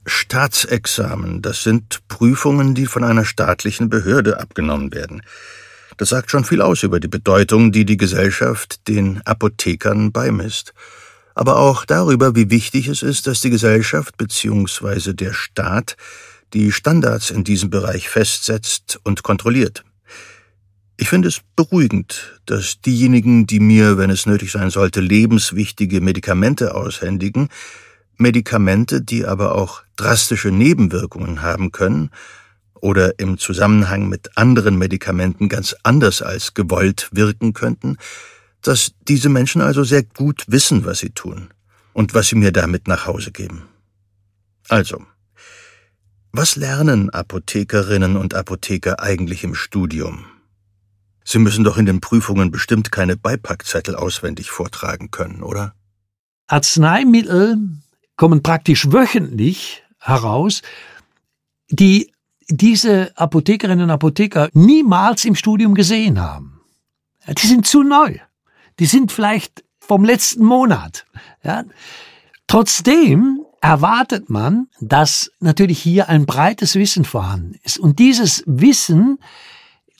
Staatsexamen, 0.07 1.41
das 1.41 1.63
sind 1.63 2.07
Prüfungen, 2.09 2.75
die 2.75 2.87
von 2.87 3.05
einer 3.05 3.25
staatlichen 3.25 3.89
Behörde 3.89 4.39
abgenommen 4.39 4.93
werden. 4.93 5.23
Das 5.97 6.09
sagt 6.09 6.31
schon 6.31 6.45
viel 6.45 6.61
aus 6.61 6.83
über 6.83 7.01
die 7.01 7.09
Bedeutung, 7.09 7.73
die 7.73 7.85
die 7.85 7.97
Gesellschaft 7.97 8.89
den 8.89 9.21
Apothekern 9.25 10.13
beimisst. 10.13 10.75
Aber 11.35 11.59
auch 11.59 11.85
darüber, 11.85 12.35
wie 12.37 12.51
wichtig 12.51 12.89
es 12.89 13.03
ist, 13.03 13.27
dass 13.27 13.41
die 13.41 13.51
Gesellschaft 13.51 14.17
bzw. 14.17 15.13
der 15.13 15.33
Staat 15.33 15.97
die 16.53 16.71
Standards 16.71 17.31
in 17.31 17.43
diesem 17.45 17.71
Bereich 17.71 18.09
festsetzt 18.09 19.01
und 19.03 19.23
kontrolliert. 19.23 19.85
Ich 20.97 21.09
finde 21.09 21.27
es 21.27 21.41
beruhigend, 21.57 22.41
dass 22.47 22.81
diejenigen, 22.81 23.49
die 23.49 23.59
mir, 23.59 23.99
wenn 23.99 24.11
es 24.11 24.27
nötig 24.27 24.53
sein 24.53 24.71
sollte, 24.71 25.01
lebenswichtige 25.01 26.01
Medikamente 26.01 26.75
aushändigen, 26.75 27.49
Medikamente, 28.17 29.03
die 29.03 29.27
aber 29.27 29.57
auch 29.57 29.83
drastische 29.97 30.53
Nebenwirkungen 30.53 31.43
haben 31.43 31.73
können, 31.73 32.11
oder 32.85 33.19
im 33.19 33.39
Zusammenhang 33.39 34.11
mit 34.11 34.37
anderen 34.37 34.77
Medikamenten 34.77 35.49
ganz 35.49 35.75
anders 35.85 36.21
als 36.21 36.53
gewollt 36.53 37.09
wirken 37.13 37.55
könnten, 37.55 37.97
dass 38.61 38.93
diese 39.09 39.31
Menschen 39.31 39.63
also 39.63 39.85
sehr 39.85 40.03
gut 40.03 40.45
wissen, 40.49 40.85
was 40.85 40.99
sie 40.99 41.09
tun 41.09 41.49
und 41.95 42.13
was 42.13 42.29
sie 42.29 42.37
mir 42.37 42.53
damit 42.53 42.87
nach 42.87 43.07
Hause 43.07 43.33
geben. 43.33 43.63
Also, 44.69 45.03
was 46.31 46.57
lernen 46.57 47.09
Apothekerinnen 47.09 48.19
und 48.19 48.35
Apotheker 48.35 49.01
eigentlich 49.01 49.45
im 49.45 49.55
Studium? 49.55 50.27
Sie 51.25 51.39
müssen 51.39 51.65
doch 51.65 51.79
in 51.79 51.87
den 51.87 52.03
Prüfungen 52.03 52.51
bestimmt 52.51 52.93
keine 52.93 53.17
Beipackzettel 53.17 53.97
auswendig 53.97 54.51
vortragen 54.51 55.11
können, 55.11 55.43
oder? 55.43 55.75
Arzneimittel 56.49 57.57
kommen 58.17 58.43
praktisch 58.43 58.93
wöchentlich 58.93 59.83
heraus, 60.01 60.61
die 61.71 62.14
diese 62.49 63.13
Apothekerinnen 63.17 63.85
und 63.85 63.91
Apotheker 63.91 64.49
niemals 64.53 65.25
im 65.25 65.35
Studium 65.35 65.75
gesehen 65.75 66.21
haben. 66.21 66.61
Die 67.29 67.47
sind 67.47 67.67
zu 67.67 67.83
neu. 67.83 68.19
Die 68.79 68.87
sind 68.87 69.13
vielleicht 69.13 69.65
vom 69.79 70.05
letzten 70.05 70.45
Monat. 70.45 71.07
Ja. 71.43 71.65
Trotzdem 72.47 73.41
erwartet 73.61 74.29
man, 74.29 74.69
dass 74.81 75.31
natürlich 75.41 75.81
hier 75.81 76.09
ein 76.09 76.27
breites 76.27 76.75
Wissen 76.75 77.05
vorhanden 77.05 77.55
ist. 77.63 77.79
Und 77.79 77.99
dieses 77.99 78.43
Wissen, 78.47 79.19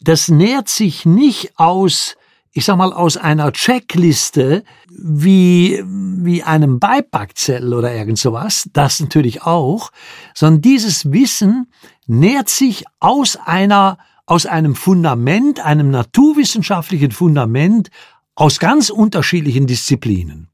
das 0.01 0.29
nährt 0.29 0.69
sich 0.69 1.07
nicht 1.07 1.59
aus 1.59 2.17
ich 2.57 2.65
sag 2.65 2.77
mal, 2.77 2.93
aus 2.93 3.17
einer 3.17 3.53
Checkliste 3.53 4.63
wie, 4.89 5.83
wie 5.85 6.45
einem 6.45 6.79
Beipackzettel 6.79 7.75
oder 7.75 7.93
irgend 7.93 8.17
sowas, 8.17 8.71
das 8.73 9.01
natürlich 9.01 9.43
auch, 9.43 9.91
sondern 10.35 10.63
dieses 10.63 11.11
Wissen 11.11 11.67
nährt 12.07 12.49
sich 12.49 12.85
aus 13.01 13.37
einer, 13.37 13.99
aus 14.27 14.47
einem 14.47 14.75
Fundament, 14.75 15.65
einem 15.65 15.91
naturwissenschaftlichen 15.91 17.11
Fundament 17.11 17.91
aus 18.35 18.59
ganz 18.59 18.91
unterschiedlichen 18.91 19.67
Disziplinen. 19.67 20.49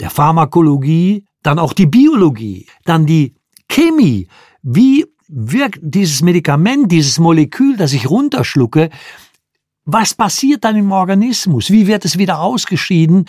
Der 0.00 0.10
Pharmakologie, 0.10 1.24
dann 1.42 1.58
auch 1.58 1.72
die 1.72 1.86
Biologie, 1.86 2.66
dann 2.84 3.06
die 3.06 3.34
Chemie. 3.68 4.28
Wie 4.62 5.06
wirkt 5.28 5.80
dieses 5.82 6.22
Medikament, 6.22 6.90
dieses 6.90 7.18
Molekül, 7.18 7.76
das 7.76 7.92
ich 7.92 8.08
runterschlucke, 8.08 8.90
was 9.84 10.14
passiert 10.14 10.64
dann 10.64 10.76
im 10.76 10.92
Organismus? 10.92 11.70
Wie 11.70 11.86
wird 11.86 12.04
es 12.04 12.18
wieder 12.18 12.40
ausgeschieden? 12.40 13.24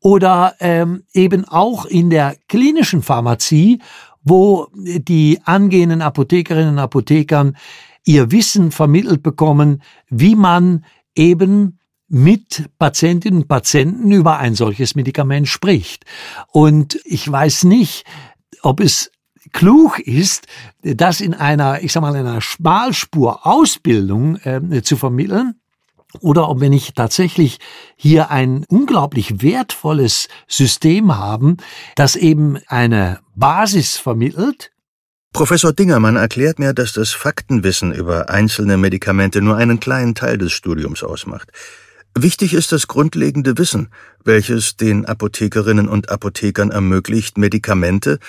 Oder 0.00 0.54
ähm, 0.60 1.02
eben 1.12 1.44
auch 1.44 1.86
in 1.86 2.10
der 2.10 2.36
klinischen 2.48 3.02
Pharmazie, 3.02 3.80
wo 4.24 4.68
die 4.74 5.38
angehenden 5.44 6.02
Apothekerinnen 6.02 6.74
und 6.74 6.78
Apothekern 6.78 7.56
ihr 8.04 8.30
Wissen 8.30 8.70
vermittelt 8.70 9.22
bekommen, 9.22 9.82
wie 10.08 10.34
man 10.34 10.84
eben 11.14 11.78
mit 12.08 12.68
Patientinnen 12.78 13.42
und 13.42 13.48
Patienten 13.48 14.10
über 14.12 14.38
ein 14.38 14.54
solches 14.54 14.94
Medikament 14.94 15.48
spricht. 15.48 16.04
Und 16.52 17.00
ich 17.04 17.30
weiß 17.30 17.64
nicht, 17.64 18.04
ob 18.62 18.80
es 18.80 19.10
klug 19.52 19.98
ist, 19.98 20.46
das 20.82 21.20
in 21.20 21.34
einer, 21.34 21.82
ich 21.82 21.92
sag 21.92 22.02
mal, 22.02 22.14
einer 22.14 22.40
Schmalspur 22.40 23.46
Ausbildung 23.46 24.36
äh, 24.36 24.82
zu 24.82 24.96
vermitteln, 24.96 25.54
oder 26.20 26.48
ob 26.48 26.60
wir 26.60 26.70
nicht 26.70 26.96
tatsächlich 26.96 27.58
hier 27.96 28.30
ein 28.30 28.64
unglaublich 28.68 29.42
wertvolles 29.42 30.28
System 30.48 31.16
haben, 31.16 31.56
das 31.96 32.16
eben 32.16 32.58
eine 32.66 33.20
Basis 33.34 33.96
vermittelt. 33.96 34.70
Professor 35.32 35.72
Dingermann 35.72 36.16
erklärt 36.16 36.60
mir, 36.60 36.72
dass 36.72 36.92
das 36.92 37.10
Faktenwissen 37.10 37.92
über 37.92 38.30
einzelne 38.30 38.76
Medikamente 38.76 39.42
nur 39.42 39.56
einen 39.56 39.80
kleinen 39.80 40.14
Teil 40.14 40.38
des 40.38 40.52
Studiums 40.52 41.02
ausmacht. 41.02 41.50
Wichtig 42.16 42.54
ist 42.54 42.70
das 42.70 42.86
grundlegende 42.86 43.58
Wissen, 43.58 43.88
welches 44.22 44.76
den 44.76 45.04
Apothekerinnen 45.04 45.88
und 45.88 46.10
Apothekern 46.10 46.70
ermöglicht, 46.70 47.36
Medikamente, 47.36 48.20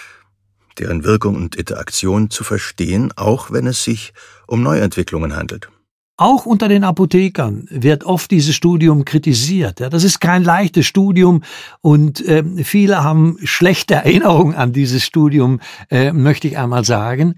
deren 0.79 1.03
Wirkung 1.03 1.35
und 1.35 1.55
Interaktion 1.55 2.31
zu 2.31 2.43
verstehen, 2.43 3.13
auch 3.15 3.51
wenn 3.51 3.67
es 3.67 3.83
sich 3.83 4.13
um 4.47 4.63
Neuentwicklungen 4.63 5.35
handelt. 5.35 5.69
Auch 6.17 6.45
unter 6.45 6.69
den 6.69 6.85
Apothekern 6.85 7.67
wird 7.69 8.05
oft 8.05 8.31
dieses 8.31 8.55
Studium 8.55 9.03
kritisiert. 9.03 9.81
Ja, 9.81 9.89
das 9.89 10.05
ist 10.05 10.21
kein 10.21 10.43
leichtes 10.43 10.85
Studium 10.85 11.43
und 11.81 12.25
äh, 12.25 12.43
viele 12.63 13.03
haben 13.03 13.37
schlechte 13.43 13.95
Erinnerungen 13.95 14.55
an 14.55 14.71
dieses 14.71 15.03
Studium, 15.03 15.59
äh, 15.89 16.13
möchte 16.13 16.47
ich 16.47 16.57
einmal 16.57 16.85
sagen. 16.85 17.35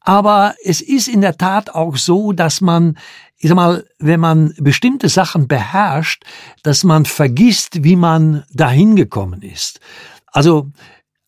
Aber 0.00 0.54
es 0.64 0.80
ist 0.80 1.06
in 1.06 1.20
der 1.20 1.36
Tat 1.36 1.74
auch 1.74 1.96
so, 1.96 2.32
dass 2.32 2.60
man, 2.60 2.98
ich 3.36 3.48
sag 3.50 3.56
mal, 3.56 3.84
wenn 3.98 4.18
man 4.18 4.52
bestimmte 4.58 5.08
Sachen 5.08 5.46
beherrscht, 5.46 6.24
dass 6.64 6.82
man 6.82 7.04
vergisst, 7.04 7.84
wie 7.84 7.94
man 7.94 8.42
dahin 8.52 8.96
gekommen 8.96 9.42
ist. 9.42 9.80
Also 10.26 10.72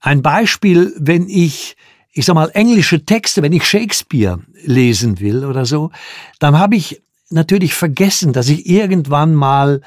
ein 0.01 0.23
Beispiel, 0.23 0.93
wenn 0.99 1.29
ich 1.29 1.77
ich 2.21 2.27
sag 2.27 2.35
mal, 2.35 2.51
englische 2.53 3.07
Texte, 3.07 3.43
wenn 3.43 3.55
ich 3.55 3.65
Shakespeare 3.65 4.41
lesen 4.63 5.21
will 5.21 5.47
oder 5.47 5.65
so, 5.65 5.91
dann 6.39 6.59
habe 6.59 6.77
ich 6.77 7.03
natürlich 7.31 7.73
vergessen, 7.73 8.35
dass 8.35 8.51
ich 8.51 8.69
irgendwann 8.69 9.35
mal 9.35 9.81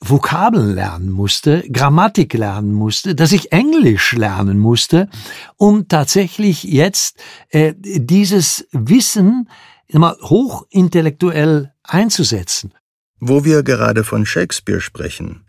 Vokabeln 0.00 0.74
lernen 0.74 1.10
musste, 1.10 1.62
Grammatik 1.70 2.32
lernen 2.32 2.72
musste, 2.72 3.14
dass 3.14 3.32
ich 3.32 3.52
Englisch 3.52 4.14
lernen 4.14 4.58
musste, 4.58 5.10
um 5.58 5.88
tatsächlich 5.88 6.64
jetzt 6.64 7.18
äh, 7.50 7.74
dieses 7.76 8.66
Wissen 8.72 9.50
immer 9.88 10.16
hochintellektuell 10.22 11.74
einzusetzen. 11.82 12.72
Wo 13.20 13.44
wir 13.44 13.62
gerade 13.62 14.04
von 14.04 14.24
Shakespeare 14.24 14.80
sprechen, 14.80 15.44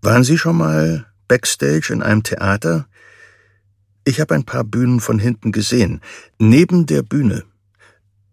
waren 0.00 0.24
Sie 0.24 0.38
schon 0.38 0.56
mal 0.56 1.04
backstage 1.28 1.92
in 1.92 2.02
einem 2.02 2.22
Theater? 2.22 2.86
Ich 4.04 4.20
habe 4.20 4.34
ein 4.34 4.44
paar 4.44 4.64
Bühnen 4.64 5.00
von 5.00 5.18
hinten 5.18 5.52
gesehen. 5.52 6.00
Neben 6.38 6.86
der 6.86 7.02
Bühne, 7.02 7.44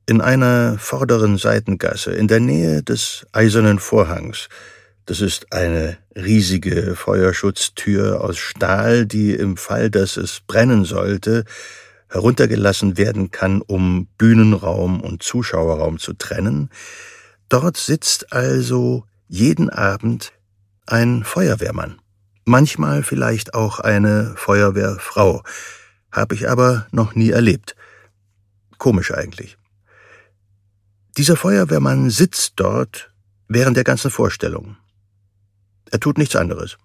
in 0.06 0.22
einer 0.22 0.78
vorderen 0.80 1.38
Seitengasse, 1.38 2.14
in 2.14 2.30
der 2.30 2.40
Nähe 2.40 2.82
des 2.82 3.28
Eisernen 3.34 3.78
Vorhangs. 3.78 4.48
Das 5.06 5.20
ist 5.20 5.52
eine 5.52 5.98
riesige 6.16 6.96
Feuerschutztür 6.96 8.24
aus 8.24 8.38
Stahl, 8.38 9.06
die 9.06 9.34
im 9.34 9.58
Fall, 9.58 9.90
dass 9.92 10.16
es 10.16 10.42
brennen 10.48 10.86
sollte, 10.86 11.44
heruntergelassen 12.10 12.98
werden 12.98 13.32
kann, 13.32 13.62
um 13.62 14.08
Bühnenraum 14.18 15.02
und 15.02 15.24
Zuschauerraum 15.24 16.00
zu 16.00 16.14
trennen. 16.14 16.70
Dort 17.50 17.76
sitzt 17.76 18.32
also 18.32 19.04
jeden 19.28 19.70
Abend 19.70 20.32
ein 20.86 21.26
Feuerwehrmann, 21.26 22.00
manchmal 22.48 23.04
vielleicht 23.04 23.54
auch 23.54 23.80
eine 23.80 24.34
Feuerwehrfrau, 24.36 25.44
habe 26.12 26.36
ich 26.36 26.50
aber 26.50 26.88
noch 26.92 27.14
nie 27.14 27.30
erlebt. 27.30 27.76
Komisch 28.78 29.14
eigentlich. 29.14 29.58
Dieser 31.18 31.36
Feuerwehrmann 31.36 32.10
sitzt 32.10 32.54
dort 32.56 33.12
während 33.48 33.76
der 33.76 33.84
ganzen 33.84 34.12
Vorstellung. 34.12 34.78
Er 35.92 36.00
tut 36.00 36.18
nichts 36.18 36.36
anderes. 36.36 36.78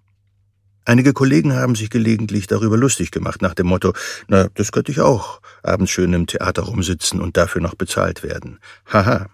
Einige 0.85 1.13
Kollegen 1.13 1.55
haben 1.55 1.77
sich 1.77 1.91
gelegentlich 1.91 2.49
darüber 2.49 2.77
lustig 2.77 3.13
gemacht, 3.13 3.41
nach 3.41 3.55
dem 3.55 3.69
Motto, 3.69 3.93
na, 4.27 4.49
das 4.55 4.73
könnte 4.73 4.91
ich 4.91 5.01
auch, 5.01 5.41
abends 5.63 5.93
schön 5.93 6.13
im 6.13 6.27
Theater 6.27 6.63
rumsitzen 6.63 7.21
und 7.21 7.37
dafür 7.37 7.61
noch 7.61 7.77
bezahlt 7.77 8.25
werden. 8.25 8.59
Haha. 8.87 9.29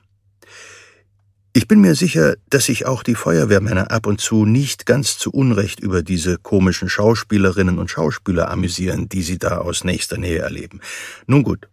Ich 1.58 1.66
bin 1.66 1.80
mir 1.80 1.96
sicher, 1.96 2.36
dass 2.50 2.66
sich 2.66 2.86
auch 2.86 3.02
die 3.02 3.16
Feuerwehrmänner 3.16 3.90
ab 3.90 4.06
und 4.06 4.20
zu 4.20 4.44
nicht 4.44 4.86
ganz 4.86 5.18
zu 5.18 5.32
Unrecht 5.32 5.80
über 5.80 6.04
diese 6.04 6.38
komischen 6.38 6.88
Schauspielerinnen 6.88 7.80
und 7.80 7.90
Schauspieler 7.90 8.48
amüsieren, 8.48 9.08
die 9.08 9.22
sie 9.22 9.38
da 9.38 9.58
aus 9.58 9.82
nächster 9.82 10.18
Nähe 10.18 10.38
erleben. 10.38 10.80
Nun 11.26 11.42
gut. 11.42 11.68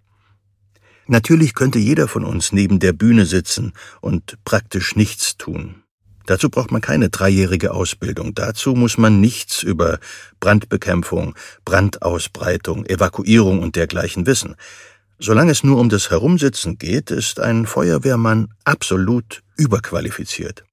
Natürlich 1.05 1.53
könnte 1.53 1.77
jeder 1.77 2.07
von 2.07 2.25
uns 2.25 2.51
neben 2.51 2.79
der 2.79 2.93
Bühne 2.93 3.27
sitzen 3.27 3.73
und 4.01 4.39
praktisch 4.43 4.95
nichts 4.95 5.37
tun. 5.37 5.83
Dazu 6.25 6.49
braucht 6.49 6.71
man 6.71 6.81
keine 6.81 7.09
dreijährige 7.11 7.71
Ausbildung. 7.71 8.33
Dazu 8.33 8.73
muss 8.73 8.97
man 8.97 9.21
nichts 9.21 9.61
über 9.61 9.99
Brandbekämpfung, 10.39 11.35
Brandausbreitung, 11.63 12.87
Evakuierung 12.87 13.59
und 13.61 13.75
dergleichen 13.75 14.25
wissen. 14.25 14.55
Solange 15.17 15.51
es 15.51 15.63
nur 15.63 15.79
um 15.79 15.89
das 15.89 16.09
Herumsitzen 16.09 16.77
geht, 16.77 17.09
ist 17.09 17.39
ein 17.39 17.65
Feuerwehrmann 17.65 18.49
absolut 18.65 19.43
überqualifiziert. 19.57 20.65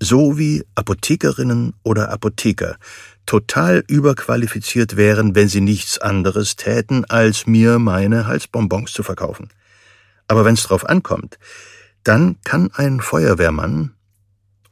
So 0.00 0.38
wie 0.38 0.64
Apothekerinnen 0.74 1.74
oder 1.82 2.10
Apotheker 2.10 2.78
total 3.26 3.84
überqualifiziert 3.86 4.96
wären, 4.96 5.34
wenn 5.34 5.48
sie 5.48 5.60
nichts 5.60 5.98
anderes 5.98 6.56
täten, 6.56 7.04
als 7.04 7.46
mir 7.46 7.78
meine 7.78 8.26
Halsbonbons 8.26 8.92
zu 8.92 9.02
verkaufen. 9.02 9.50
Aber 10.26 10.46
wenn 10.46 10.54
es 10.54 10.62
drauf 10.62 10.88
ankommt, 10.88 11.38
dann 12.02 12.38
kann 12.44 12.70
ein 12.72 13.00
Feuerwehrmann 13.00 13.94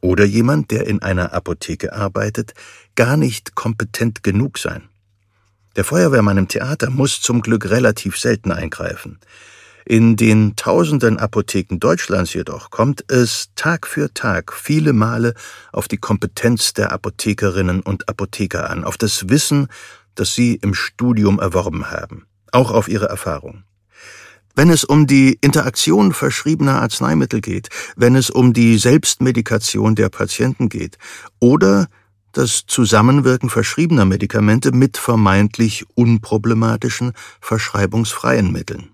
oder 0.01 0.25
jemand, 0.25 0.71
der 0.71 0.87
in 0.87 1.03
einer 1.03 1.33
Apotheke 1.33 1.93
arbeitet, 1.93 2.53
gar 2.95 3.17
nicht 3.17 3.53
kompetent 3.53 4.23
genug 4.23 4.57
sein. 4.57 4.89
Der 5.79 5.85
Feuerwehrmann 5.85 6.37
im 6.37 6.49
Theater 6.49 6.89
muss 6.89 7.21
zum 7.21 7.41
Glück 7.41 7.69
relativ 7.69 8.17
selten 8.17 8.51
eingreifen. 8.51 9.17
In 9.85 10.17
den 10.17 10.57
tausenden 10.57 11.17
Apotheken 11.17 11.77
Deutschlands 11.79 12.33
jedoch 12.33 12.69
kommt 12.69 13.09
es 13.09 13.51
Tag 13.55 13.87
für 13.87 14.13
Tag 14.13 14.51
viele 14.51 14.91
Male 14.91 15.35
auf 15.71 15.87
die 15.87 15.95
Kompetenz 15.95 16.73
der 16.73 16.91
Apothekerinnen 16.91 17.79
und 17.79 18.09
Apotheker 18.09 18.69
an, 18.69 18.83
auf 18.83 18.97
das 18.97 19.29
Wissen, 19.29 19.69
das 20.15 20.35
sie 20.35 20.55
im 20.55 20.73
Studium 20.73 21.39
erworben 21.39 21.89
haben, 21.89 22.25
auch 22.51 22.71
auf 22.71 22.89
ihre 22.89 23.07
Erfahrung. 23.07 23.63
Wenn 24.55 24.71
es 24.71 24.83
um 24.83 25.07
die 25.07 25.37
Interaktion 25.39 26.11
verschriebener 26.11 26.81
Arzneimittel 26.81 27.39
geht, 27.39 27.69
wenn 27.95 28.15
es 28.15 28.29
um 28.29 28.51
die 28.51 28.77
Selbstmedikation 28.77 29.95
der 29.95 30.09
Patienten 30.09 30.67
geht 30.67 30.97
oder 31.39 31.87
das 32.39 32.65
Zusammenwirken 32.65 33.49
verschriebener 33.49 34.05
Medikamente 34.05 34.71
mit 34.71 34.97
vermeintlich 34.97 35.85
unproblematischen, 35.95 37.11
verschreibungsfreien 37.41 38.49
Mitteln. 38.49 38.91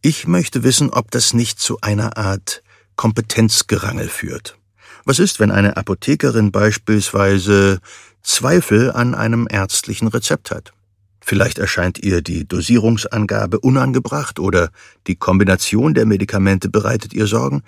Ich 0.00 0.28
möchte 0.28 0.62
wissen, 0.62 0.90
ob 0.90 1.10
das 1.10 1.34
nicht 1.34 1.58
zu 1.58 1.80
einer 1.80 2.16
Art 2.16 2.62
Kompetenzgerangel 2.94 4.08
führt. 4.08 4.56
Was 5.04 5.18
ist, 5.18 5.40
wenn 5.40 5.50
eine 5.50 5.76
Apothekerin 5.76 6.52
beispielsweise 6.52 7.80
Zweifel 8.22 8.92
an 8.92 9.16
einem 9.16 9.48
ärztlichen 9.50 10.06
Rezept 10.06 10.52
hat? 10.52 10.72
Vielleicht 11.20 11.58
erscheint 11.58 11.98
ihr 11.98 12.22
die 12.22 12.46
Dosierungsangabe 12.46 13.58
unangebracht 13.58 14.38
oder 14.38 14.70
die 15.08 15.16
Kombination 15.16 15.94
der 15.94 16.06
Medikamente 16.06 16.68
bereitet 16.68 17.12
ihr 17.12 17.26
Sorgen. 17.26 17.64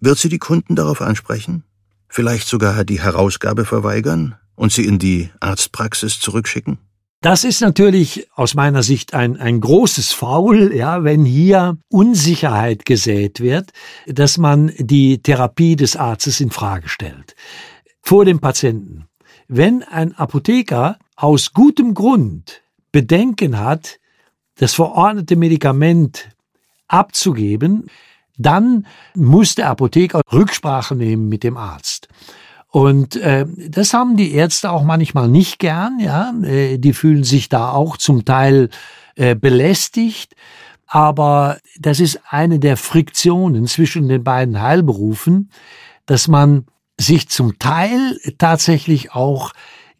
Wird 0.00 0.16
sie 0.16 0.30
die 0.30 0.38
Kunden 0.38 0.76
darauf 0.76 1.02
ansprechen? 1.02 1.64
Vielleicht 2.08 2.48
sogar 2.48 2.84
die 2.84 3.00
Herausgabe 3.00 3.64
verweigern 3.64 4.36
und 4.54 4.72
sie 4.72 4.84
in 4.84 4.98
die 4.98 5.30
Arztpraxis 5.40 6.20
zurückschicken? 6.20 6.78
Das 7.20 7.42
ist 7.42 7.60
natürlich 7.60 8.28
aus 8.36 8.54
meiner 8.54 8.84
Sicht 8.84 9.12
ein, 9.12 9.36
ein 9.36 9.60
großes 9.60 10.12
Faul, 10.12 10.72
ja, 10.72 11.02
wenn 11.02 11.24
hier 11.24 11.76
Unsicherheit 11.88 12.84
gesät 12.84 13.40
wird, 13.40 13.72
dass 14.06 14.38
man 14.38 14.72
die 14.78 15.20
Therapie 15.20 15.74
des 15.74 15.96
Arztes 15.96 16.40
in 16.40 16.50
Frage 16.50 16.88
stellt. 16.88 17.34
Vor 18.02 18.24
dem 18.24 18.38
Patienten. 18.38 19.06
Wenn 19.48 19.82
ein 19.82 20.14
Apotheker 20.14 20.98
aus 21.16 21.52
gutem 21.52 21.94
Grund 21.94 22.62
Bedenken 22.92 23.58
hat, 23.58 23.98
das 24.56 24.74
verordnete 24.74 25.34
Medikament 25.34 26.28
abzugeben, 26.86 27.90
dann 28.38 28.86
muss 29.14 29.54
der 29.54 29.68
Apotheker 29.68 30.22
Rücksprache 30.32 30.94
nehmen 30.94 31.28
mit 31.28 31.42
dem 31.42 31.56
Arzt. 31.56 32.08
Und 32.70 33.16
äh, 33.16 33.46
das 33.68 33.94
haben 33.94 34.16
die 34.16 34.32
Ärzte 34.32 34.70
auch 34.70 34.84
manchmal 34.84 35.28
nicht 35.28 35.58
gern, 35.58 35.98
ja. 36.00 36.32
Äh, 36.42 36.78
die 36.78 36.92
fühlen 36.92 37.24
sich 37.24 37.48
da 37.48 37.72
auch 37.72 37.96
zum 37.96 38.24
Teil 38.24 38.68
äh, 39.16 39.34
belästigt. 39.34 40.34
Aber 40.86 41.58
das 41.78 42.00
ist 42.00 42.20
eine 42.28 42.58
der 42.58 42.76
Friktionen 42.76 43.66
zwischen 43.66 44.08
den 44.08 44.24
beiden 44.24 44.60
Heilberufen, 44.60 45.50
dass 46.06 46.28
man 46.28 46.66
sich 46.98 47.28
zum 47.28 47.58
Teil 47.58 48.18
tatsächlich 48.38 49.12
auch 49.12 49.52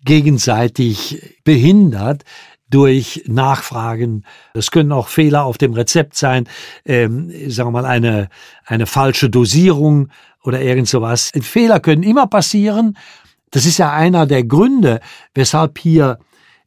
gegenseitig 0.05 1.37
behindert, 1.45 2.25
durch 2.71 3.25
Nachfragen. 3.27 4.25
Das 4.55 4.71
können 4.71 4.93
auch 4.93 5.09
Fehler 5.09 5.45
auf 5.45 5.59
dem 5.59 5.73
Rezept 5.73 6.17
sein, 6.17 6.49
ähm, 6.85 7.31
sagen 7.51 7.69
wir 7.69 7.83
mal 7.83 7.87
eine, 7.87 8.29
eine 8.67 8.87
falsche 8.87 9.31
Dosierung 9.31 10.09
oder 10.43 10.61
irgend 10.61 10.89
sowas. 10.89 11.31
Fehler 11.41 11.81
können 11.81 12.03
immer 12.03 12.27
passieren. 12.27 12.97
Das 13.51 13.65
ist 13.65 13.79
ja 13.79 13.93
einer 13.93 14.27
der 14.27 14.45
Gründe, 14.45 15.01
weshalb 15.35 15.79
hier 15.79 16.19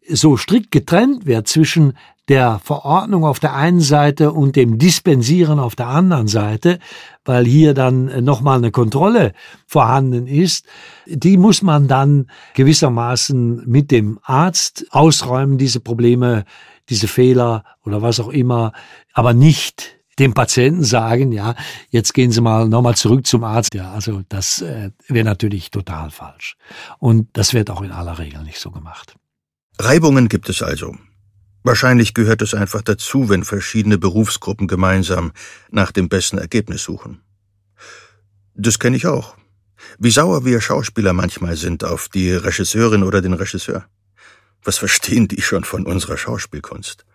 so 0.10 0.38
strikt 0.38 0.72
getrennt 0.72 1.26
wird 1.26 1.47
zwischen 1.47 1.93
der 2.32 2.62
Verordnung 2.64 3.26
auf 3.26 3.42
der 3.42 3.54
einen 3.56 3.82
Seite 3.82 4.32
und 4.32 4.56
dem 4.56 4.78
Dispensieren 4.78 5.60
auf 5.60 5.76
der 5.76 5.88
anderen 5.88 6.30
Seite, 6.30 6.80
weil 7.26 7.46
hier 7.46 7.74
dann 7.74 8.24
nochmal 8.24 8.60
eine 8.60 8.72
Kontrolle 8.72 9.34
vorhanden 9.68 10.28
ist. 10.28 10.66
Die 11.06 11.36
muss 11.36 11.62
man 11.62 11.90
dann 11.90 12.32
gewissermaßen 12.54 13.68
mit 13.68 13.92
dem 13.92 14.18
Arzt 14.24 14.86
ausräumen, 14.92 15.58
diese 15.58 15.82
Probleme, 15.82 16.46
diese 16.88 17.10
Fehler 17.10 17.66
oder 17.84 18.02
was 18.02 18.22
auch 18.22 18.30
immer, 18.30 18.72
aber 19.12 19.34
nicht 19.34 19.98
dem 20.18 20.34
Patienten 20.34 20.86
sagen, 20.86 21.34
ja, 21.34 21.56
jetzt 21.90 22.14
gehen 22.14 22.32
Sie 22.32 22.40
mal 22.40 22.70
nochmal 22.70 22.96
zurück 22.96 23.28
zum 23.28 23.44
Arzt. 23.44 23.76
Ja, 23.76 23.92
also 23.92 24.22
das 24.30 24.62
äh, 24.62 24.92
wäre 25.10 25.26
natürlich 25.26 25.70
total 25.70 26.12
falsch. 26.12 26.56
Und 26.98 27.28
das 27.34 27.54
wird 27.54 27.70
auch 27.70 27.82
in 27.82 27.92
aller 27.92 28.20
Regel 28.20 28.42
nicht 28.44 28.60
so 28.60 28.72
gemacht. 28.72 29.16
Reibungen 29.80 30.30
gibt 30.30 30.48
es 30.48 30.64
also. 30.64 30.96
Wahrscheinlich 31.64 32.14
gehört 32.14 32.41
es 32.41 32.53
einfach 32.53 32.82
dazu, 32.82 33.30
wenn 33.30 33.43
verschiedene 33.43 33.97
Berufsgruppen 33.97 34.68
gemeinsam 34.68 35.32
nach 35.70 35.91
dem 35.91 36.09
besten 36.09 36.39
Ergebnis 36.39 36.84
suchen. 36.84 37.22
Das 38.55 38.80
kenne 38.80 38.97
ich 38.97 39.05
auch. 39.05 39.38
Wie 39.99 40.12
sauer 40.12 40.45
wir 40.45 40.62
Schauspieler 40.62 41.14
manchmal 41.14 41.55
sind 41.55 41.84
auf 41.84 42.09
die 42.09 42.32
Regisseurin 42.32 43.03
oder 43.03 43.22
den 43.22 43.34
Regisseur. 43.34 43.86
Was 44.64 44.78
verstehen 44.78 45.28
die 45.28 45.41
schon 45.41 45.64
von 45.64 45.86
unserer 45.86 46.18
Schauspielkunst? 46.18 47.05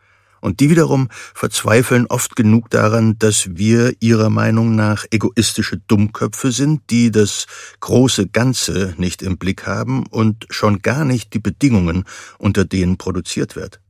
Und 0.41 0.61
die 0.61 0.71
wiederum 0.71 1.09
verzweifeln 1.35 2.07
oft 2.07 2.37
genug 2.37 2.71
daran, 2.71 3.19
dass 3.19 3.57
wir 3.57 3.95
ihrer 4.01 4.31
Meinung 4.31 4.77
nach 4.77 5.05
egoistische 5.11 5.79
Dummköpfe 5.79 6.53
sind, 6.53 6.83
die 6.91 7.11
das 7.11 7.47
große 7.81 8.29
Ganze 8.29 8.95
nicht 8.97 9.23
im 9.23 9.39
Blick 9.39 9.67
haben 9.67 10.07
und 10.07 10.47
schon 10.51 10.83
gar 10.83 11.05
nicht 11.05 11.35
die 11.35 11.41
Bedingungen, 11.41 12.05
unter 12.39 12.65
denen 12.65 12.97
produziert 12.97 13.57
wird. 13.57 13.81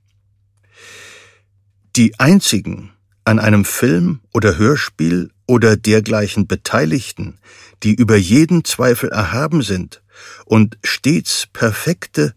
Die 1.97 2.21
einzigen 2.21 2.93
an 3.25 3.39
einem 3.39 3.65
Film 3.65 4.21
oder 4.35 4.59
Hörspiel 4.59 5.31
oder 5.47 5.79
dergleichen 5.79 6.47
Beteiligten, 6.47 7.39
die 7.83 7.95
über 7.95 8.17
jeden 8.17 8.65
Zweifel 8.65 9.09
erhaben 9.09 9.63
sind 9.63 10.03
und 10.45 10.77
stets 10.85 11.47
perfekte, 11.55 12.35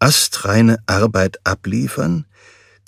astreine 0.00 0.80
Arbeit 0.84 1.38
abliefern, 1.44 2.26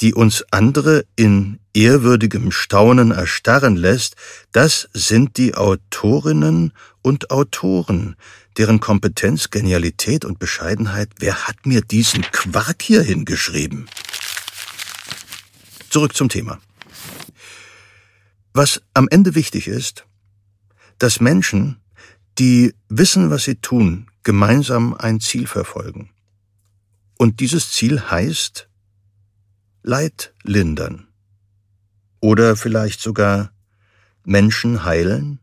die 0.02 0.12
uns 0.12 0.44
andere 0.50 1.06
in 1.16 1.60
ehrwürdigem 1.72 2.50
Staunen 2.50 3.12
erstarren 3.12 3.76
lässt, 3.76 4.16
das 4.52 4.90
sind 4.92 5.38
die 5.38 5.54
Autorinnen 5.54 6.74
und 7.00 7.30
Autoren, 7.30 8.16
deren 8.58 8.80
Kompetenz, 8.80 9.48
Genialität 9.48 10.26
und 10.26 10.38
Bescheidenheit, 10.38 11.08
wer 11.20 11.48
hat 11.48 11.64
mir 11.64 11.80
diesen 11.80 12.20
Quark 12.32 12.82
hier 12.82 13.00
hingeschrieben? 13.00 13.88
Zurück 15.92 16.16
zum 16.16 16.30
Thema. 16.30 16.58
Was 18.54 18.80
am 18.94 19.08
Ende 19.10 19.34
wichtig 19.34 19.68
ist, 19.68 20.06
dass 20.96 21.20
Menschen, 21.20 21.82
die 22.38 22.74
wissen, 22.88 23.28
was 23.28 23.44
sie 23.44 23.56
tun, 23.56 24.08
gemeinsam 24.22 24.94
ein 24.94 25.20
Ziel 25.20 25.46
verfolgen. 25.46 26.08
Und 27.18 27.40
dieses 27.40 27.72
Ziel 27.72 28.10
heißt 28.10 28.70
Leid 29.82 30.32
lindern. 30.44 31.08
Oder 32.20 32.56
vielleicht 32.56 33.02
sogar 33.02 33.52
Menschen 34.24 34.86
heilen? 34.86 35.40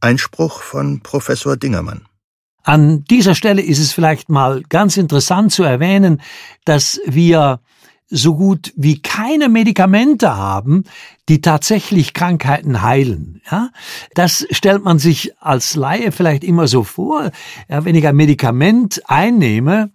Einspruch 0.00 0.60
von 0.60 1.00
Professor 1.00 1.56
Dingermann. 1.56 2.06
An 2.62 3.04
dieser 3.04 3.34
Stelle 3.34 3.62
ist 3.62 3.78
es 3.78 3.94
vielleicht 3.94 4.28
mal 4.28 4.62
ganz 4.68 4.98
interessant 4.98 5.50
zu 5.50 5.62
erwähnen, 5.62 6.20
dass 6.66 7.00
wir 7.06 7.60
so 8.08 8.36
gut 8.36 8.72
wie 8.76 9.02
keine 9.02 9.48
Medikamente 9.48 10.36
haben, 10.36 10.84
die 11.28 11.40
tatsächlich 11.40 12.14
Krankheiten 12.14 12.82
heilen. 12.82 13.40
Ja, 13.50 13.70
das 14.14 14.46
stellt 14.50 14.84
man 14.84 14.98
sich 14.98 15.32
als 15.40 15.74
Laie 15.74 16.12
vielleicht 16.12 16.44
immer 16.44 16.68
so 16.68 16.84
vor. 16.84 17.30
Ja, 17.68 17.84
wenn 17.84 17.96
ich 17.96 18.06
ein 18.06 18.16
Medikament 18.16 19.02
einnehme, 19.06 19.90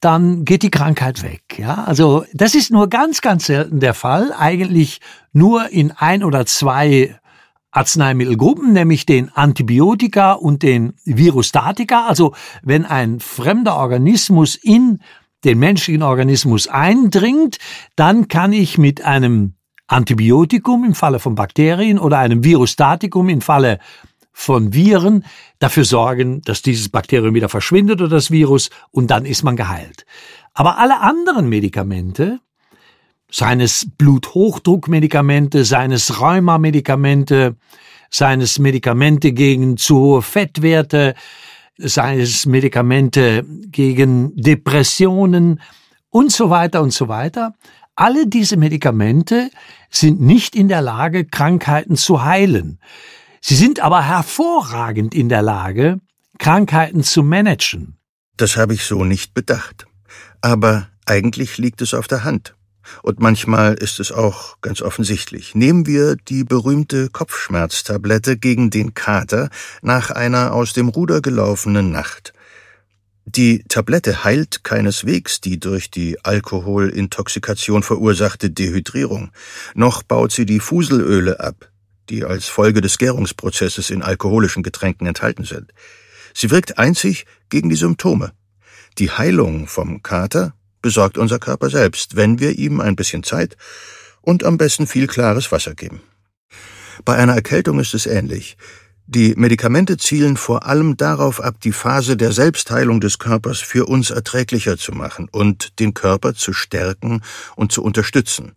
dann 0.00 0.44
geht 0.44 0.64
die 0.64 0.70
Krankheit 0.70 1.22
weg. 1.22 1.42
Ja, 1.58 1.84
also 1.84 2.24
das 2.34 2.56
ist 2.56 2.72
nur 2.72 2.88
ganz, 2.88 3.20
ganz 3.20 3.46
selten 3.46 3.78
der 3.78 3.94
Fall. 3.94 4.32
Eigentlich 4.36 5.00
nur 5.32 5.68
in 5.68 5.92
ein 5.92 6.24
oder 6.24 6.44
zwei 6.46 7.16
Arzneimittelgruppen, 7.70 8.72
nämlich 8.72 9.06
den 9.06 9.30
Antibiotika 9.34 10.32
und 10.32 10.62
den 10.62 10.94
Virostatika. 11.04 12.06
Also 12.06 12.34
wenn 12.62 12.84
ein 12.84 13.20
fremder 13.20 13.76
Organismus 13.76 14.56
in 14.56 15.00
den 15.44 15.58
menschlichen 15.58 16.02
Organismus 16.02 16.68
eindringt, 16.68 17.58
dann 17.96 18.28
kann 18.28 18.52
ich 18.52 18.78
mit 18.78 19.04
einem 19.04 19.54
Antibiotikum 19.86 20.84
im 20.84 20.94
Falle 20.94 21.18
von 21.18 21.34
Bakterien 21.34 21.98
oder 21.98 22.18
einem 22.18 22.44
Virostatikum 22.44 23.28
im 23.28 23.40
Falle 23.40 23.78
von 24.32 24.72
Viren 24.72 25.24
dafür 25.58 25.84
sorgen, 25.84 26.40
dass 26.42 26.62
dieses 26.62 26.88
Bakterium 26.88 27.34
wieder 27.34 27.48
verschwindet 27.48 28.00
oder 28.00 28.08
das 28.08 28.30
Virus 28.30 28.70
und 28.90 29.10
dann 29.10 29.26
ist 29.26 29.42
man 29.42 29.56
geheilt. 29.56 30.06
Aber 30.54 30.78
alle 30.78 31.00
anderen 31.00 31.48
Medikamente, 31.48 32.40
seines 33.30 33.86
Bluthochdruckmedikamente, 33.96 35.64
seines 35.64 36.20
Rheumamedikamente, 36.20 37.56
seines 38.10 38.58
Medikamente 38.58 39.32
gegen 39.32 39.76
zu 39.76 39.98
hohe 39.98 40.22
Fettwerte, 40.22 41.14
seien 41.78 42.20
es 42.20 42.46
Medikamente 42.46 43.44
gegen 43.46 44.34
Depressionen 44.36 45.60
und 46.10 46.32
so 46.32 46.50
weiter 46.50 46.82
und 46.82 46.92
so 46.92 47.08
weiter. 47.08 47.54
Alle 47.94 48.26
diese 48.26 48.56
Medikamente 48.56 49.50
sind 49.90 50.20
nicht 50.20 50.56
in 50.56 50.68
der 50.68 50.82
Lage, 50.82 51.24
Krankheiten 51.24 51.96
zu 51.96 52.24
heilen. 52.24 52.78
Sie 53.40 53.56
sind 53.56 53.80
aber 53.80 54.02
hervorragend 54.02 55.14
in 55.14 55.28
der 55.28 55.42
Lage, 55.42 56.00
Krankheiten 56.38 57.02
zu 57.02 57.22
managen. 57.22 57.98
Das 58.36 58.56
habe 58.56 58.74
ich 58.74 58.84
so 58.84 59.04
nicht 59.04 59.34
bedacht. 59.34 59.86
Aber 60.40 60.88
eigentlich 61.06 61.58
liegt 61.58 61.82
es 61.82 61.94
auf 61.94 62.08
der 62.08 62.24
Hand. 62.24 62.54
Und 63.02 63.20
manchmal 63.20 63.74
ist 63.74 64.00
es 64.00 64.12
auch 64.12 64.60
ganz 64.60 64.82
offensichtlich. 64.82 65.54
Nehmen 65.54 65.86
wir 65.86 66.16
die 66.16 66.44
berühmte 66.44 67.08
Kopfschmerztablette 67.08 68.36
gegen 68.36 68.70
den 68.70 68.94
Kater 68.94 69.50
nach 69.82 70.10
einer 70.10 70.52
aus 70.52 70.72
dem 70.72 70.88
Ruder 70.88 71.20
gelaufenen 71.20 71.90
Nacht. 71.90 72.32
Die 73.24 73.62
Tablette 73.68 74.24
heilt 74.24 74.64
keineswegs 74.64 75.40
die 75.40 75.60
durch 75.60 75.90
die 75.90 76.22
Alkoholintoxikation 76.24 77.84
verursachte 77.84 78.50
Dehydrierung, 78.50 79.30
noch 79.74 80.02
baut 80.02 80.32
sie 80.32 80.44
die 80.44 80.58
Fuselöle 80.58 81.38
ab, 81.38 81.70
die 82.08 82.24
als 82.24 82.46
Folge 82.46 82.80
des 82.80 82.98
Gärungsprozesses 82.98 83.90
in 83.90 84.02
alkoholischen 84.02 84.64
Getränken 84.64 85.06
enthalten 85.06 85.44
sind. 85.44 85.72
Sie 86.34 86.50
wirkt 86.50 86.78
einzig 86.78 87.26
gegen 87.48 87.68
die 87.68 87.76
Symptome. 87.76 88.32
Die 88.98 89.10
Heilung 89.10 89.68
vom 89.68 90.02
Kater 90.02 90.54
besorgt 90.82 91.16
unser 91.16 91.38
Körper 91.38 91.70
selbst, 91.70 92.16
wenn 92.16 92.40
wir 92.40 92.58
ihm 92.58 92.80
ein 92.80 92.96
bisschen 92.96 93.22
Zeit 93.22 93.56
und 94.20 94.44
am 94.44 94.58
besten 94.58 94.86
viel 94.86 95.06
klares 95.06 95.50
Wasser 95.52 95.74
geben. 95.74 96.02
Bei 97.04 97.16
einer 97.16 97.34
Erkältung 97.34 97.80
ist 97.80 97.94
es 97.94 98.06
ähnlich. 98.06 98.56
Die 99.06 99.34
Medikamente 99.36 99.96
zielen 99.96 100.36
vor 100.36 100.64
allem 100.66 100.96
darauf 100.96 101.40
ab, 101.40 101.56
die 101.62 101.72
Phase 101.72 102.16
der 102.16 102.32
Selbstheilung 102.32 103.00
des 103.00 103.18
Körpers 103.18 103.60
für 103.60 103.86
uns 103.86 104.10
erträglicher 104.10 104.78
zu 104.78 104.92
machen 104.92 105.28
und 105.30 105.80
den 105.80 105.92
Körper 105.92 106.34
zu 106.34 106.52
stärken 106.52 107.22
und 107.56 107.72
zu 107.72 107.82
unterstützen. 107.82 108.52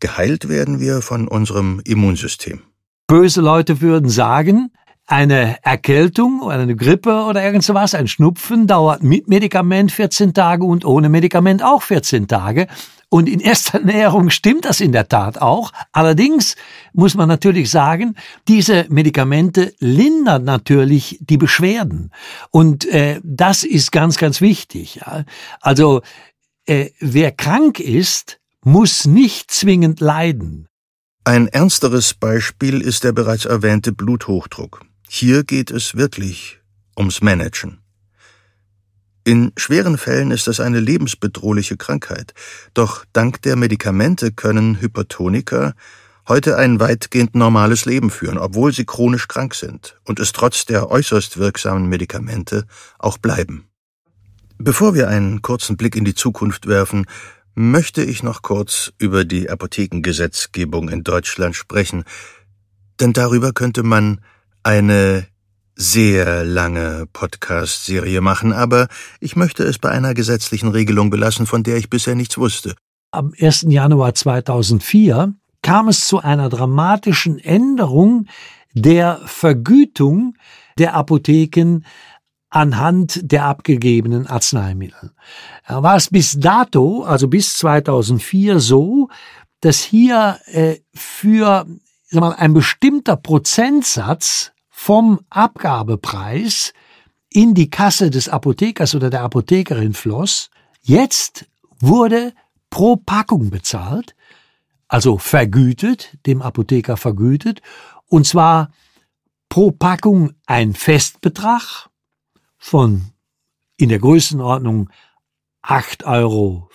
Geheilt 0.00 0.48
werden 0.48 0.80
wir 0.80 1.02
von 1.02 1.28
unserem 1.28 1.80
Immunsystem. 1.84 2.62
Böse 3.06 3.40
Leute 3.40 3.80
würden 3.80 4.08
sagen, 4.08 4.72
eine 5.06 5.58
Erkältung 5.62 6.40
oder 6.42 6.58
eine 6.58 6.74
Grippe 6.74 7.24
oder 7.24 7.44
irgend 7.44 7.62
sowas, 7.62 7.94
ein 7.94 8.08
Schnupfen 8.08 8.66
dauert 8.66 9.02
mit 9.02 9.28
Medikament 9.28 9.92
14 9.92 10.34
Tage 10.34 10.64
und 10.64 10.84
ohne 10.84 11.08
Medikament 11.08 11.62
auch 11.62 11.82
14 11.82 12.26
Tage. 12.26 12.66
Und 13.08 13.28
in 13.28 13.38
erster 13.38 13.78
Näherung 13.84 14.30
stimmt 14.30 14.64
das 14.64 14.80
in 14.80 14.90
der 14.90 15.08
Tat 15.08 15.40
auch. 15.40 15.72
Allerdings 15.92 16.56
muss 16.92 17.14
man 17.14 17.28
natürlich 17.28 17.70
sagen, 17.70 18.16
diese 18.48 18.86
Medikamente 18.88 19.74
lindern 19.78 20.44
natürlich 20.44 21.18
die 21.20 21.36
Beschwerden. 21.36 22.10
Und 22.50 22.84
äh, 22.86 23.20
das 23.22 23.62
ist 23.62 23.92
ganz, 23.92 24.18
ganz 24.18 24.40
wichtig. 24.40 24.96
Ja. 24.96 25.24
Also 25.60 26.02
äh, 26.66 26.90
wer 26.98 27.30
krank 27.30 27.78
ist, 27.78 28.40
muss 28.64 29.06
nicht 29.06 29.52
zwingend 29.52 30.00
leiden. 30.00 30.66
Ein 31.22 31.48
ernsteres 31.48 32.14
Beispiel 32.14 32.80
ist 32.80 33.04
der 33.04 33.12
bereits 33.12 33.44
erwähnte 33.44 33.92
Bluthochdruck. 33.92 34.85
Hier 35.08 35.44
geht 35.44 35.70
es 35.70 35.94
wirklich 35.94 36.60
ums 36.96 37.22
Managen. 37.22 37.78
In 39.24 39.52
schweren 39.56 39.98
Fällen 39.98 40.30
ist 40.30 40.46
das 40.46 40.60
eine 40.60 40.80
lebensbedrohliche 40.80 41.76
Krankheit, 41.76 42.34
doch 42.74 43.04
dank 43.12 43.40
der 43.42 43.56
Medikamente 43.56 44.32
können 44.32 44.80
Hypertoniker 44.80 45.74
heute 46.28 46.56
ein 46.56 46.80
weitgehend 46.80 47.34
normales 47.34 47.84
Leben 47.84 48.10
führen, 48.10 48.36
obwohl 48.36 48.72
sie 48.72 48.84
chronisch 48.84 49.28
krank 49.28 49.54
sind 49.54 49.98
und 50.04 50.18
es 50.18 50.32
trotz 50.32 50.64
der 50.64 50.90
äußerst 50.90 51.38
wirksamen 51.38 51.88
Medikamente 51.88 52.66
auch 52.98 53.18
bleiben. 53.18 53.68
Bevor 54.58 54.94
wir 54.94 55.08
einen 55.08 55.40
kurzen 55.40 55.76
Blick 55.76 55.94
in 55.94 56.04
die 56.04 56.14
Zukunft 56.14 56.66
werfen, 56.66 57.06
möchte 57.54 58.02
ich 58.02 58.22
noch 58.22 58.42
kurz 58.42 58.92
über 58.98 59.24
die 59.24 59.48
Apothekengesetzgebung 59.48 60.88
in 60.88 61.04
Deutschland 61.04 61.54
sprechen, 61.54 62.04
denn 63.00 63.12
darüber 63.12 63.52
könnte 63.52 63.82
man 63.82 64.20
eine 64.66 65.28
sehr 65.76 66.44
lange 66.44 67.06
Podcast-Serie 67.12 68.20
machen, 68.20 68.52
aber 68.52 68.88
ich 69.20 69.36
möchte 69.36 69.62
es 69.62 69.78
bei 69.78 69.90
einer 69.90 70.12
gesetzlichen 70.12 70.70
Regelung 70.70 71.08
belassen, 71.08 71.46
von 71.46 71.62
der 71.62 71.76
ich 71.76 71.88
bisher 71.88 72.16
nichts 72.16 72.36
wusste. 72.36 72.74
Am 73.12 73.32
1. 73.38 73.66
Januar 73.68 74.14
2004 74.14 75.34
kam 75.62 75.88
es 75.88 76.08
zu 76.08 76.18
einer 76.18 76.48
dramatischen 76.48 77.38
Änderung 77.38 78.26
der 78.72 79.20
Vergütung 79.26 80.34
der 80.78 80.94
Apotheken 80.94 81.82
anhand 82.50 83.20
der 83.30 83.44
abgegebenen 83.44 84.26
Arzneimittel. 84.26 85.12
War 85.68 85.94
es 85.94 86.10
bis 86.10 86.40
dato, 86.40 87.04
also 87.04 87.28
bis 87.28 87.56
2004 87.58 88.58
so, 88.58 89.10
dass 89.60 89.80
hier 89.80 90.40
äh, 90.46 90.78
für 90.92 91.66
mal, 92.10 92.32
ein 92.32 92.52
bestimmter 92.52 93.16
Prozentsatz 93.16 94.52
vom 94.86 95.18
Abgabepreis 95.30 96.72
in 97.28 97.54
die 97.54 97.70
Kasse 97.70 98.08
des 98.08 98.28
Apothekers 98.28 98.94
oder 98.94 99.10
der 99.10 99.22
Apothekerin 99.22 99.94
floss. 99.94 100.48
Jetzt 100.80 101.46
wurde 101.80 102.32
pro 102.70 102.94
Packung 102.94 103.50
bezahlt, 103.50 104.14
also 104.86 105.18
vergütet, 105.18 106.16
dem 106.24 106.40
Apotheker 106.40 106.96
vergütet, 106.96 107.62
und 108.06 108.28
zwar 108.28 108.70
pro 109.48 109.72
Packung 109.72 110.34
ein 110.46 110.72
Festbetrag 110.72 111.88
von 112.56 113.10
in 113.78 113.88
der 113.88 113.98
Größenordnung 113.98 114.88
8,50 115.64 116.06
Euro, 116.06 116.70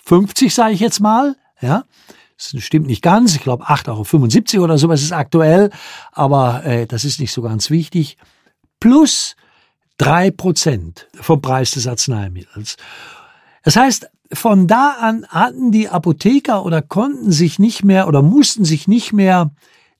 sage 0.50 0.74
ich 0.74 0.80
jetzt 0.80 1.00
mal, 1.00 1.34
ja, 1.62 1.86
das 2.50 2.62
stimmt 2.62 2.86
nicht 2.86 3.02
ganz. 3.02 3.34
Ich 3.34 3.42
glaube 3.42 3.64
8,75 3.64 4.54
Euro 4.54 4.64
oder 4.64 4.78
sowas 4.78 5.02
ist 5.02 5.12
aktuell, 5.12 5.70
aber 6.12 6.64
äh, 6.64 6.86
das 6.86 7.04
ist 7.04 7.20
nicht 7.20 7.32
so 7.32 7.42
ganz 7.42 7.70
wichtig. 7.70 8.16
Plus 8.80 9.36
drei 9.98 10.30
Prozent 10.30 11.08
vom 11.14 11.40
Preis 11.40 11.72
des 11.72 11.86
Arzneimittels. 11.86 12.76
Das 13.62 13.76
heißt, 13.76 14.08
von 14.32 14.66
da 14.66 14.96
an 14.98 15.26
hatten 15.28 15.70
die 15.72 15.88
Apotheker 15.88 16.64
oder 16.64 16.82
konnten 16.82 17.30
sich 17.32 17.58
nicht 17.58 17.84
mehr 17.84 18.08
oder 18.08 18.22
mussten 18.22 18.64
sich 18.64 18.88
nicht 18.88 19.12
mehr 19.12 19.50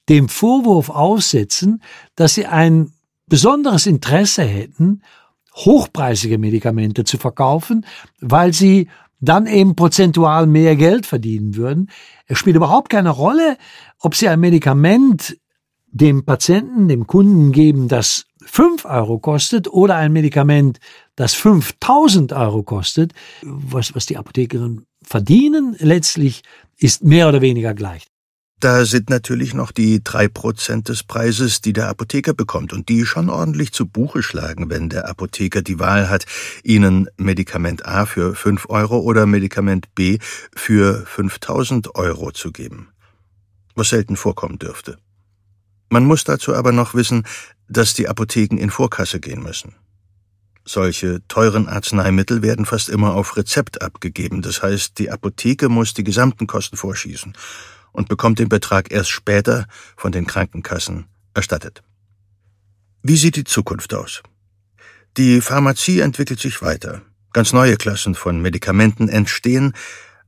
dem 0.09 0.29
Vorwurf 0.29 0.91
aussetzen, 0.91 1.83
dass 2.17 2.35
sie 2.35 2.47
ein 2.47 2.93
besonderes 3.27 3.87
Interesse 3.87 4.43
hätten, 4.43 5.03
hochpreisige 5.55 6.39
Medikamente 6.39 7.05
zu 7.05 7.19
verkaufen, 7.19 7.87
weil 8.21 8.53
sie 8.53 8.89
dann 9.21 9.47
eben 9.47 9.77
prozentual 9.77 10.47
mehr 10.47 10.75
Geld 10.77 11.07
verdienen 11.07 11.55
würden. 11.55 11.91
Es 12.33 12.39
spielt 12.39 12.57
überhaupt 12.57 12.89
keine 12.89 13.11
Rolle, 13.11 13.59
ob 13.99 14.15
sie 14.15 14.27
ein 14.27 14.41
Medikament 14.41 15.37
dem 15.89 16.25
Patienten, 16.25 16.89
dem 16.89 17.07
Kunden 17.07 17.53
geben, 17.53 17.89
das 17.89 18.25
5 18.47 18.87
Euro 18.87 19.19
kostet 19.19 19.69
oder 19.69 19.97
ein 19.97 20.15
Medikament, 20.15 20.81
das 21.15 21.35
5000 21.35 22.33
Euro 22.33 22.63
kostet. 22.63 23.13
Was, 23.43 23.95
was 23.95 24.07
die 24.07 24.17
Apothekerinnen 24.17 24.87
verdienen 25.03 25.77
letztlich 25.79 26.41
ist 26.79 27.05
mehr 27.05 27.29
oder 27.29 27.43
weniger 27.43 27.75
gleich. 27.75 28.07
Da 28.63 28.85
sind 28.85 29.11
natürlich 29.11 29.55
noch 29.55 29.73
die 29.73 30.05
drei 30.05 30.29
Prozent 30.29 30.89
des 30.89 31.03
Preises, 31.03 31.63
die 31.63 31.73
der 31.73 31.89
Apotheker 31.89 32.33
bekommt 32.33 32.73
und 32.73 32.89
die 32.89 33.05
schon 33.07 33.29
ordentlich 33.29 33.73
zu 33.73 33.87
Buche 33.87 34.23
schlagen, 34.23 34.71
wenn 34.71 34.89
der 34.89 35.09
Apotheker 35.09 35.63
die 35.63 35.81
Wahl 35.81 36.09
hat, 36.09 36.27
Ihnen 36.63 37.09
Medikament 37.17 37.85
A 37.85 38.07
für 38.07 38.37
fünf 38.37 38.67
Euro 38.69 39.01
oder 39.01 39.27
Medikament 39.27 39.93
B 39.97 40.19
für 40.55 41.05
5000 41.07 41.97
Euro 41.97 42.31
zu 42.31 42.53
geben. 42.53 42.91
Was 43.75 43.89
selten 43.89 44.15
vorkommen 44.15 44.61
dürfte. 44.61 44.97
Man 45.91 46.05
muss 46.05 46.23
dazu 46.23 46.55
aber 46.55 46.71
noch 46.71 46.95
wissen, 46.95 47.25
dass 47.69 47.95
die 47.95 48.09
Apotheken 48.09 48.59
in 48.59 48.71
Vorkasse 48.71 49.19
gehen 49.19 49.43
müssen. 49.43 49.75
Solche 50.65 51.21
teuren 51.27 51.67
Arzneimittel 51.67 52.43
werden 52.43 52.65
fast 52.65 52.91
immer 52.91 53.15
auf 53.15 53.37
Rezept 53.37 53.83
abgegeben, 53.83 54.41
das 54.41 54.63
heißt, 54.63 55.01
die 55.01 55.11
Apotheke 55.11 55.69
muss 55.69 55.95
die 55.95 56.05
gesamten 56.05 56.47
Kosten 56.47 56.77
vorschießen 56.77 57.35
und 57.93 58.09
bekommt 58.09 58.39
den 58.39 58.49
Betrag 58.49 58.91
erst 58.91 59.11
später 59.11 59.67
von 59.97 60.13
den 60.13 60.27
Krankenkassen 60.27 61.07
erstattet. 61.35 61.83
Wie 63.03 63.17
sieht 63.17 63.37
die 63.37 63.45
Zukunft 63.45 63.95
aus? 63.95 64.23
Die 65.17 65.41
Pharmazie 65.41 66.01
entwickelt 66.01 66.41
sich 66.41 66.63
weiter. 66.63 67.03
Ganz 67.33 67.53
neue 67.53 67.77
Klassen 67.77 68.15
von 68.15 68.41
Medikamenten 68.41 69.09
entstehen, 69.09 69.75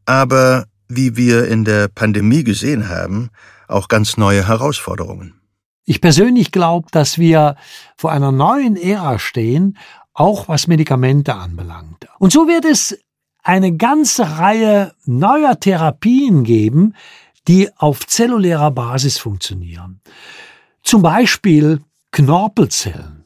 aber 0.07 0.67
wie 0.89 1.17
wir 1.17 1.49
in 1.49 1.65
der 1.65 1.89
Pandemie 1.89 2.45
gesehen 2.45 2.89
haben, 2.89 3.31
auch 3.69 3.89
ganz 3.89 4.17
neue 4.17 4.47
Herausforderungen. 4.47 5.41
Ich 5.87 6.01
persönlich 6.01 6.51
glaube, 6.53 6.89
dass 6.91 7.19
wir 7.19 7.57
vor 7.97 8.13
einer 8.13 8.33
neuen 8.33 8.77
Ära 8.77 9.19
stehen, 9.19 9.77
auch 10.15 10.49
was 10.49 10.67
Medikamente 10.67 11.35
anbelangt. 11.35 12.07
Und 12.19 12.33
so 12.33 12.47
wird 12.49 12.65
es 12.65 12.99
eine 13.43 13.77
ganze 13.77 14.39
Reihe 14.39 14.95
neuer 15.05 15.61
Therapien 15.61 16.45
geben, 16.45 16.95
die 17.49 17.71
auf 17.77 18.07
zellulärer 18.07 18.71
Basis 18.71 19.19
funktionieren. 19.19 20.01
Zum 20.83 21.03
Beispiel 21.03 21.81
Knorpelzellen, 22.11 23.25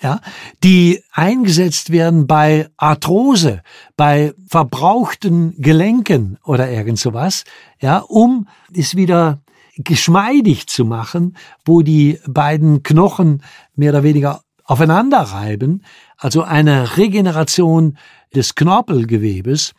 ja, 0.00 0.20
die 0.64 1.02
eingesetzt 1.12 1.90
werden 1.90 2.26
bei 2.26 2.68
Arthrose, 2.76 3.62
bei 3.96 4.32
verbrauchten 4.48 5.54
Gelenken 5.60 6.38
oder 6.44 6.70
irgend 6.70 6.98
sowas, 6.98 7.44
ja, 7.80 7.98
um 7.98 8.48
es 8.72 8.96
wieder 8.96 9.42
geschmeidig 9.76 10.66
zu 10.68 10.84
machen, 10.84 11.36
wo 11.64 11.82
die 11.82 12.18
beiden 12.26 12.82
Knochen 12.82 13.42
mehr 13.74 13.90
oder 13.90 14.02
weniger 14.02 14.42
aufeinander 14.64 15.18
reiben, 15.18 15.82
also 16.16 16.42
eine 16.42 16.96
Regeneration 16.96 17.98
des 18.34 18.54
Knorpelgewebes 18.54 19.72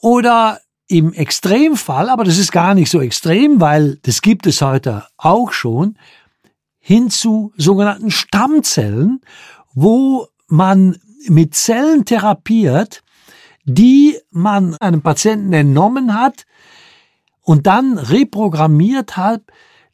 oder 0.00 0.60
im 0.86 1.12
Extremfall, 1.12 2.10
aber 2.10 2.24
das 2.24 2.38
ist 2.38 2.52
gar 2.52 2.74
nicht 2.74 2.90
so 2.90 3.00
extrem, 3.00 3.60
weil 3.60 3.96
das 4.02 4.22
gibt 4.22 4.46
es 4.46 4.60
heute 4.60 5.06
auch 5.16 5.52
schon, 5.52 5.98
hin 6.78 7.08
zu 7.08 7.52
sogenannten 7.56 8.10
Stammzellen, 8.10 9.22
wo 9.72 10.28
man 10.46 10.98
mit 11.28 11.54
Zellen 11.54 12.04
therapiert, 12.04 13.02
die 13.64 14.18
man 14.30 14.76
einem 14.76 15.00
Patienten 15.00 15.54
entnommen 15.54 16.12
hat 16.12 16.44
und 17.40 17.66
dann 17.66 17.96
reprogrammiert 17.96 19.16
hat, 19.16 19.42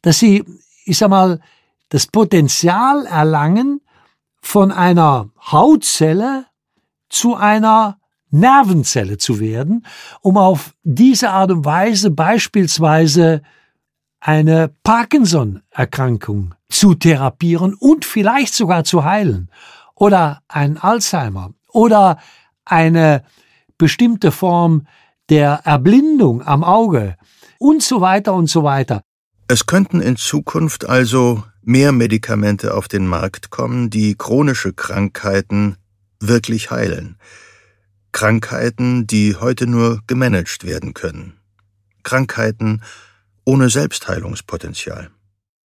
dass 0.01 0.19
sie, 0.19 0.43
ich 0.83 0.97
sag 0.97 1.09
mal, 1.09 1.39
das 1.87 2.07
Potenzial 2.07 3.05
erlangen, 3.05 3.81
von 4.41 4.71
einer 4.71 5.29
Hautzelle 5.39 6.47
zu 7.09 7.35
einer 7.35 8.00
Nervenzelle 8.31 9.17
zu 9.17 9.39
werden, 9.39 9.85
um 10.21 10.37
auf 10.37 10.73
diese 10.83 11.29
Art 11.29 11.51
und 11.51 11.65
Weise 11.65 12.11
beispielsweise 12.11 13.41
eine 14.19 14.73
Parkinson-Erkrankung 14.83 16.55
zu 16.69 16.95
therapieren 16.95 17.73
und 17.73 18.05
vielleicht 18.05 18.53
sogar 18.53 18.83
zu 18.83 19.03
heilen 19.03 19.49
oder 19.95 20.41
ein 20.47 20.77
Alzheimer 20.77 21.51
oder 21.69 22.17
eine 22.65 23.23
bestimmte 23.77 24.31
Form 24.31 24.87
der 25.29 25.61
Erblindung 25.63 26.41
am 26.41 26.63
Auge 26.63 27.17
und 27.59 27.83
so 27.83 28.01
weiter 28.01 28.33
und 28.33 28.47
so 28.47 28.63
weiter. 28.63 29.01
Es 29.47 29.65
könnten 29.65 30.01
in 30.01 30.15
Zukunft 30.15 30.87
also 30.87 31.43
mehr 31.61 31.91
Medikamente 31.91 32.73
auf 32.73 32.87
den 32.87 33.07
Markt 33.07 33.49
kommen, 33.49 33.89
die 33.89 34.15
chronische 34.15 34.73
Krankheiten 34.73 35.77
wirklich 36.19 36.71
heilen. 36.71 37.17
Krankheiten, 38.11 39.07
die 39.07 39.35
heute 39.35 39.67
nur 39.67 40.01
gemanagt 40.07 40.65
werden 40.65 40.93
können. 40.93 41.37
Krankheiten 42.03 42.81
ohne 43.45 43.69
Selbstheilungspotenzial. 43.69 45.09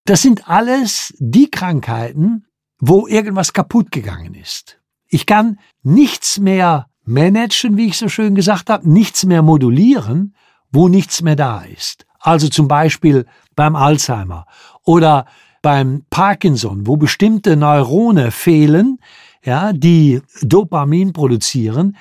Das 0.05 0.23
sind 0.23 0.49
alles 0.49 1.13
die 1.19 1.51
Krankheiten, 1.51 2.47
wo 2.79 3.07
irgendwas 3.07 3.53
kaputt 3.53 3.91
gegangen 3.91 4.35
ist. 4.35 4.79
Ich 5.09 5.27
kann 5.27 5.59
nichts 5.83 6.39
mehr 6.39 6.87
managen, 7.05 7.77
wie 7.77 7.87
ich 7.87 7.99
so 7.99 8.09
schön 8.09 8.35
gesagt 8.35 8.71
habe, 8.71 8.89
nichts 8.89 9.25
mehr 9.25 9.43
modulieren, 9.43 10.35
wo 10.71 10.89
nichts 10.89 11.23
mehr 11.23 11.37
da 11.37 11.63
ist. 11.63 12.07
Also 12.19 12.49
zum 12.49 12.69
Beispiel 12.69 13.27
beim 13.55 13.77
Alzheimer 13.77 14.47
oder 14.85 15.27
beim 15.63 16.05
Parkinson, 16.11 16.87
wo 16.87 16.97
bestimmte 16.97 17.57
Neurone 17.57 18.31
fehlen, 18.31 18.99
ja, 19.45 19.73
die 19.73 20.21
Dopamin 20.43 21.13
produzieren, 21.13 21.97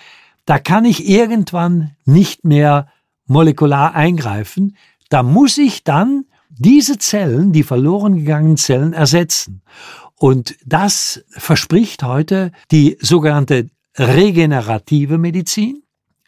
da 0.45 0.59
kann 0.59 0.85
ich 0.85 1.07
irgendwann 1.07 1.95
nicht 2.05 2.45
mehr 2.45 2.87
molekular 3.27 3.95
eingreifen. 3.95 4.77
Da 5.09 5.23
muss 5.23 5.57
ich 5.57 5.83
dann 5.83 6.25
diese 6.49 6.97
Zellen, 6.97 7.51
die 7.51 7.63
verloren 7.63 8.15
gegangenen 8.17 8.57
Zellen 8.57 8.93
ersetzen. 8.93 9.61
Und 10.17 10.55
das 10.65 11.23
verspricht 11.29 12.03
heute 12.03 12.51
die 12.71 12.97
sogenannte 13.01 13.67
regenerative 13.97 15.17
Medizin. 15.17 15.83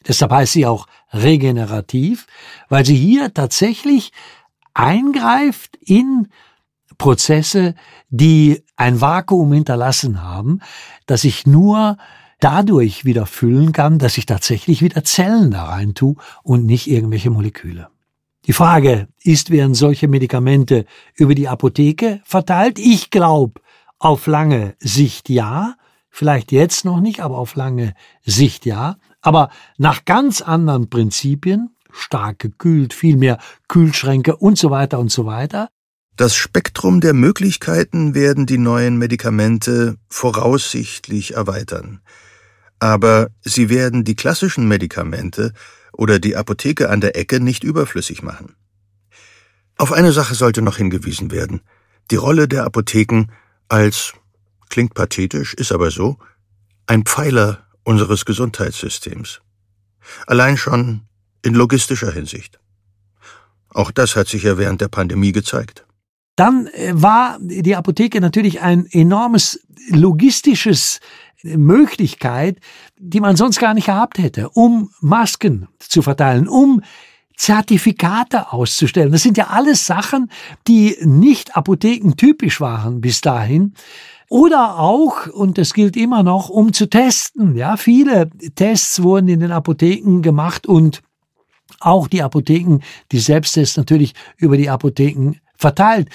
Deshalb 0.07 0.32
heißt 0.32 0.53
sie 0.53 0.65
auch 0.65 0.88
regenerativ, 1.13 2.28
weil 2.70 2.86
sie 2.86 2.95
hier 2.95 3.34
tatsächlich 3.34 4.11
eingreift 4.74 5.78
in 5.78 6.28
Prozesse, 6.97 7.76
die 8.09 8.63
ein 8.76 9.01
Vakuum 9.01 9.53
hinterlassen 9.53 10.24
haben, 10.24 10.61
dass 11.05 11.24
ich 11.24 11.45
nur 11.45 11.97
dadurch 12.40 13.06
wieder 13.06 13.26
füllen 13.26 13.72
kann, 13.72 14.00
dass 14.00 14.18
ich 14.18 14.26
tatsächlich 14.26 14.82
wieder 14.82 15.04
Zellen 15.04 15.52
da 15.52 15.66
rein 15.66 15.94
tue 15.94 16.16
und 16.44 16.66
nicht 16.66 16.88
irgendwelche 16.88 17.30
Moleküle. 17.30 17.90
Die 18.46 18.54
Frage 18.54 19.10
ist, 19.24 19.50
werden 19.50 19.74
solche 19.74 20.08
Medikamente 20.08 20.86
über 21.16 21.36
die 21.36 21.50
Apotheke 21.50 22.22
verteilt? 22.24 22.80
Ich 22.80 23.10
glaube, 23.10 23.60
auf 24.00 24.28
lange 24.28 24.76
Sicht 24.80 25.30
ja. 25.30 25.76
Vielleicht 26.10 26.52
jetzt 26.52 26.86
noch 26.86 27.02
nicht, 27.02 27.20
aber 27.20 27.38
auf 27.38 27.56
lange 27.56 27.94
Sicht 28.24 28.66
ja. 28.66 28.98
Aber 29.22 29.50
nach 29.78 30.06
ganz 30.06 30.42
anderen 30.42 30.90
Prinzipien, 30.90 31.76
stark 31.92 32.40
gekühlt, 32.40 32.94
viel 32.94 33.18
mehr 33.18 33.38
Kühlschränke 33.68 34.38
und 34.38 34.58
so 34.58 34.72
weiter 34.72 35.00
und 35.00 35.12
so 35.12 35.26
weiter. 35.26 35.70
Das 36.16 36.36
Spektrum 36.36 37.02
der 37.02 37.14
Möglichkeiten 37.14 38.16
werden 38.16 38.46
die 38.46 38.58
neuen 38.58 38.98
Medikamente 38.98 39.98
voraussichtlich 40.08 41.36
erweitern 41.36 42.02
aber 42.80 43.30
sie 43.41 43.69
werden 43.69 44.03
die 44.03 44.15
klassischen 44.15 44.67
Medikamente 44.67 45.53
oder 45.93 46.19
die 46.19 46.36
Apotheke 46.36 46.89
an 46.89 47.01
der 47.01 47.15
Ecke 47.15 47.39
nicht 47.39 47.63
überflüssig 47.63 48.21
machen. 48.21 48.55
Auf 49.78 49.91
eine 49.91 50.11
Sache 50.11 50.36
sollte 50.36 50.61
noch 50.61 50.78
hingewiesen 50.78 51.32
werden. 51.32 51.61
Die 52.11 52.15
Rolle 52.15 52.47
der 52.47 52.63
Apotheken 52.63 53.28
als, 53.67 54.13
klingt 54.69 54.93
pathetisch, 54.93 55.53
ist 55.53 55.71
aber 55.71 55.91
so, 55.91 56.17
ein 56.88 57.03
Pfeiler 57.03 57.67
unseres 57.84 58.25
Gesundheitssystems. 58.25 59.41
Allein 60.25 60.57
schon 60.57 61.01
in 61.41 61.53
logistischer 61.53 62.11
Hinsicht. 62.11 62.59
Auch 63.69 63.91
das 63.91 64.15
hat 64.15 64.28
sich 64.28 64.43
ja 64.43 64.57
während 64.57 64.82
der 64.82 64.88
Pandemie 64.88 65.32
gezeigt. 65.32 65.86
Dann 66.36 66.67
äh, 66.67 66.93
war 66.93 67.38
die 67.41 67.75
Apotheke 67.75 68.21
natürlich 68.21 68.61
ein 68.61 68.86
enormes 68.91 69.59
logistisches 69.89 70.99
Möglichkeit, 71.56 72.60
die 72.98 73.20
man 73.20 73.36
sonst 73.36 73.60
gar 73.60 73.74
nicht 73.74 73.86
gehabt 73.86 74.18
hätte, 74.18 74.50
um 74.50 74.89
Masken 75.00 75.68
zu 75.80 76.02
verteilen, 76.02 76.48
um 76.48 76.82
Zertifikate 77.38 78.52
auszustellen. 78.52 79.12
Das 79.12 79.22
sind 79.22 79.38
ja 79.38 79.48
alles 79.48 79.86
Sachen, 79.86 80.32
die 80.68 80.98
nicht 81.02 81.56
apothekentypisch 81.56 82.60
waren 82.60 83.00
bis 83.00 83.22
dahin. 83.22 83.74
Oder 84.30 84.80
auch, 84.80 85.28
und 85.28 85.58
das 85.58 85.74
gilt 85.74 85.95
immer 85.95 86.24
noch, 86.24 86.50
um 86.50 86.74
zu 86.74 86.89
testen. 86.89 87.56
Ja, 87.56 87.78
viele 87.78 88.30
Tests 88.56 89.02
wurden 89.02 89.30
in 89.30 89.39
den 89.39 89.52
Apotheken 89.52 90.22
gemacht 90.22 90.68
und 90.68 91.02
auch 91.80 92.08
die 92.08 92.24
Apotheken, 92.24 92.80
die 93.12 93.20
Selbsttests 93.20 93.78
natürlich 93.78 94.14
über 94.38 94.58
die 94.58 94.70
Apotheken 94.70 95.36
verteilt. 95.56 96.10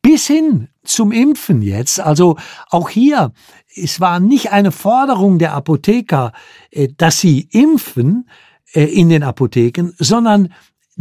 Bis 0.00 0.26
hin 0.26 0.68
zum 0.84 1.12
Impfen 1.12 1.62
jetzt. 1.62 2.00
Also 2.00 2.36
auch 2.70 2.88
hier, 2.88 3.32
es 3.74 4.00
war 4.00 4.20
nicht 4.20 4.52
eine 4.52 4.72
Forderung 4.72 5.38
der 5.38 5.52
Apotheker, 5.52 6.32
äh, 6.70 6.88
dass 6.96 7.20
sie 7.20 7.48
impfen 7.50 8.28
äh, 8.72 8.84
in 8.84 9.08
den 9.08 9.22
Apotheken, 9.22 9.92
sondern 9.98 10.52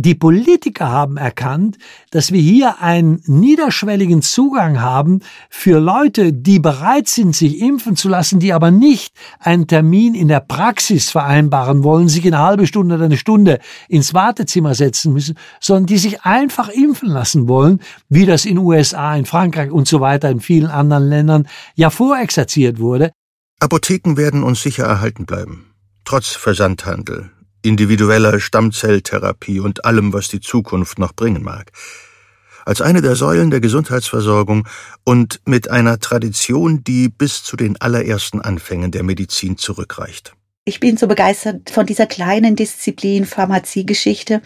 die 0.02 0.16
Politiker 0.16 0.90
haben 0.90 1.18
erkannt, 1.18 1.78
dass 2.10 2.32
wir 2.32 2.42
hier 2.42 2.82
einen 2.82 3.22
niederschwelligen 3.26 4.22
Zugang 4.22 4.82
haben 4.82 5.20
für 5.50 5.80
Leute, 5.80 6.34
die 6.34 6.60
bereit 6.60 7.08
sind, 7.08 7.36
sich 7.36 7.60
impfen 7.60 7.96
zu 7.96 8.10
lassen, 8.10 8.40
die 8.40 8.54
aber 8.54 8.72
nicht 8.72 9.14
einen 9.40 9.68
Termin 9.68 10.16
in 10.16 10.28
der 10.28 10.40
Praxis 10.40 11.12
vereinbaren 11.12 11.84
wollen, 11.84 12.10
sich 12.10 12.26
eine 12.26 12.40
halbe 12.40 12.68
Stunde 12.68 12.96
oder 12.96 13.06
eine 13.06 13.18
Stunde 13.18 13.60
ins 13.88 14.14
Wartezimmer 14.14 14.76
setzen 14.76 15.14
müssen, 15.14 15.38
sondern 15.60 15.86
die 15.86 15.98
sich 15.98 16.24
einfach 16.24 16.70
impfen 16.70 17.10
lassen 17.10 17.48
wollen, 17.48 17.80
wie 18.10 18.26
das 18.26 18.46
in 18.46 18.58
USA, 18.58 19.16
in 19.16 19.26
Frankreich 19.26 19.72
und 19.72 19.88
so 19.88 20.02
weiter, 20.02 20.30
in 20.30 20.40
vielen 20.40 20.70
anderen 20.70 21.08
Ländern 21.10 21.48
ja 21.76 21.90
vorexerziert 21.90 22.80
wurde. 22.80 23.12
Apotheken 23.60 24.18
werden 24.18 24.42
uns 24.42 24.64
sicher 24.64 24.86
erhalten 24.86 25.26
bleiben. 25.26 25.68
Trotz 26.06 26.30
Versandhandel, 26.30 27.30
individueller 27.62 28.40
Stammzelltherapie 28.40 29.60
und 29.60 29.86
allem, 29.86 30.14
was 30.14 30.28
die 30.28 30.40
Zukunft 30.40 31.00
noch 31.00 31.14
bringen 31.14 31.44
mag. 31.44 31.72
Als 32.66 32.82
eine 32.82 33.02
der 33.02 33.16
Säulen 33.16 33.50
der 33.50 33.60
Gesundheitsversorgung 33.60 34.68
und 35.04 35.42
mit 35.46 35.70
einer 35.72 36.00
Tradition, 36.00 36.84
die 36.84 37.10
bis 37.10 37.44
zu 37.44 37.58
den 37.58 37.80
allerersten 37.82 38.40
Anfängen 38.42 38.92
der 38.92 39.04
Medizin 39.04 39.58
zurückreicht. 39.58 40.34
Ich 40.64 40.80
bin 40.80 40.96
so 40.96 41.08
begeistert 41.08 41.72
von 41.72 41.88
dieser 41.88 42.06
kleinen 42.06 42.56
Disziplin 42.56 43.26
Pharmaziegeschichte, 43.26 44.44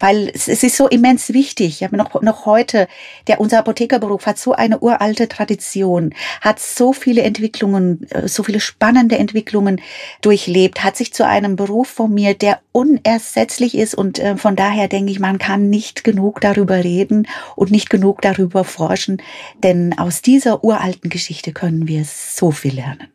weil 0.00 0.30
es, 0.32 0.48
ist 0.48 0.74
so 0.78 0.88
immens 0.88 1.34
wichtig. 1.34 1.80
Ja, 1.80 1.90
noch, 1.92 2.22
noch 2.22 2.46
heute, 2.46 2.88
der, 3.26 3.38
unser 3.38 3.58
Apothekerberuf 3.58 4.24
hat 4.24 4.38
so 4.38 4.54
eine 4.54 4.78
uralte 4.78 5.28
Tradition, 5.28 6.14
hat 6.40 6.58
so 6.58 6.94
viele 6.94 7.20
Entwicklungen, 7.20 8.06
äh, 8.08 8.28
so 8.28 8.44
viele 8.44 8.60
spannende 8.60 9.18
Entwicklungen 9.18 9.82
durchlebt, 10.22 10.82
hat 10.84 10.96
sich 10.96 11.12
zu 11.12 11.26
einem 11.26 11.56
Beruf 11.56 11.88
formiert, 11.88 12.40
der 12.40 12.60
unersetzlich 12.72 13.76
ist 13.76 13.94
und 13.94 14.18
äh, 14.20 14.38
von 14.38 14.56
daher 14.56 14.88
denke 14.88 15.12
ich, 15.12 15.20
man 15.20 15.36
kann 15.36 15.68
nicht 15.68 16.02
genug 16.02 16.40
darüber 16.40 16.82
reden 16.82 17.28
und 17.56 17.70
nicht 17.70 17.90
genug 17.90 18.22
darüber 18.22 18.64
forschen, 18.64 19.20
denn 19.62 19.98
aus 19.98 20.22
dieser 20.22 20.64
uralten 20.64 21.10
Geschichte 21.10 21.52
können 21.52 21.86
wir 21.88 22.06
so 22.06 22.52
viel 22.52 22.76
lernen. 22.76 23.08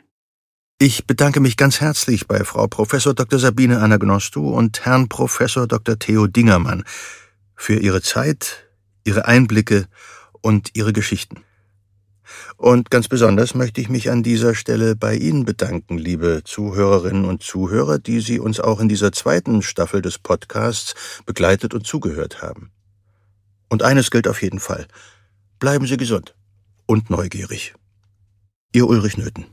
Ich 0.80 1.08
bedanke 1.08 1.40
mich 1.40 1.56
ganz 1.56 1.80
herzlich 1.80 2.28
bei 2.28 2.44
Frau 2.44 2.68
Professor 2.68 3.14
Dr. 3.14 3.40
Sabine 3.40 3.80
Anagnostu 3.80 4.50
und 4.50 4.86
Herrn 4.86 5.08
Professor 5.08 5.68
Dr. 5.68 5.98
Theo 5.98 6.28
Dingermann 6.28 6.84
für 7.56 7.80
ihre 7.80 8.02
Zeit, 8.02 8.68
ihre 9.06 9.26
Einblicke 9.26 9.88
und 10.42 10.72
ihre 10.74 10.92
Geschichten. 10.92 11.44
Und 12.58 12.90
ganz 12.90 13.08
besonders 13.08 13.56
möchte 13.56 13.82
ich 13.82 13.90
mich 13.90 14.10
an 14.10 14.24
dieser 14.24 14.56
Stelle 14.56 14.96
bei 14.96 15.16
Ihnen 15.16 15.46
bedanken, 15.46 15.98
liebe 15.98 16.42
Zuhörerinnen 16.44 17.26
und 17.26 17.44
Zuhörer, 17.44 18.00
die 18.00 18.20
Sie 18.20 18.40
uns 18.40 18.60
auch 18.60 18.80
in 18.80 18.90
dieser 18.90 19.12
zweiten 19.12 19.62
Staffel 19.62 20.02
des 20.02 20.18
Podcasts 20.18 20.96
begleitet 21.26 21.74
und 21.74 21.86
zugehört 21.86 22.42
haben. 22.42 22.72
Und 23.70 23.84
eines 23.84 24.12
gilt 24.12 24.28
auf 24.28 24.42
jeden 24.42 24.60
Fall. 24.60 24.88
Bleiben 25.60 25.88
Sie 25.88 25.98
gesund 25.98 26.36
und 26.86 27.10
neugierig. 27.10 27.74
Ihr 28.74 28.88
Ulrich 28.88 29.18
Nöthen. 29.18 29.46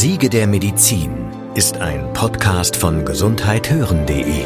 Siege 0.00 0.30
der 0.30 0.46
Medizin 0.46 1.30
ist 1.54 1.76
ein 1.76 2.10
Podcast 2.14 2.74
von 2.74 3.04
gesundheithören.de 3.04 4.44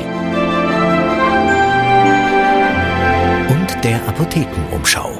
und 3.51 3.85
der 3.85 4.05
Apothekenumschau. 4.09 5.17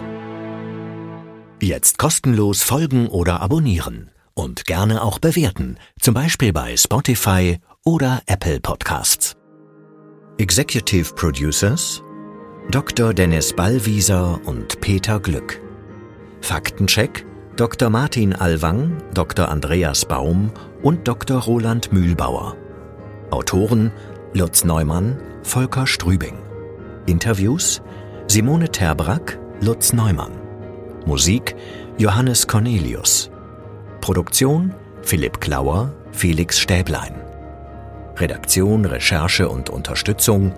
Jetzt 1.63 1.99
kostenlos 1.99 2.65
folgen 2.65 3.07
oder 3.07 3.43
abonnieren 3.43 4.11
und 4.35 4.65
gerne 4.65 5.05
auch 5.05 5.21
bewerten, 5.21 5.79
zum 6.01 6.15
Beispiel 6.15 6.53
bei 6.53 6.77
Spotify 6.77 7.59
oder 7.85 8.21
Apple 8.27 8.59
Podcasts. 8.59 9.37
Executive 10.39 11.15
Producers 11.15 12.03
Dr. 12.73 13.15
Dennis 13.15 13.53
Ballwieser 13.53 14.41
und 14.47 14.81
Peter 14.81 15.21
Glück. 15.21 15.63
Faktencheck 16.41 17.25
Dr. 17.57 17.89
Martin 17.89 18.33
Alwang, 18.33 18.97
Dr. 19.15 19.49
Andreas 19.49 20.05
Baum 20.05 20.51
und 20.83 21.07
Dr. 21.07 21.39
Roland 21.39 21.93
Mühlbauer. 21.93 22.57
Autoren 23.31 23.93
Lutz 24.33 24.65
Neumann, 24.65 25.21
Volker 25.45 25.87
Strübing. 25.87 26.37
Interviews 27.07 27.81
Simone 28.27 28.69
Terbrack, 28.69 29.39
Lutz 29.61 29.93
Neumann. 29.93 30.33
Musik 31.07 31.55
Johannes 31.97 32.49
Cornelius. 32.49 33.31
Produktion 34.01 34.75
Philipp 35.03 35.41
Klauer, 35.41 35.93
Felix 36.11 36.59
Stäblein. 36.59 37.15
Redaktion, 38.17 38.85
Recherche 38.85 39.49
und 39.49 39.71
Unterstützung 39.71 40.53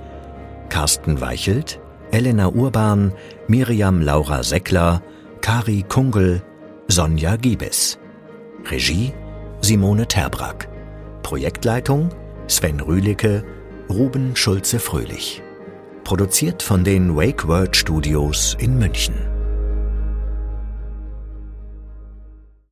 Carsten 0.70 1.20
Weichelt, 1.20 1.78
Elena 2.11 2.49
Urban, 2.49 3.12
Miriam 3.49 4.01
Laura 4.01 4.42
Seckler, 4.42 5.03
Kari 5.42 5.84
Kungel, 5.86 6.40
Sonja 6.89 7.37
Giebes. 7.37 7.99
Regie 8.70 9.12
Simone 9.61 10.07
Terbrack. 10.07 10.68
Projektleitung 11.22 12.11
Sven 12.47 12.80
Rühlicke, 12.80 13.45
Ruben 13.91 14.37
Schulze-Fröhlich. 14.37 15.43
Produziert 16.05 16.62
von 16.62 16.84
den 16.84 17.16
Wake 17.16 17.49
Word 17.49 17.76
Studios 17.76 18.57
in 18.61 18.78
München. 18.78 19.36